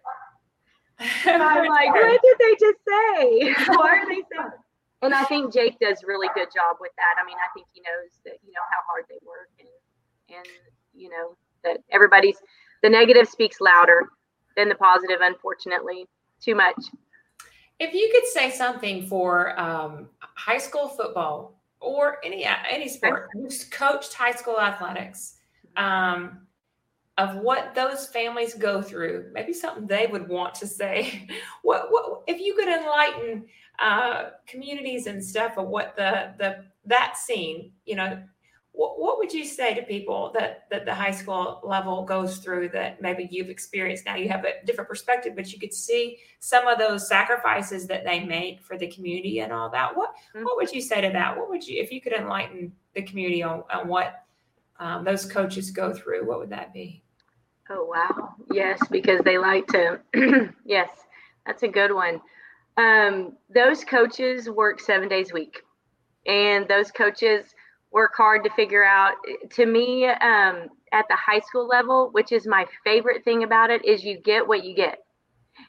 I'm 1.25 1.67
like, 1.67 1.89
what 1.89 2.21
did 2.21 2.37
they 2.39 2.55
just 2.59 2.79
say? 2.87 3.53
Why 3.75 3.97
are 3.97 4.07
they 4.07 4.21
saying? 4.31 4.51
And 5.01 5.15
I 5.15 5.23
think 5.23 5.51
Jake 5.51 5.79
does 5.79 6.03
really 6.05 6.27
good 6.35 6.49
job 6.53 6.77
with 6.79 6.91
that. 6.97 7.15
I 7.19 7.25
mean, 7.25 7.37
I 7.37 7.49
think 7.55 7.65
he 7.73 7.81
knows 7.81 8.21
that 8.23 8.37
you 8.45 8.53
know 8.53 8.61
how 8.69 8.85
hard 8.87 9.05
they 9.09 9.17
work 9.25 9.49
and 9.59 10.37
and 10.37 10.47
you 10.93 11.09
know 11.09 11.35
that 11.63 11.79
everybody's 11.91 12.37
the 12.81 12.89
negative 12.89 13.27
speaks 13.27 13.61
louder 13.61 14.09
than 14.55 14.69
the 14.69 14.75
positive 14.75 15.19
unfortunately 15.21 16.05
too 16.41 16.55
much 16.55 16.75
If 17.79 17.93
you 17.93 18.11
could 18.13 18.27
say 18.27 18.51
something 18.51 19.07
for 19.07 19.59
um, 19.59 20.09
high 20.19 20.57
school 20.57 20.87
football 20.87 21.61
or 21.79 22.17
any 22.23 22.45
any 22.45 22.87
sport 22.87 23.29
who's 23.33 23.63
coached 23.65 24.13
high 24.13 24.33
school 24.33 24.59
athletics, 24.59 25.37
um, 25.77 26.41
of 27.17 27.35
what 27.37 27.75
those 27.75 28.07
families 28.07 28.53
go 28.53 28.81
through, 28.81 29.29
maybe 29.33 29.53
something 29.53 29.85
they 29.85 30.07
would 30.07 30.27
want 30.27 30.55
to 30.55 30.67
say. 30.67 31.27
what, 31.61 31.87
what 31.91 32.21
if 32.27 32.39
you 32.39 32.55
could 32.55 32.67
enlighten 32.67 33.45
uh, 33.79 34.29
communities 34.47 35.07
and 35.07 35.23
stuff 35.23 35.57
of 35.57 35.67
what 35.67 35.95
the 35.95 36.33
the 36.37 36.63
that 36.85 37.17
scene, 37.17 37.71
you 37.85 37.95
know, 37.95 38.21
what, 38.73 38.99
what 38.99 39.17
would 39.17 39.33
you 39.33 39.43
say 39.43 39.73
to 39.73 39.81
people 39.81 40.31
that 40.33 40.65
that 40.69 40.85
the 40.85 40.93
high 40.93 41.11
school 41.11 41.59
level 41.63 42.03
goes 42.03 42.37
through 42.37 42.69
that 42.69 43.01
maybe 43.01 43.27
you've 43.29 43.49
experienced 43.49 44.05
now? 44.05 44.15
You 44.15 44.29
have 44.29 44.45
a 44.45 44.65
different 44.65 44.89
perspective 44.89 45.35
but 45.35 45.51
you 45.51 45.59
could 45.59 45.73
see 45.73 46.17
some 46.39 46.67
of 46.67 46.79
those 46.79 47.07
sacrifices 47.07 47.85
that 47.87 48.05
they 48.05 48.23
make 48.23 48.61
for 48.61 48.77
the 48.77 48.87
community 48.87 49.39
and 49.41 49.51
all 49.51 49.69
that. 49.69 49.95
What 49.95 50.11
mm-hmm. 50.35 50.43
what 50.43 50.55
would 50.57 50.71
you 50.71 50.81
say 50.81 51.01
to 51.01 51.09
that? 51.09 51.37
What 51.37 51.49
would 51.49 51.67
you 51.67 51.81
if 51.81 51.91
you 51.91 52.01
could 52.01 52.13
enlighten 52.13 52.71
the 52.95 53.01
community 53.01 53.43
on, 53.43 53.63
on 53.73 53.87
what 53.87 54.23
um, 54.79 55.03
those 55.03 55.25
coaches 55.25 55.71
go 55.71 55.93
through 55.93 56.25
what 56.27 56.39
would 56.39 56.49
that 56.49 56.73
be? 56.73 57.03
Oh 57.69 57.85
wow. 57.85 58.35
Yes 58.51 58.79
because 58.89 59.21
they 59.21 59.37
like 59.37 59.67
to 59.67 59.99
yes 60.65 60.89
that's 61.45 61.63
a 61.63 61.67
good 61.67 61.93
one. 61.93 62.21
Um, 62.77 63.33
those 63.53 63.83
coaches 63.83 64.49
work 64.49 64.79
seven 64.79 65.09
days 65.09 65.31
a 65.31 65.33
week 65.33 65.61
and 66.25 66.67
those 66.67 66.91
coaches 66.91 67.53
work 67.91 68.13
hard 68.15 68.43
to 68.43 68.49
figure 68.51 68.83
out 68.83 69.13
to 69.51 69.65
me 69.65 70.05
um, 70.05 70.69
at 70.93 71.05
the 71.09 71.15
high 71.15 71.39
school 71.39 71.67
level 71.67 72.09
which 72.13 72.31
is 72.31 72.47
my 72.47 72.65
favorite 72.83 73.23
thing 73.23 73.43
about 73.43 73.69
it 73.69 73.83
is 73.85 74.03
you 74.03 74.17
get 74.19 74.47
what 74.47 74.63
you 74.63 74.75
get. 74.75 74.99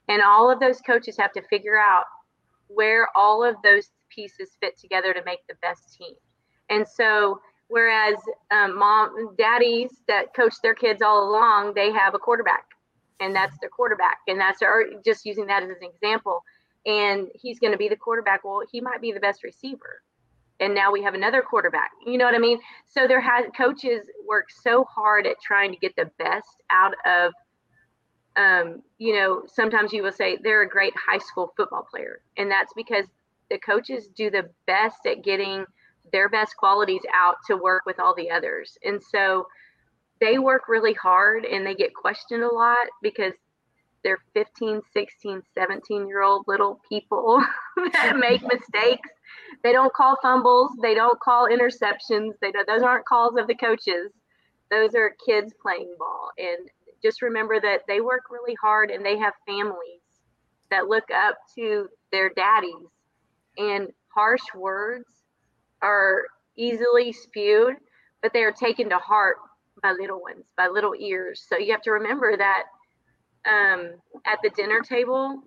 And 0.09 0.23
all 0.23 0.51
of 0.51 0.61
those 0.61 0.81
coaches 0.81 1.17
have 1.19 1.33
to 1.33 1.43
figure 1.43 1.79
out 1.79 2.05
where 2.69 3.09
all 3.17 3.45
of 3.45 3.57
those 3.63 3.91
pieces 4.09 4.57
fit 4.61 4.79
together 4.79 5.13
to 5.13 5.23
make 5.25 5.41
the 5.49 5.55
best 5.61 5.97
team. 5.99 6.15
And 6.71 6.87
so 6.87 7.41
whereas 7.73 8.17
um, 8.51 8.79
mom 8.79 9.35
daddies 9.39 9.91
that 10.07 10.35
coach 10.35 10.55
their 10.63 10.75
kids 10.75 11.01
all 11.01 11.29
along 11.31 11.73
they 11.75 11.91
have 11.91 12.15
a 12.15 12.19
quarterback 12.19 12.67
and 13.19 13.35
that's 13.35 13.59
their 13.61 13.71
quarterback 13.71 14.19
and 14.29 14.39
that's 14.39 14.61
their, 14.61 14.85
just 15.03 15.25
using 15.25 15.47
that 15.47 15.63
as 15.63 15.71
an 15.71 15.77
example 15.83 16.43
and 16.85 17.29
he's 17.35 17.59
going 17.59 17.73
to 17.73 17.79
be 17.79 17.89
the 17.89 17.97
quarterback 17.97 18.45
well 18.45 18.63
he 18.71 18.79
might 18.79 19.01
be 19.01 19.11
the 19.11 19.21
best 19.21 19.43
receiver 19.43 20.03
and 20.61 20.75
now 20.75 20.93
we 20.93 21.03
have 21.03 21.15
another 21.15 21.43
quarterback. 21.43 21.91
You 22.07 22.19
know 22.19 22.25
what 22.25 22.35
I 22.35 22.39
mean? 22.39 22.61
So 22.87 23.07
there 23.09 23.21
has 23.21 23.47
coaches 23.57 24.03
work 24.27 24.49
so 24.51 24.85
hard 24.85 25.27
at 25.27 25.37
trying 25.43 25.73
to 25.73 25.79
get 25.79 25.95
the 25.97 26.11
best 26.19 26.63
out 26.71 26.95
of 27.07 27.33
um, 28.37 28.83
you 28.99 29.15
know, 29.15 29.43
sometimes 29.47 29.93
you 29.93 30.03
will 30.03 30.13
say 30.13 30.39
they're 30.43 30.63
a 30.63 30.69
great 30.69 30.95
high 30.97 31.19
school 31.19 31.53
football 31.57 31.87
player. 31.91 32.21
And 32.39 32.51
that's 32.51 32.73
because 32.75 33.07
the 33.51 33.59
coaches 33.59 34.09
do 34.17 34.31
the 34.31 34.49
best 34.67 35.05
at 35.07 35.23
getting 35.23 35.67
their 36.13 36.29
best 36.29 36.57
qualities 36.57 37.03
out 37.15 37.37
to 37.47 37.57
work 37.57 37.85
with 37.85 38.01
all 38.01 38.15
the 38.15 38.31
others. 38.31 38.79
And 38.85 39.03
so 39.03 39.47
they 40.21 40.39
work 40.39 40.69
really 40.69 40.95
hard 40.95 41.45
and 41.45 41.67
they 41.67 41.75
get 41.75 41.95
questioned 41.95 42.43
a 42.43 42.49
lot 42.49 42.87
because 43.03 43.35
they're 44.05 44.19
15, 44.35 44.81
16, 44.93 45.43
17 45.55 46.09
year 46.09 46.23
old 46.23 46.45
little 46.47 46.81
people 46.89 47.43
that 47.93 48.17
make 48.17 48.43
mistakes 48.43 49.09
they 49.63 49.73
don't 49.73 49.93
call 49.93 50.17
fumbles. 50.21 50.73
They 50.81 50.95
don't 50.95 51.21
call 51.21 51.49
interceptions. 51.49 52.33
They 52.41 52.51
don't, 52.53 52.67
those 52.67 52.83
aren't 52.83 53.07
calls 53.07 53.37
of 53.37 53.47
the 53.47 53.55
coaches. 53.55 54.13
Those 54.71 54.95
are 54.95 55.15
kids 55.25 55.53
playing 55.61 55.95
ball. 55.99 56.31
And 56.39 56.69
just 57.03 57.23
remember 57.23 57.61
that 57.61 57.83
they 57.87 58.01
work 58.01 58.23
really 58.31 58.57
hard 58.61 58.91
and 58.91 59.05
they 59.05 59.19
have 59.19 59.35
families 59.47 60.01
that 60.71 60.89
look 60.89 61.11
up 61.15 61.37
to 61.57 61.89
their 62.11 62.31
daddies. 62.31 62.89
And 63.59 63.89
harsh 64.09 64.43
words 64.55 65.07
are 65.83 66.25
easily 66.57 67.13
spewed, 67.13 67.77
but 68.23 68.33
they 68.33 68.43
are 68.43 68.53
taken 68.53 68.89
to 68.91 68.99
heart 68.99 69.37
by 69.83 69.93
little 69.93 70.21
ones, 70.21 70.45
by 70.57 70.69
little 70.69 70.95
ears. 70.99 71.45
So 71.49 71.59
you 71.59 71.73
have 71.73 71.83
to 71.83 71.93
remember 71.93 72.37
that 72.37 72.65
um, 73.49 73.93
at 74.27 74.39
the 74.43 74.51
dinner 74.51 74.81
table, 74.81 75.43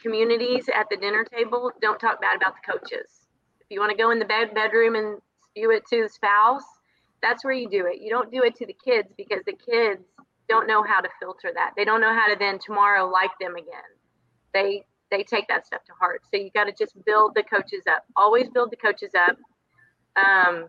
communities 0.00 0.68
at 0.74 0.86
the 0.90 0.96
dinner 0.96 1.24
table 1.24 1.70
don't 1.80 1.98
talk 1.98 2.20
bad 2.20 2.36
about 2.36 2.54
the 2.54 2.72
coaches. 2.72 3.26
If 3.60 3.66
you 3.70 3.80
want 3.80 3.90
to 3.90 3.96
go 3.96 4.10
in 4.10 4.18
the 4.18 4.24
bed 4.24 4.54
bedroom 4.54 4.94
and 4.94 5.18
spew 5.50 5.70
it 5.70 5.84
to 5.90 6.02
the 6.02 6.08
spouse, 6.08 6.64
that's 7.22 7.44
where 7.44 7.52
you 7.52 7.68
do 7.68 7.86
it. 7.86 8.00
You 8.00 8.10
don't 8.10 8.32
do 8.32 8.42
it 8.42 8.56
to 8.56 8.66
the 8.66 8.76
kids 8.84 9.08
because 9.16 9.42
the 9.46 9.52
kids 9.52 10.02
don't 10.48 10.66
know 10.66 10.82
how 10.82 11.00
to 11.00 11.08
filter 11.20 11.50
that. 11.54 11.72
They 11.76 11.84
don't 11.84 12.00
know 12.00 12.14
how 12.14 12.28
to 12.28 12.36
then 12.38 12.58
tomorrow 12.58 13.08
like 13.08 13.30
them 13.40 13.56
again. 13.56 13.90
They 14.52 14.84
they 15.10 15.24
take 15.24 15.48
that 15.48 15.66
stuff 15.66 15.84
to 15.84 15.92
heart. 15.98 16.22
So 16.32 16.40
you 16.40 16.50
got 16.54 16.64
to 16.64 16.72
just 16.72 16.94
build 17.04 17.34
the 17.34 17.42
coaches 17.42 17.82
up. 17.90 18.04
Always 18.16 18.48
build 18.48 18.70
the 18.70 18.76
coaches 18.76 19.10
up. 19.16 19.36
Um, 20.16 20.68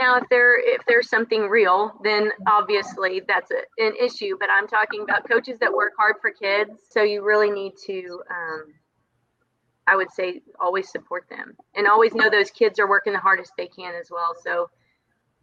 now, 0.00 0.16
if 0.16 0.24
there 0.30 0.58
if 0.58 0.82
there's 0.86 1.08
something 1.08 1.48
real, 1.48 1.92
then 2.02 2.30
obviously 2.46 3.22
that's 3.26 3.50
a, 3.50 3.62
an 3.82 3.94
issue. 4.00 4.36
But 4.38 4.48
I'm 4.50 4.66
talking 4.66 5.02
about 5.02 5.28
coaches 5.28 5.58
that 5.60 5.72
work 5.72 5.92
hard 5.98 6.16
for 6.20 6.30
kids. 6.30 6.70
So 6.90 7.02
you 7.02 7.24
really 7.24 7.50
need 7.50 7.72
to, 7.86 8.22
um, 8.30 8.74
I 9.86 9.96
would 9.96 10.10
say, 10.12 10.42
always 10.60 10.90
support 10.90 11.26
them 11.30 11.56
and 11.74 11.86
always 11.86 12.14
know 12.14 12.30
those 12.30 12.50
kids 12.50 12.78
are 12.78 12.88
working 12.88 13.12
the 13.12 13.18
hardest 13.18 13.52
they 13.56 13.68
can 13.68 13.94
as 13.94 14.10
well. 14.10 14.34
So 14.42 14.70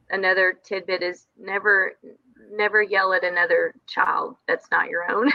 another 0.10 0.54
tidbit 0.64 1.02
is 1.02 1.28
never 1.38 1.94
never 2.52 2.82
yell 2.82 3.14
at 3.14 3.24
another 3.24 3.74
child 3.88 4.36
that's 4.48 4.70
not 4.72 4.90
your 4.90 5.10
own. 5.12 5.32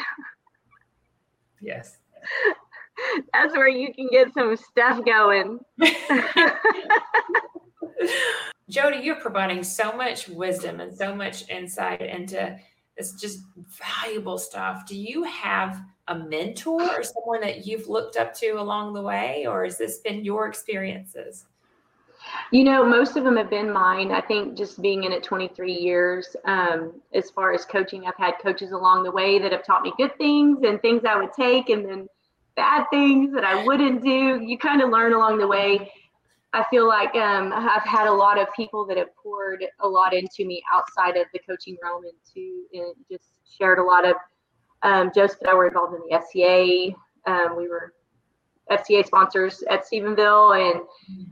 yes. 1.60 1.98
That's 3.32 3.54
where 3.54 3.68
you 3.68 3.94
can 3.94 4.08
get 4.10 4.32
some 4.34 4.56
stuff 4.56 5.04
going. 5.04 5.60
Jodi, 8.70 8.98
you're 8.98 9.16
providing 9.16 9.64
so 9.64 9.92
much 9.92 10.28
wisdom 10.28 10.80
and 10.80 10.96
so 10.96 11.14
much 11.14 11.48
insight 11.48 12.00
into 12.00 12.56
this 12.96 13.12
just 13.14 13.40
valuable 13.66 14.38
stuff. 14.38 14.86
Do 14.86 14.96
you 14.96 15.24
have 15.24 15.82
a 16.06 16.14
mentor 16.14 16.82
or 16.82 17.02
someone 17.02 17.40
that 17.40 17.66
you've 17.66 17.88
looked 17.88 18.16
up 18.16 18.32
to 18.34 18.52
along 18.52 18.94
the 18.94 19.02
way, 19.02 19.46
or 19.46 19.64
has 19.64 19.76
this 19.76 19.98
been 19.98 20.24
your 20.24 20.46
experiences? 20.46 21.46
You 22.52 22.64
know, 22.64 22.84
most 22.84 23.16
of 23.16 23.24
them 23.24 23.36
have 23.38 23.50
been 23.50 23.72
mine. 23.72 24.12
I 24.12 24.20
think 24.20 24.56
just 24.56 24.80
being 24.80 25.04
in 25.04 25.12
it 25.12 25.24
23 25.24 25.72
years, 25.72 26.36
um, 26.44 27.00
as 27.12 27.30
far 27.30 27.52
as 27.52 27.64
coaching, 27.64 28.04
I've 28.06 28.16
had 28.16 28.34
coaches 28.42 28.72
along 28.72 29.02
the 29.02 29.10
way 29.10 29.38
that 29.38 29.52
have 29.52 29.64
taught 29.64 29.82
me 29.82 29.92
good 29.96 30.16
things 30.16 30.58
and 30.62 30.80
things 30.80 31.02
I 31.04 31.16
would 31.16 31.32
take, 31.32 31.70
and 31.70 31.84
then 31.84 32.08
bad 32.56 32.84
things 32.90 33.32
that 33.32 33.44
I 33.44 33.64
wouldn't 33.64 34.02
do. 34.02 34.40
You 34.40 34.58
kind 34.58 34.82
of 34.82 34.90
learn 34.90 35.12
along 35.12 35.38
the 35.38 35.46
way. 35.46 35.90
I 36.52 36.64
feel 36.70 36.88
like 36.88 37.14
um, 37.14 37.52
I've 37.52 37.84
had 37.84 38.08
a 38.08 38.12
lot 38.12 38.38
of 38.38 38.48
people 38.54 38.84
that 38.86 38.96
have 38.96 39.14
poured 39.14 39.64
a 39.80 39.88
lot 39.88 40.12
into 40.12 40.44
me 40.44 40.62
outside 40.72 41.16
of 41.16 41.26
the 41.32 41.40
coaching 41.48 41.76
realm 41.82 42.02
and 42.04 42.12
to 42.34 42.64
and 42.72 42.94
just 43.10 43.32
shared 43.58 43.78
a 43.78 43.82
lot 43.82 44.04
of. 44.04 44.16
Um, 44.82 45.10
Joseph 45.14 45.40
and 45.42 45.50
I 45.50 45.54
were 45.54 45.66
involved 45.68 45.94
in 45.94 46.00
the 46.08 46.16
FCA. 46.16 46.94
Um, 47.26 47.56
we 47.56 47.68
were 47.68 47.92
FCA 48.70 49.04
sponsors 49.04 49.62
at 49.70 49.84
Stephenville 49.84 50.58
and 50.58 50.80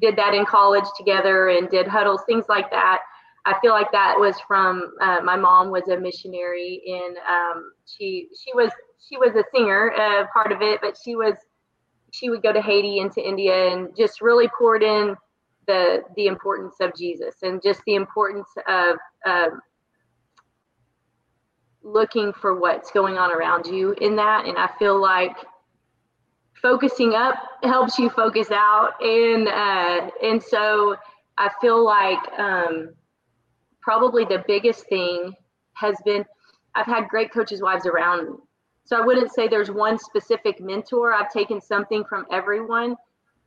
did 0.00 0.16
that 0.16 0.34
in 0.34 0.44
college 0.44 0.84
together 0.96 1.48
and 1.48 1.68
did 1.70 1.86
huddles, 1.86 2.22
things 2.26 2.44
like 2.48 2.70
that. 2.70 3.00
I 3.46 3.58
feel 3.60 3.72
like 3.72 3.90
that 3.92 4.16
was 4.18 4.36
from 4.46 4.92
uh, 5.00 5.20
my 5.24 5.36
mom 5.36 5.70
was 5.70 5.88
a 5.88 5.96
missionary 5.98 6.82
and 6.86 7.16
um, 7.28 7.72
she 7.86 8.28
she 8.38 8.52
was 8.54 8.70
she 9.08 9.16
was 9.16 9.34
a 9.34 9.44
singer, 9.54 9.92
uh, 9.98 10.26
part 10.32 10.52
of 10.52 10.60
it, 10.60 10.80
but 10.82 10.96
she 11.02 11.16
was 11.16 11.34
she 12.12 12.30
would 12.30 12.42
go 12.42 12.52
to 12.52 12.60
Haiti 12.60 13.00
and 13.00 13.12
to 13.12 13.20
India 13.20 13.72
and 13.72 13.94
just 13.96 14.20
really 14.20 14.48
poured 14.58 14.82
in 14.82 15.14
the 15.66 16.02
the 16.16 16.26
importance 16.26 16.76
of 16.80 16.94
Jesus 16.96 17.36
and 17.42 17.62
just 17.62 17.82
the 17.86 17.94
importance 17.94 18.48
of 18.66 18.96
um, 19.26 19.60
looking 21.82 22.32
for 22.32 22.58
what's 22.58 22.90
going 22.90 23.18
on 23.18 23.30
around 23.30 23.66
you 23.66 23.92
in 24.00 24.16
that. 24.16 24.46
And 24.46 24.58
I 24.58 24.68
feel 24.78 25.00
like 25.00 25.36
focusing 26.60 27.14
up 27.14 27.36
helps 27.62 27.98
you 27.98 28.10
focus 28.10 28.50
out, 28.50 28.94
and 29.00 29.48
uh, 29.48 30.10
and 30.22 30.42
so 30.42 30.96
I 31.36 31.50
feel 31.60 31.84
like 31.84 32.18
um, 32.38 32.90
probably 33.80 34.24
the 34.24 34.42
biggest 34.46 34.88
thing 34.88 35.32
has 35.74 35.96
been 36.04 36.24
I've 36.74 36.86
had 36.86 37.08
great 37.08 37.32
coaches' 37.32 37.62
wives 37.62 37.86
around 37.86 38.30
me 38.30 38.36
so 38.88 38.96
I 38.96 39.04
wouldn't 39.04 39.30
say 39.30 39.48
there's 39.48 39.70
one 39.70 39.98
specific 39.98 40.62
mentor. 40.62 41.12
I've 41.12 41.30
taken 41.30 41.60
something 41.60 42.04
from 42.06 42.24
everyone. 42.32 42.96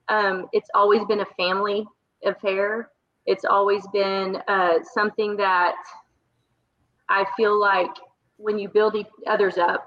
Um, 0.08 0.46
it's 0.54 0.70
always 0.76 1.04
been 1.06 1.22
a 1.22 1.26
family 1.36 1.84
affair. 2.24 2.92
It's 3.26 3.44
always 3.44 3.84
been 3.92 4.38
uh, 4.48 4.84
something 4.94 5.36
that 5.38 5.74
I 7.10 7.26
feel 7.36 7.60
like 7.60 7.90
when 8.38 8.60
you 8.60 8.70
build 8.70 8.96
others 9.26 9.58
up, 9.58 9.84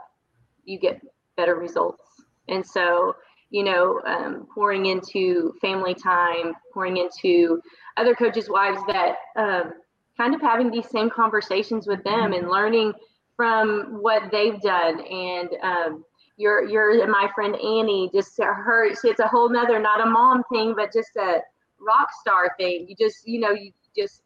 you 0.65 0.77
get 0.77 1.01
better 1.37 1.55
results. 1.55 2.03
And 2.49 2.67
so, 2.67 3.15
you 3.51 3.63
know, 3.63 4.01
um, 4.07 4.49
pouring 4.53 4.87
into 4.87 5.55
family 5.61 5.95
time, 5.95 6.55
pouring 6.73 6.97
into 6.97 7.63
other 7.97 8.17
coaches' 8.17 8.49
wives 8.49 8.81
that 8.89 9.15
um, 9.37 9.75
kind 10.17 10.35
of 10.35 10.41
having 10.41 10.73
these 10.73 10.91
same 10.91 11.11
conversations 11.11 11.87
with 11.87 12.03
them 12.03 12.33
and 12.33 12.49
learning 12.49 12.93
from 13.37 13.99
what 14.01 14.30
they've 14.30 14.61
done 14.61 15.01
and 15.01 15.49
um, 15.62 16.05
your 16.37 16.68
your 16.68 17.07
my 17.09 17.28
friend 17.35 17.55
Annie, 17.55 18.11
just 18.12 18.39
her, 18.39 18.87
it's 18.87 19.20
a 19.20 19.28
whole 19.28 19.49
nother, 19.49 19.78
not 19.78 20.01
a 20.01 20.07
mom 20.07 20.43
thing, 20.53 20.74
but 20.76 20.93
just 20.93 21.16
a 21.16 21.41
rock 21.80 22.09
star 22.20 22.55
thing. 22.59 22.87
You 22.89 22.97
just, 22.99 23.26
you 23.26 23.41
know, 23.41 23.51
you 23.51 23.72
just 23.97 24.22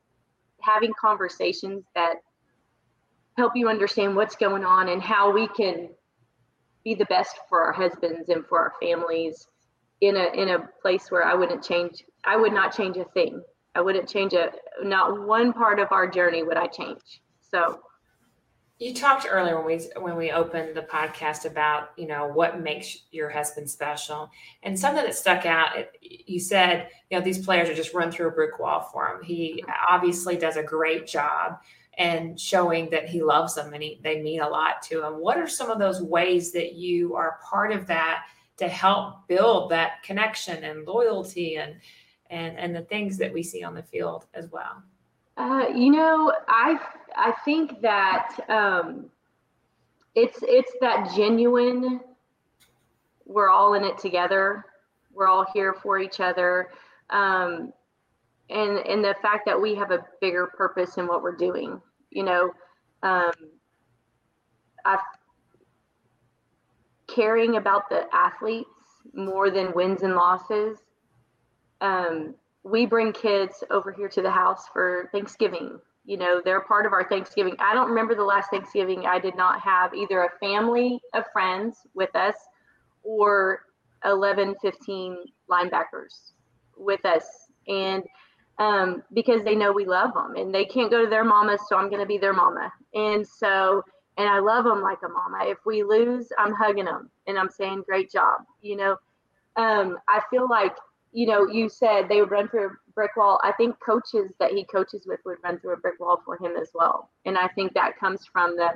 having 0.61 0.93
conversations 1.01 1.85
that 1.95 2.17
help 3.37 3.53
you 3.55 3.69
understand 3.69 4.17
what's 4.17 4.37
going 4.37 4.65
on 4.65 4.89
and 4.89 5.03
how 5.03 5.33
we 5.33 5.47
can 5.49 5.91
be 6.85 6.95
the 6.95 7.05
best 7.07 7.37
for 7.49 7.63
our 7.63 7.73
husbands 7.73 8.29
and 8.29 8.45
for 8.47 8.59
our 8.59 8.73
families 8.81 9.47
in 10.01 10.17
a 10.17 10.27
in 10.35 10.49
a 10.51 10.69
place 10.81 11.11
where 11.11 11.25
I 11.25 11.35
wouldn't 11.35 11.63
change 11.63 12.05
I 12.25 12.37
would 12.37 12.53
not 12.53 12.75
change 12.77 12.97
a 12.97 13.05
thing. 13.05 13.43
I 13.75 13.81
wouldn't 13.81 14.09
change 14.09 14.33
a 14.33 14.51
not 14.83 15.27
one 15.27 15.53
part 15.53 15.79
of 15.79 15.89
our 15.93 16.09
journey 16.11 16.43
would 16.43 16.57
I 16.57 16.67
change. 16.67 17.21
So 17.41 17.81
you 18.79 18.95
talked 18.95 19.27
earlier 19.29 19.57
when 19.61 19.67
we 19.67 20.01
when 20.01 20.17
we 20.17 20.31
opened 20.31 20.77
the 20.77 20.83
podcast 20.83 21.45
about 21.45 21.91
you 21.97 22.07
know 22.07 22.29
what 22.29 22.61
makes 22.61 22.99
your 23.11 23.29
husband 23.29 23.69
special, 23.69 24.31
and 24.63 24.79
something 24.79 25.05
that 25.05 25.17
stuck 25.17 25.47
out. 25.47 25.71
You 26.01 26.39
said 26.39 26.89
you 27.11 27.19
know 27.19 27.25
these 27.25 27.45
players 27.45 27.69
are 27.69 27.75
just 27.75 27.95
run 27.95 28.11
through 28.11 28.29
a 28.29 28.33
brick 28.33 28.59
wall 28.59 28.89
for 28.93 29.07
him. 29.09 29.23
He 29.23 29.65
obviously 29.89 30.37
does 30.37 30.57
a 30.57 30.63
great 30.63 31.07
job 31.07 31.59
and 31.99 32.39
showing 32.39 32.89
that 32.91 33.09
he 33.09 33.23
loves 33.23 33.57
them 33.57 33.75
and 33.75 33.83
he, 33.83 34.01
they 34.05 34.23
mean 34.23 34.41
a 34.41 34.49
lot 34.49 34.81
to 34.83 35.05
him. 35.05 35.15
What 35.15 35.37
are 35.37 35.49
some 35.49 35.69
of 35.69 35.81
those 35.81 36.01
ways 36.01 36.53
that 36.53 36.75
you 36.75 37.17
are 37.17 37.41
part 37.43 37.73
of 37.73 37.89
that 37.89 38.27
to 38.59 38.69
help 38.69 39.27
build 39.27 39.73
that 39.73 40.05
connection 40.05 40.63
and 40.63 40.87
loyalty 40.87 41.57
and 41.57 41.75
and 42.31 42.57
and 42.59 42.77
the 42.77 42.83
things 42.83 43.19
that 43.19 43.33
we 43.33 43.43
see 43.43 43.65
on 43.65 43.75
the 43.75 43.83
field 43.83 44.27
as 44.35 44.49
well? 44.53 44.85
Uh, 45.39 45.67
you 45.75 45.91
know, 45.93 46.33
I 46.49 46.81
I 47.17 47.33
think 47.45 47.81
that 47.81 48.37
um, 48.49 49.07
it's 50.17 50.41
it's 50.43 50.73
that 50.81 51.13
genuine. 51.15 52.01
We're 53.25 53.49
all 53.49 53.75
in 53.75 53.85
it 53.85 53.99
together. 53.99 54.65
We're 55.13 55.29
all 55.29 55.47
here 55.55 55.75
for 55.75 56.01
each 56.01 56.19
other, 56.21 56.71
um, 57.11 57.73
and 58.51 58.79
and 58.79 59.05
the 59.05 59.15
fact 59.23 59.47
that 59.47 59.61
we 59.61 59.77
have 59.77 59.93
a 59.93 60.05
bigger 60.21 60.49
purpose 60.49 60.99
in 60.99 61.07
what 61.07 61.23
we're 61.23 61.37
doing. 61.37 61.81
You 62.11 62.25
know, 62.25 62.51
um, 63.05 63.33
I 64.85 64.99
caring 67.07 67.57
about 67.57 67.89
the 67.91 68.07
athletes 68.13 68.69
more 69.15 69.51
than 69.51 69.73
wins 69.73 70.03
and 70.03 70.17
losses. 70.17 70.79
Um, 71.81 72.35
we 72.69 72.87
bring 72.87 73.13
kids 73.13 73.65
over 73.71 73.93
here 73.93 74.09
to 74.09 74.23
the 74.23 74.31
house 74.31 74.67
for 74.73 75.09
Thanksgiving. 75.13 75.79
You 76.05 76.17
know, 76.17 76.41
they're 76.45 76.61
part 76.61 76.87
of 76.87 76.93
our 76.93 77.09
Thanksgiving. 77.09 77.55
I 77.59 77.75
don't 77.75 77.89
remember 77.89 78.15
the 78.15 78.25
last 78.25 78.51
Thanksgiving 78.51 79.05
I 79.07 79.19
did 79.19 79.37
not 79.37 79.61
have 79.61 79.95
either 79.95 80.25
a 80.25 80.39
family 80.39 81.01
of 81.15 81.25
friends 81.33 81.79
with 81.95 82.15
us 82.15 82.35
or 83.03 83.61
11, 84.05 84.57
15 84.63 85.17
linebackers 85.51 86.33
with 86.77 87.05
us. 87.05 87.25
And 87.67 88.03
um, 88.59 89.03
because 89.13 89.45
they 89.45 89.55
know 89.55 89.73
we 89.73 89.85
love 89.85 90.15
them 90.15 90.35
and 90.37 90.55
they 90.55 90.65
can't 90.65 90.91
go 90.91 91.05
to 91.05 91.11
their 91.11 91.25
mama, 91.25 91.59
so 91.69 91.77
I'm 91.77 91.89
going 91.89 92.01
to 92.01 92.07
be 92.07 92.19
their 92.19 92.33
mama. 92.33 92.73
And 92.95 93.27
so, 93.27 93.83
and 94.17 94.29
I 94.29 94.41
love 94.41 94.65
them 94.65 94.83
like 94.83 94.99
a 95.05 95.09
mama. 95.09 95.51
If 95.51 95.59
we 95.65 95.85
lose, 95.85 96.29
I'm 96.39 96.53
hugging 96.53 96.87
them 96.87 97.11
and 97.27 97.39
I'm 97.39 97.51
saying, 97.51 97.85
great 97.87 98.11
job. 98.11 98.41
You 98.63 98.77
know, 98.77 98.97
um, 99.57 99.99
I 100.09 100.23
feel 100.31 100.49
like 100.49 100.75
you 101.13 101.27
know, 101.27 101.47
you 101.47 101.69
said 101.69 102.09
they 102.09 102.21
would 102.21 102.31
run 102.31 102.49
through 102.49 102.67
a 102.67 102.93
brick 102.95 103.17
wall. 103.17 103.41
I 103.43 103.53
think 103.53 103.77
coaches 103.81 104.33
that 104.41 104.53
he 104.53 104.65
coaches 104.65 105.05
with 105.07 105.21
would 105.25 105.39
run 105.43 105.59
through 105.59 105.75
a 105.75 105.79
brick 105.79 105.99
wall 106.01 106.21
for 106.25 106.37
him 106.37 106.57
as 106.61 106.71
well. 106.75 107.11
And 107.25 107.39
I 107.39 107.49
think 107.49 107.73
that 107.75 107.99
comes 107.99 108.27
from 108.27 108.57
the 108.57 108.71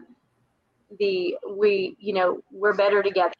the 0.98 1.36
we, 1.56 1.96
you 1.98 2.12
know, 2.12 2.42
we're 2.50 2.74
better 2.74 3.02
together. 3.02 3.32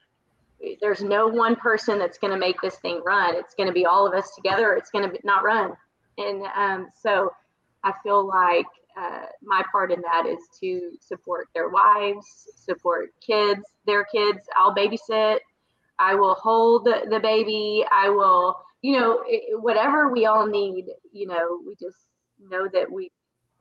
There's 0.80 1.02
no 1.02 1.26
one 1.26 1.56
person 1.56 1.98
that's 1.98 2.18
going 2.18 2.32
to 2.32 2.38
make 2.38 2.60
this 2.60 2.76
thing 2.76 3.02
run. 3.04 3.34
It's 3.34 3.54
going 3.54 3.66
to 3.66 3.72
be 3.72 3.84
all 3.84 4.06
of 4.06 4.14
us 4.14 4.34
together. 4.34 4.74
It's 4.74 4.90
going 4.90 5.10
to 5.10 5.18
not 5.24 5.44
run. 5.44 5.72
And 6.18 6.44
um, 6.56 6.88
so 7.00 7.32
I 7.82 7.92
feel 8.02 8.26
like 8.26 8.66
uh, 8.96 9.26
my 9.42 9.62
part 9.72 9.90
in 9.90 10.00
that 10.02 10.26
is 10.26 10.38
to 10.60 10.92
support 11.00 11.48
their 11.54 11.68
wives, 11.68 12.26
support 12.54 13.10
kids, 13.26 13.62
their 13.86 14.04
kids. 14.04 14.40
I'll 14.54 14.74
babysit. 14.74 15.38
I 15.98 16.14
will 16.14 16.34
hold 16.34 16.84
the, 16.84 17.06
the 17.10 17.20
baby. 17.20 17.84
I 17.90 18.08
will 18.08 18.56
you 18.82 18.98
know, 18.98 19.22
it, 19.26 19.60
whatever 19.60 20.12
we 20.12 20.26
all 20.26 20.46
need, 20.46 20.86
you 21.12 21.26
know, 21.26 21.60
we 21.66 21.74
just 21.80 21.98
know 22.40 22.68
that 22.72 22.90
we 22.90 23.10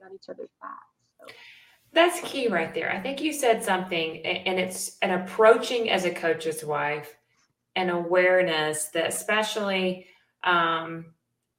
got 0.01 0.11
each 0.13 0.28
other's 0.28 0.49
back. 0.61 0.80
So. 1.19 1.34
That's 1.93 2.19
key 2.22 2.47
right 2.47 2.74
there. 2.74 2.91
I 2.91 2.99
think 2.99 3.22
you 3.22 3.32
said 3.32 3.63
something, 3.63 4.26
and 4.26 4.59
it's 4.59 4.97
an 5.01 5.11
approaching 5.11 5.89
as 5.89 6.05
a 6.05 6.11
coach's 6.11 6.63
wife, 6.63 7.15
an 7.76 7.89
awareness 7.89 8.86
that, 8.89 9.07
especially 9.07 10.07
um, 10.43 11.05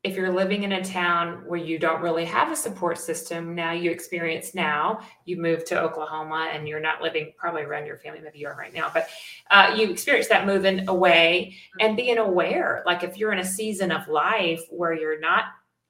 if 0.04 0.16
you're 0.16 0.32
living 0.32 0.64
in 0.64 0.72
a 0.72 0.84
town 0.84 1.44
where 1.46 1.60
you 1.60 1.78
don't 1.78 2.02
really 2.02 2.24
have 2.24 2.50
a 2.50 2.56
support 2.56 2.98
system 2.98 3.54
now 3.54 3.72
you 3.72 3.90
experience 3.90 4.54
now 4.54 5.00
you 5.24 5.36
move 5.36 5.64
to 5.64 5.80
oklahoma 5.80 6.50
and 6.52 6.66
you're 6.66 6.80
not 6.80 7.00
living 7.00 7.32
probably 7.36 7.62
around 7.62 7.86
your 7.86 7.98
family 7.98 8.20
maybe 8.20 8.38
you 8.38 8.46
are 8.46 8.56
right 8.56 8.74
now 8.74 8.90
but 8.92 9.08
uh, 9.52 9.74
you 9.76 9.90
experience 9.90 10.28
that 10.28 10.46
moving 10.46 10.88
away 10.88 11.54
and 11.78 11.96
being 11.96 12.18
aware. 12.18 12.82
Like 12.86 13.02
if 13.02 13.18
you're 13.18 13.32
in 13.32 13.38
a 13.38 13.44
season 13.44 13.92
of 13.92 14.08
life 14.08 14.62
where 14.70 14.94
you're 14.94 15.20
not 15.20 15.44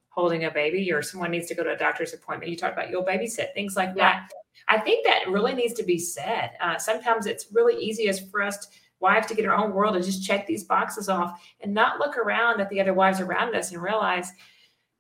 holding 0.08 0.44
a 0.44 0.50
baby 0.50 0.92
or 0.92 1.00
someone 1.00 1.30
needs 1.30 1.46
to 1.46 1.54
go 1.54 1.62
to 1.62 1.72
a 1.72 1.76
doctor's 1.76 2.12
appointment 2.12 2.50
you 2.50 2.56
talk 2.56 2.74
about 2.74 2.90
you'll 2.90 3.04
babysit 3.04 3.54
things 3.54 3.76
like 3.76 3.90
yeah. 3.96 4.12
that. 4.12 4.30
I 4.68 4.78
think 4.78 5.06
that 5.06 5.28
really 5.28 5.54
needs 5.54 5.72
to 5.74 5.82
be 5.82 5.98
said. 5.98 6.50
Uh, 6.60 6.76
sometimes 6.76 7.26
it's 7.26 7.46
really 7.52 7.82
easiest 7.82 8.30
for 8.30 8.42
us 8.42 8.58
to, 8.58 8.66
wives 9.02 9.26
to 9.26 9.34
get 9.34 9.44
our 9.44 9.54
own 9.54 9.74
world 9.74 9.96
and 9.96 10.04
just 10.04 10.24
check 10.24 10.46
these 10.46 10.64
boxes 10.64 11.08
off 11.08 11.40
and 11.60 11.74
not 11.74 11.98
look 11.98 12.16
around 12.16 12.60
at 12.60 12.70
the 12.70 12.80
other 12.80 12.94
wives 12.94 13.20
around 13.20 13.54
us 13.54 13.72
and 13.72 13.82
realize, 13.82 14.32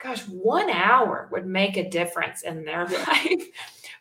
gosh, 0.02 0.22
one 0.28 0.68
hour 0.68 1.28
would 1.32 1.46
make 1.46 1.76
a 1.76 1.88
difference 1.88 2.42
in 2.42 2.64
their 2.64 2.86
life. 3.06 3.48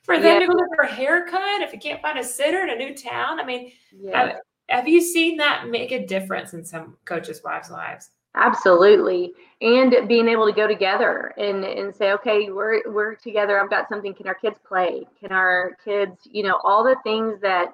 For 0.04 0.18
them 0.18 0.42
yeah. 0.42 0.48
to 0.48 0.48
go 0.48 0.58
get 0.58 0.68
their 0.76 0.90
haircut, 0.90 1.62
if 1.62 1.72
you 1.72 1.80
can't 1.80 2.02
find 2.02 2.18
a 2.18 2.24
sitter 2.24 2.64
in 2.64 2.72
a 2.72 2.76
new 2.76 2.96
town, 2.96 3.40
I 3.40 3.46
mean, 3.46 3.72
yeah. 3.96 4.18
have, 4.18 4.36
have 4.68 4.88
you 4.88 5.00
seen 5.00 5.38
that 5.38 5.68
make 5.70 5.92
a 5.92 6.06
difference 6.06 6.54
in 6.54 6.66
some 6.66 6.98
coaches' 7.06 7.42
wives' 7.44 7.70
lives? 7.70 8.10
Absolutely. 8.34 9.34
And 9.60 10.08
being 10.08 10.28
able 10.30 10.46
to 10.46 10.54
go 10.54 10.66
together 10.66 11.34
and, 11.38 11.66
and 11.66 11.94
say, 11.94 12.14
okay, 12.14 12.50
we're 12.50 12.82
we're 12.90 13.16
together. 13.16 13.60
I've 13.60 13.70
got 13.70 13.90
something. 13.90 14.14
Can 14.14 14.28
our 14.28 14.36
kids 14.36 14.56
play? 14.66 15.06
Can 15.20 15.32
our 15.32 15.78
kids, 15.84 16.16
you 16.24 16.44
know, 16.44 16.60
all 16.64 16.84
the 16.84 16.96
things 17.04 17.42
that 17.42 17.74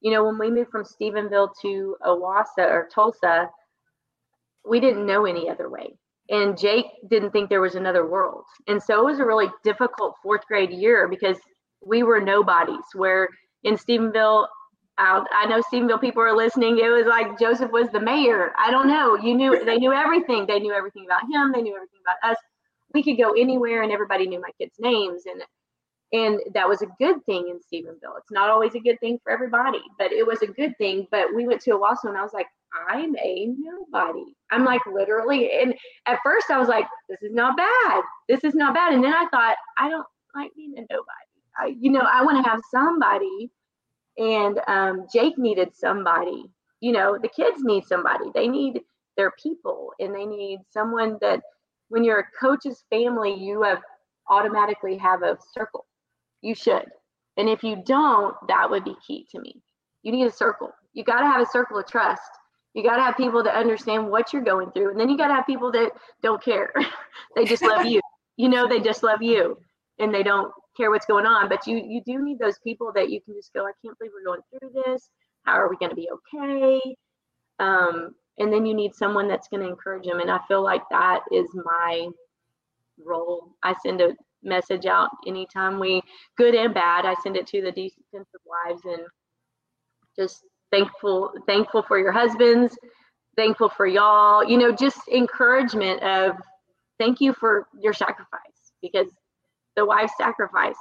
you 0.00 0.10
know, 0.12 0.24
when 0.24 0.38
we 0.38 0.50
moved 0.50 0.70
from 0.70 0.84
Stephenville 0.84 1.50
to 1.62 1.96
Owasso 2.04 2.58
or 2.58 2.88
Tulsa, 2.94 3.48
we 4.68 4.80
didn't 4.80 5.06
know 5.06 5.24
any 5.24 5.48
other 5.48 5.68
way. 5.68 5.96
And 6.30 6.58
Jake 6.58 6.86
didn't 7.08 7.30
think 7.30 7.48
there 7.48 7.60
was 7.60 7.74
another 7.74 8.06
world. 8.06 8.44
And 8.66 8.82
so 8.82 9.00
it 9.00 9.04
was 9.04 9.18
a 9.18 9.24
really 9.24 9.48
difficult 9.64 10.16
fourth 10.22 10.46
grade 10.46 10.70
year 10.70 11.08
because 11.08 11.38
we 11.84 12.02
were 12.02 12.20
nobodies. 12.20 12.84
Where 12.94 13.28
in 13.64 13.76
Stephenville, 13.76 14.46
I, 14.98 15.24
I 15.32 15.46
know 15.46 15.62
Stephenville 15.72 16.00
people 16.00 16.22
are 16.22 16.36
listening. 16.36 16.78
It 16.78 16.90
was 16.90 17.06
like 17.06 17.38
Joseph 17.38 17.70
was 17.72 17.88
the 17.90 18.00
mayor. 18.00 18.52
I 18.58 18.70
don't 18.70 18.88
know. 18.88 19.16
You 19.16 19.34
knew 19.34 19.64
they 19.64 19.78
knew 19.78 19.92
everything. 19.92 20.46
They 20.46 20.58
knew 20.58 20.72
everything 20.72 21.06
about 21.06 21.22
him. 21.22 21.52
They 21.52 21.62
knew 21.62 21.74
everything 21.74 22.00
about 22.04 22.30
us. 22.30 22.36
We 22.92 23.02
could 23.02 23.16
go 23.18 23.32
anywhere, 23.32 23.82
and 23.82 23.92
everybody 23.92 24.26
knew 24.26 24.40
my 24.40 24.50
kids' 24.60 24.76
names. 24.78 25.22
And 25.26 25.42
and 26.12 26.40
that 26.54 26.68
was 26.68 26.82
a 26.82 26.86
good 26.98 27.24
thing 27.26 27.48
in 27.48 27.58
Stephenville. 27.58 28.16
It's 28.18 28.30
not 28.30 28.48
always 28.48 28.74
a 28.74 28.80
good 28.80 28.98
thing 29.00 29.18
for 29.22 29.30
everybody, 29.30 29.82
but 29.98 30.12
it 30.12 30.26
was 30.26 30.40
a 30.42 30.46
good 30.46 30.76
thing. 30.78 31.06
But 31.10 31.34
we 31.34 31.46
went 31.46 31.60
to 31.62 31.70
Owasso 31.72 32.04
and 32.08 32.16
I 32.16 32.22
was 32.22 32.32
like, 32.32 32.46
I'm 32.88 33.14
a 33.16 33.48
nobody. 33.58 34.24
I'm 34.50 34.64
like 34.64 34.80
literally, 34.90 35.50
and 35.60 35.74
at 36.06 36.18
first 36.22 36.50
I 36.50 36.58
was 36.58 36.68
like, 36.68 36.86
this 37.08 37.22
is 37.22 37.32
not 37.34 37.56
bad. 37.56 38.02
This 38.28 38.44
is 38.44 38.54
not 38.54 38.74
bad. 38.74 38.92
And 38.92 39.02
then 39.02 39.12
I 39.12 39.26
thought, 39.30 39.56
I 39.76 39.88
don't 39.88 40.06
like 40.34 40.50
being 40.54 40.74
a 40.76 40.80
nobody. 40.82 41.08
I, 41.58 41.74
you 41.78 41.90
know, 41.90 42.00
I 42.00 42.22
want 42.22 42.42
to 42.42 42.48
have 42.48 42.60
somebody. 42.70 43.50
And 44.16 44.60
um, 44.66 45.06
Jake 45.12 45.38
needed 45.38 45.74
somebody. 45.74 46.44
You 46.80 46.92
know, 46.92 47.18
the 47.20 47.28
kids 47.28 47.62
need 47.62 47.84
somebody. 47.84 48.26
They 48.34 48.48
need 48.48 48.80
their 49.16 49.32
people, 49.42 49.90
and 49.98 50.14
they 50.14 50.26
need 50.26 50.60
someone 50.70 51.18
that, 51.20 51.40
when 51.88 52.04
you're 52.04 52.20
a 52.20 52.38
coach's 52.38 52.84
family, 52.90 53.34
you 53.34 53.62
have 53.62 53.80
automatically 54.28 54.96
have 54.98 55.22
a 55.22 55.38
circle 55.52 55.86
you 56.42 56.54
should. 56.54 56.86
And 57.36 57.48
if 57.48 57.62
you 57.62 57.82
don't, 57.84 58.34
that 58.48 58.68
would 58.68 58.84
be 58.84 58.96
key 59.06 59.26
to 59.30 59.40
me. 59.40 59.62
You 60.02 60.12
need 60.12 60.26
a 60.26 60.32
circle. 60.32 60.70
You 60.92 61.04
got 61.04 61.20
to 61.20 61.26
have 61.26 61.40
a 61.40 61.46
circle 61.46 61.78
of 61.78 61.86
trust. 61.86 62.22
You 62.74 62.82
got 62.82 62.96
to 62.96 63.02
have 63.02 63.16
people 63.16 63.42
that 63.44 63.54
understand 63.54 64.08
what 64.08 64.32
you're 64.32 64.42
going 64.42 64.70
through. 64.72 64.90
And 64.90 65.00
then 65.00 65.08
you 65.08 65.16
got 65.16 65.28
to 65.28 65.34
have 65.34 65.46
people 65.46 65.72
that 65.72 65.92
don't 66.22 66.42
care. 66.42 66.72
they 67.36 67.44
just 67.44 67.62
love 67.62 67.86
you. 67.86 68.00
You 68.36 68.48
know, 68.48 68.68
they 68.68 68.80
just 68.80 69.02
love 69.02 69.22
you 69.22 69.58
and 69.98 70.14
they 70.14 70.22
don't 70.22 70.52
care 70.76 70.90
what's 70.90 71.06
going 71.06 71.26
on. 71.26 71.48
But 71.48 71.66
you 71.66 71.76
you 71.76 72.02
do 72.04 72.24
need 72.24 72.38
those 72.38 72.58
people 72.60 72.92
that 72.94 73.10
you 73.10 73.20
can 73.20 73.34
just 73.34 73.52
go, 73.52 73.66
I 73.66 73.72
can't 73.84 73.98
believe 73.98 74.12
we're 74.14 74.24
going 74.24 74.42
through 74.50 74.82
this. 74.84 75.10
How 75.44 75.54
are 75.54 75.68
we 75.68 75.76
going 75.76 75.90
to 75.90 75.96
be 75.96 76.08
okay? 76.10 76.80
Um, 77.58 78.14
and 78.38 78.52
then 78.52 78.66
you 78.66 78.74
need 78.74 78.94
someone 78.94 79.28
that's 79.28 79.48
going 79.48 79.62
to 79.62 79.68
encourage 79.68 80.06
them. 80.06 80.20
And 80.20 80.30
I 80.30 80.38
feel 80.46 80.62
like 80.62 80.82
that 80.90 81.20
is 81.32 81.48
my 81.54 82.08
role. 83.04 83.54
I 83.62 83.74
send 83.82 84.00
a 84.00 84.14
message 84.42 84.86
out 84.86 85.10
anytime 85.26 85.80
we 85.80 86.00
good 86.36 86.54
and 86.54 86.72
bad 86.72 87.04
i 87.04 87.14
send 87.22 87.36
it 87.36 87.46
to 87.46 87.60
the 87.60 87.72
defensive 87.72 88.40
wives 88.46 88.82
and 88.84 89.02
just 90.16 90.44
thankful 90.70 91.32
thankful 91.46 91.82
for 91.82 91.98
your 91.98 92.12
husbands 92.12 92.76
thankful 93.36 93.68
for 93.68 93.86
y'all 93.86 94.44
you 94.44 94.56
know 94.56 94.72
just 94.72 95.00
encouragement 95.08 96.02
of 96.02 96.36
thank 96.98 97.20
you 97.20 97.32
for 97.32 97.66
your 97.80 97.92
sacrifice 97.92 98.72
because 98.82 99.08
the 99.78 99.86
wife's 99.86 100.12
sacrifice. 100.18 100.74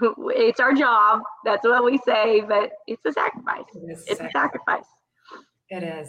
It's 0.00 0.60
our 0.60 0.72
job 0.72 1.22
that's 1.44 1.64
what 1.64 1.84
we 1.84 1.98
say 1.98 2.40
but 2.40 2.70
it's 2.86 3.04
a 3.04 3.12
sacrifice. 3.12 3.64
It's 4.06 4.20
a 4.20 4.28
sacrifice. 4.32 4.86
It 5.68 5.84
is 5.84 6.08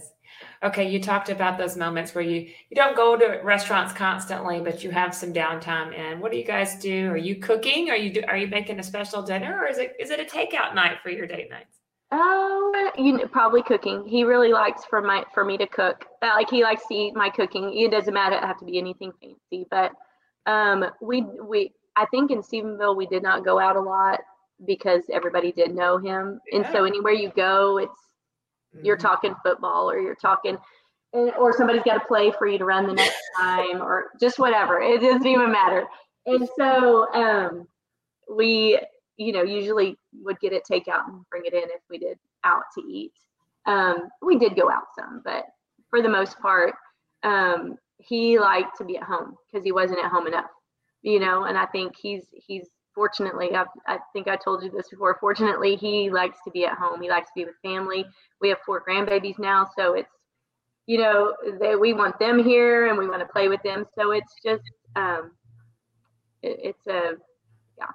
okay 0.63 0.89
you 0.89 1.01
talked 1.01 1.29
about 1.29 1.57
those 1.57 1.75
moments 1.77 2.13
where 2.15 2.23
you 2.23 2.41
you 2.41 2.75
don't 2.75 2.95
go 2.95 3.17
to 3.17 3.39
restaurants 3.43 3.93
constantly 3.93 4.59
but 4.59 4.83
you 4.83 4.91
have 4.91 5.13
some 5.13 5.33
downtime 5.33 5.97
and 5.97 6.19
what 6.19 6.31
do 6.31 6.37
you 6.37 6.45
guys 6.45 6.75
do 6.79 7.09
are 7.09 7.17
you 7.17 7.35
cooking 7.37 7.89
are 7.89 7.97
you 7.97 8.11
do, 8.11 8.23
are 8.27 8.37
you 8.37 8.47
making 8.47 8.79
a 8.79 8.83
special 8.83 9.21
dinner 9.21 9.59
or 9.61 9.67
is 9.67 9.77
it 9.77 9.93
is 9.99 10.09
it 10.09 10.19
a 10.19 10.23
takeout 10.23 10.73
night 10.73 10.97
for 11.03 11.09
your 11.09 11.27
date 11.27 11.49
nights 11.49 11.79
Oh, 12.11 12.91
you 12.97 13.13
know, 13.13 13.27
probably 13.27 13.63
cooking. 13.63 14.05
He 14.05 14.23
really 14.23 14.51
likes 14.51 14.85
for 14.85 15.01
my 15.01 15.23
for 15.33 15.43
me 15.43 15.57
to 15.57 15.67
cook. 15.67 16.05
Uh, 16.21 16.31
like 16.35 16.49
he 16.49 16.63
likes 16.63 16.83
to 16.87 16.93
eat 16.93 17.15
my 17.15 17.29
cooking. 17.29 17.77
It 17.77 17.91
doesn't 17.91 18.13
matter 18.13 18.35
it 18.35 18.43
have 18.43 18.59
to 18.59 18.65
be 18.65 18.77
anything 18.77 19.11
fancy, 19.21 19.65
but 19.71 19.91
um, 20.45 20.85
we 21.01 21.23
we 21.43 21.73
I 21.95 22.05
think 22.05 22.31
in 22.31 22.41
Stephenville 22.41 22.95
we 22.95 23.07
did 23.07 23.23
not 23.23 23.43
go 23.43 23.59
out 23.59 23.75
a 23.75 23.81
lot 23.81 24.19
because 24.65 25.03
everybody 25.11 25.51
did 25.51 25.73
know 25.75 25.97
him, 25.97 26.39
yeah. 26.47 26.57
and 26.57 26.67
so 26.71 26.85
anywhere 26.85 27.13
you 27.13 27.31
go, 27.35 27.79
it's. 27.79 27.99
You're 28.83 28.97
talking 28.97 29.35
football 29.43 29.89
or 29.89 29.99
you're 29.99 30.15
talking, 30.15 30.57
or 31.13 31.53
somebody's 31.55 31.83
got 31.83 31.95
to 31.95 32.07
play 32.07 32.31
for 32.37 32.47
you 32.47 32.57
to 32.57 32.65
run 32.65 32.87
the 32.87 32.93
next 32.93 33.21
time 33.37 33.81
or 33.81 34.05
just 34.19 34.39
whatever. 34.39 34.81
It 34.81 35.01
doesn't 35.01 35.25
even 35.25 35.51
matter. 35.51 35.85
And 36.25 36.47
so 36.57 37.13
um, 37.13 37.67
we 38.29 38.79
you 39.17 39.31
know, 39.31 39.43
usually 39.43 39.97
would 40.23 40.39
get 40.39 40.53
it 40.53 40.63
takeout 40.69 41.07
and 41.07 41.25
bring 41.29 41.45
it 41.45 41.53
in 41.53 41.63
if 41.63 41.81
we 41.89 41.97
did 41.97 42.17
out 42.43 42.63
to 42.77 42.81
eat. 42.81 43.13
Um, 43.65 44.09
we 44.21 44.37
did 44.37 44.55
go 44.55 44.69
out 44.69 44.85
some, 44.97 45.21
but 45.23 45.45
for 45.89 46.01
the 46.01 46.09
most 46.09 46.39
part, 46.39 46.75
um, 47.23 47.77
he 47.97 48.37
liked 48.37 48.77
to 48.77 48.85
be 48.85 48.97
at 48.97 49.03
home 49.03 49.35
because 49.47 49.63
he 49.63 49.71
wasn't 49.71 50.03
at 50.03 50.11
home 50.11 50.27
enough, 50.27 50.49
you 51.01 51.19
know. 51.19 51.45
And 51.45 51.57
I 51.57 51.65
think 51.65 51.93
he's 51.97 52.25
he's 52.33 52.67
fortunately, 52.95 53.53
I've, 53.53 53.67
I 53.85 53.99
think 54.13 54.27
I 54.27 54.37
told 54.37 54.63
you 54.63 54.71
this 54.71 54.89
before. 54.89 55.17
Fortunately, 55.19 55.75
he 55.75 56.09
likes 56.09 56.37
to 56.45 56.51
be 56.51 56.65
at 56.65 56.77
home. 56.77 57.01
He 57.01 57.09
likes 57.09 57.27
to 57.27 57.33
be 57.35 57.45
with 57.45 57.55
family. 57.61 58.05
We 58.41 58.49
have 58.49 58.57
four 58.65 58.83
grandbabies 58.87 59.37
now, 59.37 59.69
so 59.77 59.93
it's 59.93 60.09
you 60.87 60.99
know 60.99 61.33
they, 61.59 61.75
we 61.75 61.93
want 61.93 62.17
them 62.19 62.43
here 62.43 62.87
and 62.87 62.97
we 62.97 63.07
want 63.07 63.21
to 63.21 63.27
play 63.27 63.47
with 63.47 63.61
them. 63.63 63.85
So 63.97 64.11
it's 64.11 64.33
just 64.43 64.63
um, 64.95 65.31
it, 66.41 66.59
it's 66.63 66.87
a 66.87 67.13
yeah. 67.77 67.85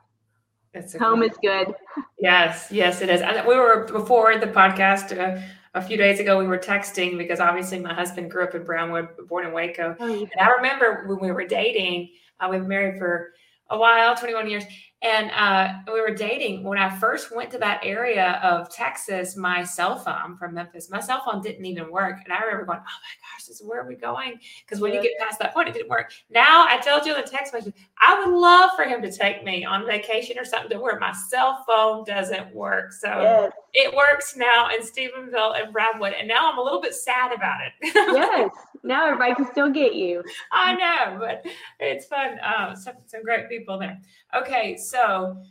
it's 0.74 0.94
a 0.94 0.98
Home 0.98 1.22
is 1.22 1.36
good. 1.42 1.74
Yes, 2.18 2.68
yes, 2.70 3.00
it 3.00 3.08
is. 3.08 3.22
And 3.22 3.46
we 3.46 3.56
were 3.56 3.86
before 3.90 4.38
the 4.38 4.46
podcast 4.46 5.18
uh, 5.18 5.40
a 5.74 5.82
few 5.82 5.96
days 5.96 6.20
ago. 6.20 6.38
We 6.38 6.46
were 6.46 6.58
texting 6.58 7.16
because 7.16 7.40
obviously 7.40 7.78
my 7.78 7.94
husband 7.94 8.30
grew 8.30 8.44
up 8.44 8.54
in 8.54 8.64
Brownwood, 8.64 9.08
born 9.28 9.46
in 9.46 9.52
Waco, 9.52 9.96
oh, 9.98 10.06
yeah. 10.06 10.26
and 10.36 10.48
I 10.48 10.50
remember 10.52 11.04
when 11.08 11.20
we 11.20 11.32
were 11.32 11.46
dating. 11.46 12.10
Uh, 12.38 12.48
we 12.50 12.58
were 12.58 12.66
married 12.66 12.98
for 12.98 13.32
a 13.70 13.78
while, 13.78 14.16
twenty 14.16 14.34
one 14.34 14.50
years, 14.50 14.64
and 15.02 15.30
uh, 15.30 15.92
we 15.92 16.00
were 16.00 16.14
dating. 16.14 16.62
When 16.62 16.76
I 16.76 16.90
first 16.98 17.34
went 17.34 17.50
to 17.52 17.58
that 17.58 17.80
area 17.82 18.38
of 18.42 18.70
Texas, 18.70 19.34
my 19.34 19.64
cell 19.64 19.98
phone 19.98 20.36
from 20.36 20.54
Memphis, 20.54 20.90
my 20.90 21.00
cell 21.00 21.22
phone 21.24 21.40
didn't 21.40 21.64
even 21.64 21.90
work. 21.90 22.18
And 22.24 22.32
I 22.32 22.40
remember 22.42 22.66
going, 22.66 22.80
oh 22.80 22.82
my 22.82 23.34
gosh, 23.38 23.46
this 23.46 23.60
is 23.60 23.66
where 23.66 23.80
are 23.80 23.88
we 23.88 23.94
going? 23.94 24.38
Because 24.64 24.80
when 24.80 24.92
you 24.92 25.02
get 25.02 25.12
past 25.18 25.38
that 25.38 25.54
point, 25.54 25.68
it 25.68 25.72
didn't 25.72 25.88
work. 25.88 26.12
Now 26.28 26.66
I 26.68 26.78
told 26.78 27.06
you 27.06 27.14
in 27.14 27.20
the 27.22 27.26
text 27.26 27.54
message, 27.54 27.74
I 27.98 28.22
would 28.22 28.34
love 28.34 28.70
for 28.76 28.84
him 28.84 29.00
to 29.00 29.10
take 29.10 29.42
me 29.42 29.64
on 29.64 29.86
vacation 29.86 30.38
or 30.38 30.44
something 30.44 30.70
to 30.70 30.78
where 30.78 30.98
my 30.98 31.12
cell 31.12 31.64
phone 31.66 32.04
doesn't 32.04 32.54
work. 32.54 32.92
So 32.92 33.08
yes. 33.08 33.52
It 33.72 33.94
works 33.94 34.36
now 34.36 34.68
in 34.68 34.82
Stephenville 34.82 35.60
and 35.60 35.72
Brownwood. 35.72 36.14
And 36.18 36.26
now 36.26 36.50
I'm 36.50 36.58
a 36.58 36.62
little 36.62 36.80
bit 36.80 36.94
sad 36.94 37.32
about 37.32 37.60
it. 37.60 37.72
yes. 37.94 38.50
Now 38.82 39.06
everybody 39.06 39.34
can 39.34 39.46
still 39.50 39.70
get 39.70 39.94
you. 39.94 40.22
I 40.52 40.74
know, 40.74 41.18
but 41.18 41.44
it's 41.78 42.06
fun. 42.06 42.38
Uh, 42.40 42.74
some, 42.74 42.94
some 43.06 43.22
great 43.22 43.48
people 43.48 43.78
there. 43.78 44.00
Okay, 44.34 44.76
so 44.76 45.42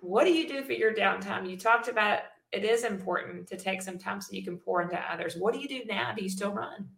what 0.00 0.24
do 0.24 0.32
you 0.32 0.48
do 0.48 0.62
for 0.64 0.72
your 0.72 0.92
downtime? 0.94 1.48
You 1.48 1.56
talked 1.56 1.88
about 1.88 2.20
it 2.52 2.64
is 2.64 2.84
important 2.84 3.46
to 3.48 3.56
take 3.56 3.80
some 3.80 3.98
time 3.98 4.20
so 4.20 4.32
you 4.32 4.44
can 4.44 4.58
pour 4.58 4.82
into 4.82 4.98
others. 5.10 5.36
What 5.36 5.54
do 5.54 5.60
you 5.60 5.68
do 5.68 5.82
now? 5.86 6.12
Do 6.14 6.22
you 6.22 6.28
still 6.28 6.52
run? 6.52 6.88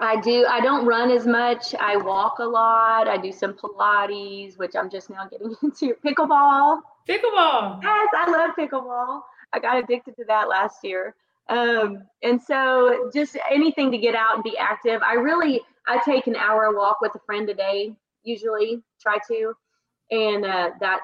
I 0.00 0.20
do. 0.20 0.46
I 0.48 0.60
don't 0.60 0.86
run 0.86 1.10
as 1.10 1.26
much. 1.26 1.74
I 1.78 1.96
walk 1.96 2.38
a 2.38 2.44
lot. 2.44 3.06
I 3.06 3.16
do 3.16 3.30
some 3.30 3.54
Pilates, 3.54 4.58
which 4.58 4.74
I'm 4.74 4.90
just 4.90 5.10
now 5.10 5.28
getting 5.30 5.54
into. 5.62 5.94
Pickleball. 6.04 6.80
Pickleball. 7.08 7.82
Yes, 7.82 8.08
I 8.14 8.30
love 8.30 8.50
pickleball. 8.58 9.22
I 9.52 9.58
got 9.58 9.78
addicted 9.82 10.16
to 10.16 10.24
that 10.28 10.48
last 10.48 10.84
year. 10.84 11.14
Um, 11.48 12.04
and 12.22 12.40
so 12.40 13.10
just 13.12 13.36
anything 13.50 13.90
to 13.90 13.98
get 13.98 14.14
out 14.14 14.36
and 14.36 14.44
be 14.44 14.56
active. 14.56 15.02
I 15.02 15.14
really, 15.14 15.60
I 15.88 16.00
take 16.04 16.28
an 16.28 16.36
hour 16.36 16.74
walk 16.76 17.00
with 17.00 17.12
a 17.16 17.20
friend 17.26 17.48
a 17.50 17.54
day, 17.54 17.92
usually 18.22 18.82
try 19.00 19.18
to, 19.28 19.52
and 20.12 20.44
uh, 20.44 20.70
that's 20.80 21.02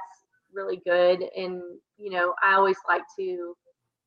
really 0.53 0.81
good. 0.85 1.25
And, 1.37 1.63
you 1.99 2.11
know, 2.11 2.35
I 2.43 2.55
always 2.55 2.77
like 2.89 3.03
to 3.19 3.57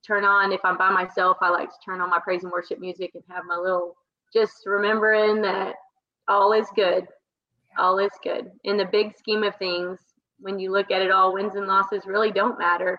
turn 0.06 0.24
on, 0.24 0.54
if 0.54 0.62
I'm 0.64 0.78
by 0.78 0.92
myself, 0.92 1.38
I 1.42 1.50
like 1.50 1.70
to 1.70 1.76
turn 1.86 2.00
on 2.00 2.10
my 2.10 2.20
praise 2.24 2.44
and 2.44 2.52
worship 2.52 2.80
music 2.80 3.12
and 3.16 3.24
have 3.30 3.44
my 3.46 3.58
little, 3.58 3.96
just 4.34 4.66
remembering 4.66 5.42
that 5.42 5.76
all 6.30 6.54
is 6.54 6.68
good. 6.76 7.06
All 7.78 8.00
is 8.00 8.12
good. 8.24 8.50
In 8.64 8.78
the 8.78 8.86
big 8.86 9.18
scheme 9.18 9.44
of 9.44 9.56
things, 9.58 10.00
when 10.40 10.58
you 10.58 10.72
look 10.72 10.90
at 10.90 11.02
it 11.02 11.12
all, 11.12 11.34
wins 11.34 11.56
and 11.56 11.68
losses 11.68 12.04
really 12.06 12.32
don't 12.32 12.58
matter 12.58 12.98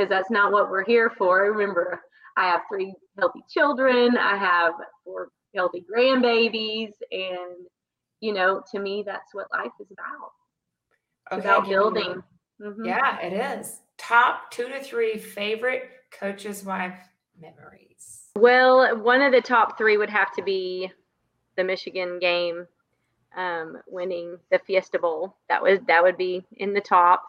because 0.00 0.08
that's 0.08 0.30
not 0.30 0.50
what 0.50 0.70
we're 0.70 0.84
here 0.84 1.10
for. 1.10 1.52
Remember, 1.52 2.00
I 2.36 2.46
have 2.46 2.62
three 2.70 2.94
healthy 3.18 3.40
children. 3.50 4.16
I 4.16 4.36
have 4.36 4.72
four 5.04 5.28
healthy 5.54 5.84
grandbabies. 5.94 6.92
And, 7.10 7.66
you 8.20 8.32
know, 8.32 8.62
to 8.72 8.78
me, 8.78 9.02
that's 9.04 9.34
what 9.34 9.48
life 9.52 9.72
is 9.78 9.88
about. 9.90 10.32
It's 11.32 11.38
okay. 11.38 11.48
about 11.48 11.68
building. 11.68 12.22
Mm-hmm. 12.62 12.84
Yeah, 12.84 13.20
it 13.20 13.60
is. 13.60 13.80
Top 13.98 14.50
two 14.50 14.68
to 14.68 14.82
three 14.82 15.18
favorite 15.18 15.82
coach's 16.18 16.64
wife 16.64 16.96
memories. 17.38 18.30
Well, 18.36 18.96
one 19.02 19.20
of 19.20 19.32
the 19.32 19.42
top 19.42 19.76
three 19.76 19.98
would 19.98 20.08
have 20.08 20.34
to 20.36 20.42
be 20.42 20.90
the 21.56 21.64
Michigan 21.64 22.18
game, 22.20 22.66
um, 23.36 23.76
winning 23.86 24.38
the 24.50 24.60
Fiesta 24.66 24.98
Bowl. 24.98 25.36
That 25.50 25.62
was 25.62 25.78
that 25.88 26.02
would 26.02 26.16
be 26.16 26.42
in 26.56 26.72
the 26.72 26.80
top. 26.80 27.22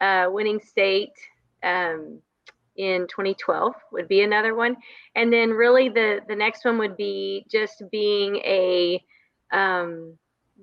Uh, 0.00 0.28
winning 0.30 0.60
state, 0.60 1.12
um, 1.62 2.20
in 2.76 3.06
2012 3.08 3.74
would 3.92 4.08
be 4.08 4.22
another 4.22 4.54
one. 4.54 4.76
And 5.14 5.32
then 5.32 5.50
really 5.50 5.88
the 5.88 6.20
the 6.28 6.36
next 6.36 6.64
one 6.64 6.78
would 6.78 6.96
be 6.96 7.46
just 7.50 7.82
being 7.90 8.36
a 8.36 9.02
um, 9.52 10.16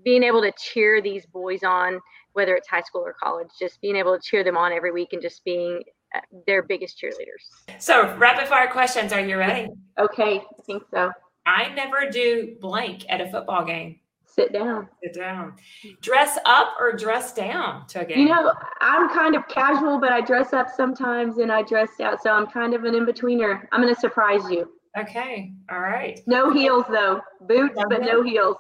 being 0.04 0.24
able 0.24 0.41
to 0.41 0.52
cheer 0.58 1.02
these 1.02 1.26
boys 1.26 1.64
on 1.64 2.00
whether 2.34 2.56
it's 2.56 2.68
high 2.68 2.82
school 2.82 3.02
or 3.02 3.14
college 3.22 3.50
just 3.60 3.80
being 3.80 3.96
able 3.96 4.18
to 4.18 4.22
cheer 4.22 4.44
them 4.44 4.58
on 4.58 4.72
every 4.72 4.91
week 4.91 5.10
and 5.14 5.22
just 5.22 5.44
being 5.46 5.84
uh, 6.16 6.20
their 6.48 6.64
biggest 6.64 7.00
cheerleaders. 7.00 7.80
So 7.80 8.16
rapid 8.18 8.48
fire 8.48 8.68
questions 8.68 9.14
are 9.14 9.22
you 9.22 9.38
ready? 9.38 9.70
Okay 10.00 10.41
i 10.60 10.62
think 10.64 10.84
so. 10.91 11.12
I 11.46 11.74
never 11.74 12.10
do 12.10 12.56
blank 12.62 13.06
at 13.10 13.22
a 13.22 13.30
football 13.30 13.66
game 13.66 14.00
sit 14.34 14.53
down. 14.53 14.89
Sit 15.03 15.13
down. 15.13 15.55
Dress 16.01 16.38
up 16.45 16.75
or 16.79 16.93
dress 16.93 17.34
down 17.34 17.88
to 17.88 18.01
a 18.01 18.05
game? 18.05 18.19
You 18.19 18.25
know, 18.29 18.53
I'm 18.81 19.09
kind 19.09 19.36
of 19.36 19.47
casual, 19.47 19.99
but 19.99 20.11
I 20.11 20.21
dress 20.21 20.53
up 20.53 20.67
sometimes 20.75 21.38
and 21.38 21.51
I 21.51 21.63
dress 21.63 21.99
out. 22.01 22.21
So 22.21 22.31
I'm 22.31 22.47
kind 22.47 22.73
of 22.73 22.84
an 22.84 22.95
in 22.95 23.05
betweener. 23.05 23.61
I'm 23.71 23.81
going 23.81 23.93
to 23.93 23.99
surprise 23.99 24.41
you. 24.49 24.69
Okay. 24.97 25.53
All 25.71 25.79
right. 25.79 26.19
No 26.27 26.51
heels 26.51 26.86
though. 26.89 27.21
Boots, 27.47 27.79
but 27.89 28.01
no 28.01 28.21
heels. 28.21 28.57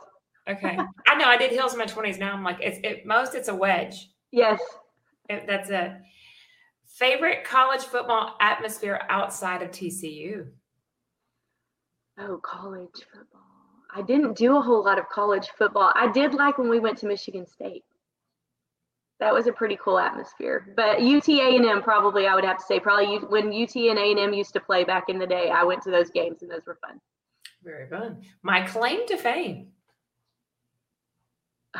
Okay. 0.49 0.77
I 1.07 1.15
know 1.15 1.25
I 1.25 1.37
did 1.37 1.51
heels 1.51 1.73
in 1.73 1.79
my 1.79 1.85
20s. 1.85 2.19
Now 2.19 2.33
I'm 2.33 2.43
like, 2.43 2.57
it's 2.59 2.79
at 2.85 3.05
most 3.05 3.35
it's 3.35 3.47
a 3.47 3.55
wedge. 3.55 4.09
Yes. 4.31 4.59
It, 5.29 5.45
that's 5.47 5.69
it. 5.69 5.91
Favorite 6.87 7.43
college 7.43 7.81
football 7.81 8.35
atmosphere 8.41 9.01
outside 9.09 9.61
of 9.61 9.71
TCU? 9.71 10.47
Oh, 12.19 12.39
college 12.43 12.89
football. 13.11 13.42
I 13.95 14.01
didn't 14.01 14.35
do 14.35 14.57
a 14.57 14.61
whole 14.61 14.83
lot 14.83 14.97
of 14.97 15.07
college 15.09 15.49
football. 15.57 15.91
I 15.95 16.11
did 16.11 16.33
like 16.33 16.57
when 16.57 16.69
we 16.69 16.79
went 16.79 16.97
to 16.99 17.05
Michigan 17.05 17.45
State. 17.45 17.83
That 19.19 19.33
was 19.33 19.47
a 19.47 19.53
pretty 19.53 19.77
cool 19.81 19.99
atmosphere. 19.99 20.73
But 20.75 21.01
UTA 21.01 21.55
and 21.55 21.65
M 21.65 21.81
probably 21.81 22.27
I 22.27 22.35
would 22.35 22.43
have 22.43 22.57
to 22.57 22.63
say 22.65 22.79
probably 22.79 23.17
when 23.19 23.47
UT 23.53 23.75
and 23.75 23.99
A 23.99 24.11
and 24.11 24.19
M 24.19 24.33
used 24.33 24.53
to 24.53 24.59
play 24.59 24.83
back 24.83 25.09
in 25.09 25.19
the 25.19 25.27
day, 25.27 25.49
I 25.49 25.63
went 25.63 25.83
to 25.83 25.91
those 25.91 26.09
games 26.09 26.41
and 26.41 26.51
those 26.51 26.65
were 26.65 26.79
fun. 26.85 26.99
Very 27.63 27.87
fun. 27.87 28.23
My 28.41 28.65
claim 28.65 29.07
to 29.07 29.15
fame. 29.15 29.67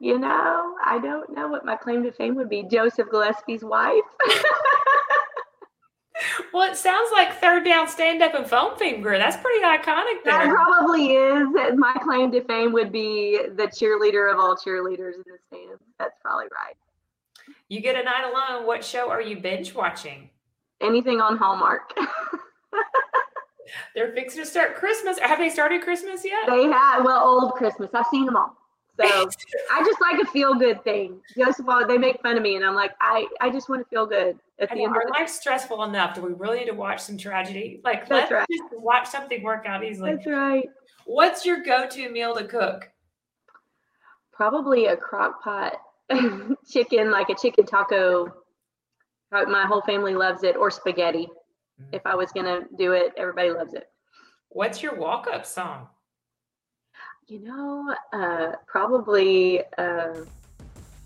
you 0.00 0.18
know, 0.18 0.74
I 0.84 0.98
don't 0.98 1.30
know 1.34 1.48
what 1.48 1.64
my 1.64 1.76
claim 1.76 2.02
to 2.04 2.12
fame 2.12 2.34
would 2.36 2.48
be. 2.48 2.64
Joseph 2.64 3.10
Gillespie's 3.10 3.62
wife. 3.62 4.04
well, 6.52 6.70
it 6.70 6.76
sounds 6.76 7.10
like 7.12 7.40
third 7.40 7.64
down 7.64 7.88
stand 7.88 8.22
up 8.22 8.34
and 8.34 8.46
foam 8.46 8.76
finger. 8.76 9.16
That's 9.18 9.36
pretty 9.36 9.64
iconic. 9.64 10.24
There. 10.24 10.32
That 10.32 10.48
probably 10.48 11.12
is. 11.12 11.48
My 11.76 11.94
claim 12.02 12.32
to 12.32 12.42
fame 12.44 12.72
would 12.72 12.92
be 12.92 13.38
the 13.54 13.64
cheerleader 13.64 14.32
of 14.32 14.38
all 14.38 14.56
cheerleaders 14.56 15.14
in 15.14 15.24
the 15.26 15.38
stands. 15.48 15.82
That's 15.98 16.16
probably 16.22 16.46
right. 16.46 16.76
You 17.68 17.80
get 17.80 17.96
a 17.96 18.02
night 18.02 18.24
alone. 18.24 18.66
What 18.66 18.84
show 18.84 19.10
are 19.10 19.22
you 19.22 19.38
binge 19.38 19.74
watching? 19.74 20.30
anything 20.80 21.20
on 21.20 21.36
Hallmark. 21.36 21.92
They're 23.94 24.12
fixing 24.12 24.42
to 24.42 24.46
start 24.46 24.76
Christmas. 24.76 25.18
Have 25.18 25.38
they 25.38 25.50
started 25.50 25.82
Christmas 25.82 26.24
yet? 26.24 26.48
They 26.48 26.64
have 26.64 27.04
well, 27.04 27.26
old 27.26 27.52
Christmas. 27.52 27.90
I've 27.92 28.06
seen 28.10 28.24
them 28.24 28.36
all. 28.36 28.56
So 28.98 29.04
I 29.70 29.84
just 29.84 30.00
like 30.00 30.20
a 30.22 30.26
feel 30.26 30.54
good 30.54 30.82
thing. 30.84 31.20
Just 31.36 31.62
while 31.64 31.86
they 31.86 31.98
make 31.98 32.20
fun 32.22 32.36
of 32.36 32.42
me, 32.42 32.56
and 32.56 32.64
I'm 32.64 32.74
like, 32.74 32.92
I, 33.00 33.26
I 33.40 33.50
just 33.50 33.68
want 33.68 33.82
to 33.82 33.88
feel 33.88 34.06
good 34.06 34.38
at 34.60 34.70
I 34.70 34.74
the 34.74 34.80
know, 34.80 34.86
end 34.86 34.96
our 34.96 35.08
life's 35.10 35.38
stressful 35.38 35.84
enough. 35.84 36.14
Do 36.14 36.22
we 36.22 36.32
really 36.32 36.60
need 36.60 36.66
to 36.66 36.74
watch 36.74 37.00
some 37.00 37.16
tragedy? 37.16 37.80
Like, 37.84 38.08
That's 38.08 38.30
let's 38.30 38.32
right. 38.32 38.46
just 38.50 38.80
watch 38.80 39.08
something 39.08 39.42
work 39.42 39.66
out 39.66 39.84
easily. 39.84 40.14
That's 40.14 40.26
right. 40.26 40.68
What's 41.06 41.46
your 41.46 41.62
go-to 41.62 42.10
meal 42.10 42.34
to 42.34 42.44
cook? 42.44 42.90
Probably 44.32 44.86
a 44.86 44.96
crock 44.96 45.42
pot 45.42 45.74
chicken, 46.70 47.10
like 47.10 47.28
a 47.28 47.34
chicken 47.34 47.66
taco. 47.66 48.26
Uh, 49.32 49.44
My 49.44 49.64
whole 49.66 49.82
family 49.82 50.14
loves 50.14 50.42
it, 50.42 50.56
or 50.56 50.70
spaghetti. 50.70 51.28
If 51.92 52.02
I 52.06 52.14
was 52.14 52.32
gonna 52.32 52.62
do 52.76 52.92
it, 52.92 53.12
everybody 53.16 53.50
loves 53.50 53.74
it. 53.74 53.88
What's 54.48 54.82
your 54.82 54.96
walk-up 54.96 55.46
song? 55.46 55.86
You 57.26 57.40
know, 57.40 57.94
uh, 58.12 58.52
probably. 58.66 59.62
Uh, 59.76 60.24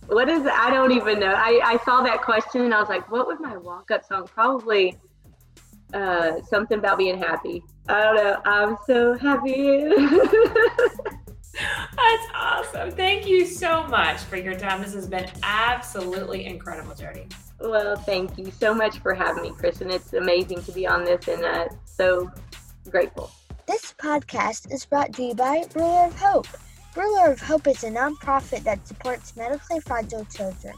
what 0.06 0.28
is? 0.28 0.46
I 0.46 0.70
don't 0.70 0.92
even 0.92 1.20
know. 1.20 1.34
I, 1.34 1.60
I 1.64 1.78
saw 1.84 2.02
that 2.02 2.22
question 2.22 2.62
and 2.62 2.74
I 2.74 2.80
was 2.80 2.88
like, 2.88 3.10
what 3.10 3.26
was 3.26 3.38
my 3.40 3.56
walk 3.56 3.90
up 3.90 4.04
song? 4.04 4.26
Probably 4.26 4.98
uh, 5.94 6.42
something 6.42 6.78
about 6.78 6.98
being 6.98 7.18
happy. 7.18 7.62
I 7.88 8.02
don't 8.02 8.16
know. 8.16 8.40
I'm 8.44 8.76
so 8.86 9.14
happy. 9.14 9.88
That's 11.54 12.26
awesome. 12.34 12.90
Thank 12.92 13.26
you 13.26 13.44
so 13.44 13.86
much 13.88 14.20
for 14.20 14.36
your 14.36 14.54
time. 14.54 14.82
This 14.82 14.94
has 14.94 15.06
been 15.06 15.28
absolutely 15.42 16.46
incredible, 16.46 16.94
Jodi. 16.94 17.26
well, 17.60 17.96
thank 17.96 18.38
you 18.38 18.50
so 18.50 18.74
much 18.74 18.98
for 19.00 19.14
having 19.14 19.42
me, 19.42 19.50
Kristen. 19.50 19.90
It's 19.90 20.14
amazing 20.14 20.62
to 20.62 20.72
be 20.72 20.86
on 20.86 21.04
this 21.04 21.28
and 21.28 21.44
uh, 21.44 21.68
so 21.84 22.30
grateful. 22.90 23.30
This 23.66 23.94
podcast 23.98 24.72
is 24.72 24.86
brought 24.86 25.12
to 25.14 25.22
you 25.22 25.34
by 25.34 25.64
Ruler 25.74 26.06
of 26.06 26.18
Hope. 26.18 26.48
Ruler 26.94 27.32
of 27.32 27.40
Hope 27.40 27.66
is 27.68 27.84
a 27.84 27.90
nonprofit 27.90 28.64
that 28.64 28.86
supports 28.86 29.34
medically 29.34 29.80
fragile 29.80 30.26
children. 30.26 30.74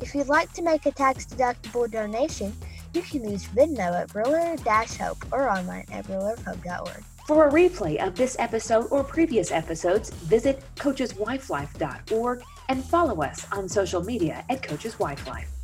If 0.00 0.14
you'd 0.14 0.28
like 0.28 0.50
to 0.54 0.62
make 0.62 0.86
a 0.86 0.90
tax 0.90 1.26
deductible 1.26 1.90
donation, 1.90 2.54
you 2.94 3.02
can 3.02 3.28
use 3.28 3.44
Venmo 3.44 3.92
at 3.92 4.14
Ruler 4.14 4.56
Hope 4.98 5.24
or 5.30 5.50
online 5.50 5.84
at 5.92 6.06
rulerofhope.org. 6.06 7.04
For 7.26 7.46
a 7.46 7.52
replay 7.52 8.04
of 8.04 8.16
this 8.16 8.36
episode 8.38 8.88
or 8.90 9.04
previous 9.04 9.52
episodes, 9.52 10.08
visit 10.10 10.62
coacheswifelife.org 10.76 12.42
and 12.70 12.84
follow 12.84 13.22
us 13.22 13.46
on 13.52 13.68
social 13.68 14.02
media 14.02 14.44
at 14.48 14.62
Coaches 14.62 14.98
Wife 14.98 15.26
Life. 15.26 15.59